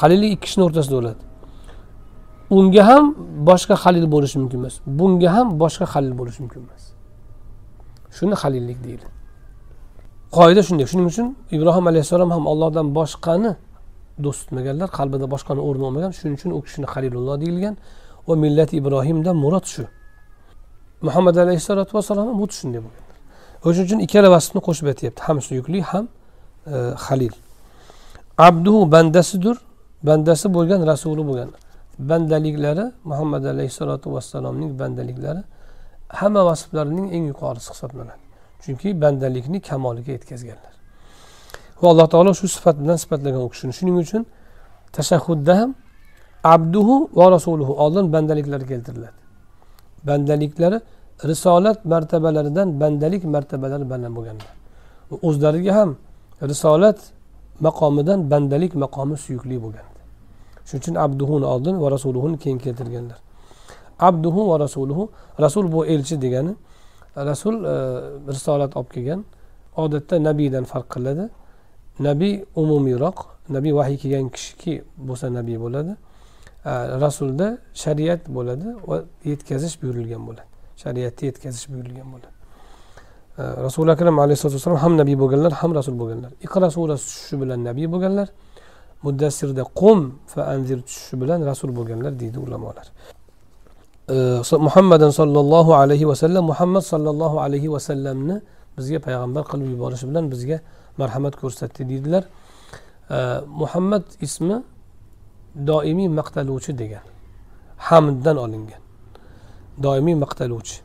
halillik 0.00 0.30
ikki 0.34 0.44
kishini 0.44 0.62
o'rtasida 0.68 0.94
bo'ladi 1.00 1.22
unga 2.56 2.82
ham 2.88 3.04
boshqa 3.48 3.74
halil 3.82 4.06
bo'lishi 4.14 4.36
mumkin 4.42 4.58
emas. 4.62 4.74
Bunga 4.98 5.28
ham 5.36 5.46
boshqa 5.62 5.84
halil 5.92 6.14
bo'lishi 6.20 6.40
mumkin 6.44 6.60
emas. 6.64 6.82
Shuni 8.16 8.34
halillik 8.42 8.78
deydi. 8.86 9.06
Qoida 10.36 10.62
shunday. 10.68 10.86
Shuning 10.90 11.06
uchun 11.12 11.26
ibrohim 11.56 11.84
alayhissalom 11.90 12.30
ham 12.34 12.44
allohdan 12.52 12.86
boshqani 12.98 13.52
do'st 14.24 14.40
tutmaganlar 14.42 14.88
qalbida 14.98 15.26
boshqani 15.34 15.60
o'rni 15.68 15.84
olmagan 15.88 16.10
shuning 16.18 16.34
uchun 16.38 16.50
u 16.58 16.60
kishini 16.66 16.86
halilulloh 16.92 17.36
deyilgan 17.42 17.74
va 18.28 18.34
millati 18.44 18.74
ibrohimdan 18.80 19.36
murod 19.44 19.66
shu. 19.74 19.84
Muhammad 21.06 21.36
alayhissalotu 21.44 21.92
vassalom 21.96 22.26
ham 22.30 22.36
xuddi 22.42 22.54
shunday 22.60 22.80
bo'lganlar 22.86 23.16
o'shaning 23.66 23.86
uchun 23.88 24.00
ikkala 24.06 24.28
vasfni 24.36 24.60
qo'shib 24.68 24.86
aytyapti. 24.92 25.20
Ham 25.26 25.36
suyukli 25.48 25.80
ham 25.90 26.04
e, 26.74 26.76
halil 27.06 27.34
abduhu 28.38 28.92
bandasidir 28.92 29.56
bandasi 30.02 30.54
bo'lgan 30.54 30.86
rasuli 30.86 31.26
bo'lgan. 31.28 31.50
Bandaliklari 31.98 32.92
muhammad 33.04 33.44
alayhissalotu 33.44 34.14
vassalomning 34.14 34.78
bandaliklari 34.78 35.42
hamma 36.08 36.46
vasflarining 36.46 37.12
eng 37.14 37.24
yuqorisi 37.32 37.70
hisoblanadi. 37.74 38.22
Chunki 38.64 39.00
bandalikni 39.00 39.60
kamoliga 39.60 40.12
yetkazganlar. 40.12 40.72
Va 41.82 41.88
alloh 41.92 42.06
taolo 42.08 42.34
shu 42.34 42.48
sifat 42.48 42.76
bilan 42.82 42.96
sifatlagan 42.96 43.42
u 43.46 43.48
kishini. 43.48 43.72
Shuning 43.78 43.96
uchun 44.04 44.22
tashahhudda 44.96 45.52
ham 45.60 45.70
abduhu 46.44 47.10
va 47.18 47.30
rasuluhu 47.30 47.72
oldin 47.84 48.12
bandaliklari 48.12 48.66
keltiriladi. 48.66 49.18
Bandaliklari 50.08 50.78
risolat 51.30 51.84
martabalaridan 51.84 52.68
bandalik 52.80 53.22
martabalari 53.24 53.84
baland 53.92 54.14
bo'lganlar. 54.16 54.50
O'zlariga 55.28 55.72
ham 55.78 55.90
risolat 56.50 56.98
maqomidan 57.60 58.30
bandalik 58.30 58.74
maqomi 58.74 59.16
suyukli 59.16 59.62
bo'lgan 59.64 59.92
shuning 60.66 60.82
uchun 60.82 60.94
abduhuni 60.94 61.44
oldin 61.44 61.80
va 61.80 61.90
rasuluhuni 61.90 62.38
keyin 62.38 62.58
keltirganlar. 62.58 63.18
Abduhu 63.98 64.48
va 64.50 64.58
rasuluhu 64.60 65.10
rasul 65.40 65.72
bu 65.72 65.86
elchi 65.86 66.22
degani 66.22 66.54
rasul 67.16 67.64
e, 67.64 67.74
risolat 68.28 68.76
olib 68.76 68.90
kelgan 68.90 69.24
odatda 69.76 70.24
nabiydan 70.24 70.64
farq 70.64 70.88
qiladi. 70.94 71.28
Nabiy 72.00 72.44
umumiyroq 72.56 73.18
nabiy 73.48 73.72
vahiy 73.74 73.98
kelgan 74.02 74.28
kishiki 74.28 74.82
bo'lsa 75.08 75.26
nabiy 75.38 75.60
bo'ladi 75.60 75.92
e, 76.64 76.72
rasulda 77.04 77.58
shariat 77.74 78.22
bo'ladi 78.36 78.66
va 78.88 79.02
yetkazish 79.24 79.82
buyurilgan 79.82 80.22
bo'ladi. 80.28 80.48
Shariatni 80.82 81.24
yetkazish 81.30 81.66
buyurilgan 81.72 82.08
bo'ladi. 82.14 82.31
Rasuli 83.38 83.90
akram 83.90 84.18
alayhisalotu 84.18 84.56
vassalom 84.58 84.78
ham 84.84 84.96
nabiy 84.96 85.16
bo'lganlar 85.22 85.52
ham 85.60 85.70
rasul 85.74 85.94
bo'lganlar. 86.00 86.30
Iqra 86.46 86.68
surasi 86.76 87.04
tushishi 87.08 87.36
bilan 87.42 87.64
nabiy 87.68 87.86
bo'lganlar 87.92 88.28
muddassirda 89.06 89.62
qum 89.80 89.98
fa 90.32 90.42
anzir 90.54 90.78
tushishi 90.86 91.14
bilan 91.22 91.38
rasul 91.50 91.70
bo'lganlar 91.78 92.12
deydi 92.20 92.38
ulamolar. 92.46 92.86
Muhammadan 94.66 95.10
sollallohu 95.10 95.72
alayhi 95.82 96.06
vasallam 96.10 96.44
muhammad 96.52 96.84
sollallohu 96.92 97.36
alayhi 97.44 97.68
vasallamni 97.74 98.36
bizga 98.76 98.98
payg'ambar 99.06 99.42
qilib 99.50 99.68
yuborishi 99.74 100.04
bilan 100.10 100.24
bizga 100.32 100.58
marhamat 101.00 101.34
ko'rsatdi 101.40 101.82
deydilar. 101.90 102.24
Muhammad 103.62 104.04
ismi 104.26 104.56
doimiy 105.70 106.08
maqtaluvchi 106.18 106.72
degan 106.82 107.04
hamddan 107.88 108.36
olingan 108.44 108.82
doimiy 109.84 110.16
maqtaluvchi. 110.24 110.76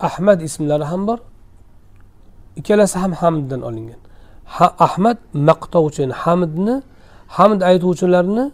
Ahmad 0.00 0.40
ismlari 0.40 0.84
ham 0.84 1.06
bor. 1.06 1.18
Ikkalasi 2.56 2.98
ham 2.98 3.12
hamddan 3.12 3.60
olingan. 3.62 4.00
Ha, 4.44 4.74
ahmad 4.78 5.18
maqtovchi 5.34 6.04
hamdni 6.24 6.82
hamd 7.36 7.60
aytuvchilarni 7.70 8.44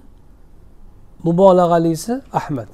mubolag'alisi 1.27 2.13
ahmad. 2.41 2.71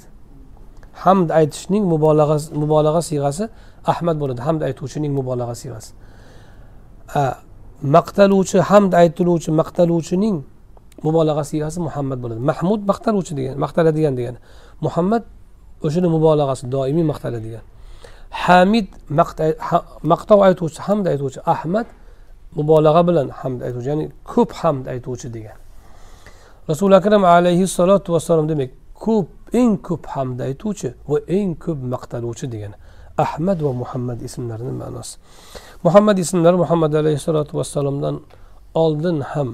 Hamd 1.05 1.29
aytishning 1.31 1.85
mubolag'a 1.93 2.37
mubolag'a 2.63 3.03
siyg'asi 3.09 3.45
ahmad 3.93 4.17
bo'ladi. 4.23 4.41
Hamd 4.47 4.61
aytuvchining 4.69 5.13
mubolag'a 5.19 5.55
siyg'asi. 5.63 5.91
Maqtaluvchi 7.97 8.59
hamd 8.71 8.93
aytiluvchi 9.03 9.51
maqtaluvchining 9.61 10.37
mubolag'a 11.07 11.45
siyg'asi 11.51 11.79
muhammad 11.87 12.19
bo'ladi. 12.23 12.41
Mahmud 12.51 12.81
maqtaluvchi 12.91 13.33
degan 13.39 13.57
maqtaladigan 13.65 14.15
degani. 14.19 14.39
Muhammad 14.87 15.23
o'shani 15.87 16.09
mubolag'asi 16.17 16.65
doimiy 16.75 17.07
maqtaladigan 17.13 17.65
hamid 18.31 18.89
maqtov 20.11 20.41
aytuvchi 20.49 20.81
hamd 20.87 21.07
aytuvchi 21.13 21.41
ahmad 21.55 21.87
mubolag'a 22.57 23.03
bilan 23.09 23.29
hamd 23.41 23.61
aytuvchi 23.67 23.89
ya'ni 23.93 24.07
ko'p 24.33 24.51
hamd 24.61 24.85
aytuvchi 24.95 25.29
degan. 25.37 25.59
Rasuli 26.71 26.95
akram 27.01 27.25
alayhissalotu 27.25 28.09
vassalom 28.15 28.47
demak 28.49 28.71
ko'p 29.05 29.29
eng 29.61 29.73
ko'p 29.89 30.05
hamd 30.15 30.39
aytuvchi 30.49 30.89
va 31.11 31.19
eng 31.39 31.51
ko'p 31.65 31.79
maqtaluvchi 31.93 32.47
degani 32.53 32.77
ahmad 33.25 33.59
va 33.67 33.73
muhammad 33.83 34.19
ismlarini 34.29 34.75
ma'nosi. 34.83 35.15
Muhammad 35.87 36.17
ismlari 36.25 36.57
muhammad 36.65 36.93
alayhissalotu 37.01 37.53
vassalomdan 37.59 38.17
oldin 38.75 39.21
ham 39.33 39.51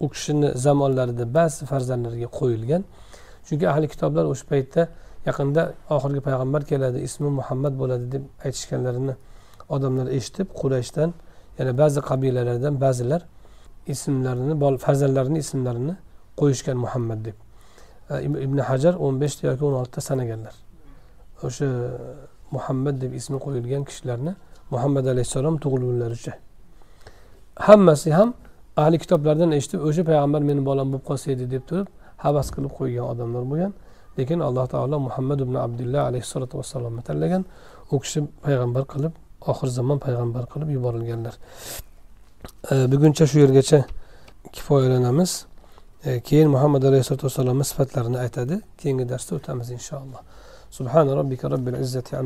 u 0.00 0.06
kishini 0.12 0.48
zamonlarida 0.64 1.24
ba'zi 1.36 1.62
farzandlariga 1.70 2.28
qo'yilgan. 2.38 2.82
Chunki 3.46 3.64
ahli 3.72 3.86
kitoblar 3.92 4.24
o'sha 4.32 4.44
paytda 4.52 4.82
yaqinda 5.26 5.62
oxirgi 5.96 6.20
payg'ambar 6.28 6.62
keladi 6.70 6.98
ismi 7.08 7.30
muhammad 7.38 7.74
bo'ladi 7.80 8.06
deb 8.14 8.24
aytishganlarini 8.46 9.14
odamlar 9.74 10.06
eshitib 10.18 10.48
qurayshdan 10.60 11.10
yana 11.58 11.72
ba'zi 11.82 12.00
qabilalardan 12.10 12.74
ba'zilar 12.84 13.22
ismlarini 13.94 14.54
farzandlarini 14.84 15.38
ismlarini 15.44 15.94
qo'yishgan 16.40 16.76
muhammad 16.84 17.24
deb. 17.24 17.36
Ibn 18.46 18.58
hajar 18.58 18.94
o'n 19.04 19.20
beshta 19.22 19.42
yoki 19.50 19.62
o'n 19.68 19.74
oltita 19.80 20.00
sanaganlar 20.00 20.54
o'sha 21.46 21.68
muhammad 22.54 22.96
deb 23.02 23.12
ismi 23.20 23.38
qo'yilgan 23.44 23.82
kishilarni 23.88 24.32
muhammad 24.70 25.04
alayhissalom 25.12 25.56
tug'ilgunlaricha. 25.64 26.32
Hammasi 27.66 28.10
ham 28.18 28.28
ahli 28.82 28.96
kitoblardan 29.02 29.50
eshitib 29.58 29.80
o'sha 29.88 30.02
payg'ambar 30.10 30.42
meni 30.50 30.62
bolam 30.68 30.86
bo'lib 30.92 31.04
qolsa 31.10 31.26
edi 31.34 31.44
deb 31.54 31.64
turib 31.68 31.88
havas 32.24 32.48
qilib 32.54 32.72
qo'ygan 32.78 33.04
odamlar 33.12 33.44
bo'lgan. 33.50 33.72
Lekin 34.18 34.40
alloh 34.40 34.66
taolo 34.68 34.98
muhammad 35.06 35.40
ibn 35.40 35.54
abdulloh 35.54 36.02
alayhissalotu 36.08 36.58
vassalomni 36.60 37.02
tanlagan. 37.08 37.44
U 37.92 37.98
kishi 38.02 38.20
payg'ambar 38.46 38.84
qilib 38.92 39.12
oxir 39.50 39.68
zamon 39.78 39.98
payg'ambar 40.06 40.44
qilib 40.52 40.68
yuborilganlar. 40.76 41.34
E, 42.72 42.74
buguncha 42.92 43.26
shu 43.30 43.38
yergacha 43.44 43.84
kifoyalanamiz. 44.52 45.30
E, 46.04 46.20
keyin 46.28 46.48
muhammad 46.54 46.82
alayhissalotu 46.82 47.24
vassalomni 47.28 47.64
sifatlarini 47.70 48.18
aytadi. 48.24 48.60
Keyingi 48.80 49.08
darsda 49.12 49.32
o'tamiz 49.38 49.70
inshaalloh. 49.78 50.20
Subhana 50.70 51.16
robbika 51.16 51.48
izzati 51.80 52.16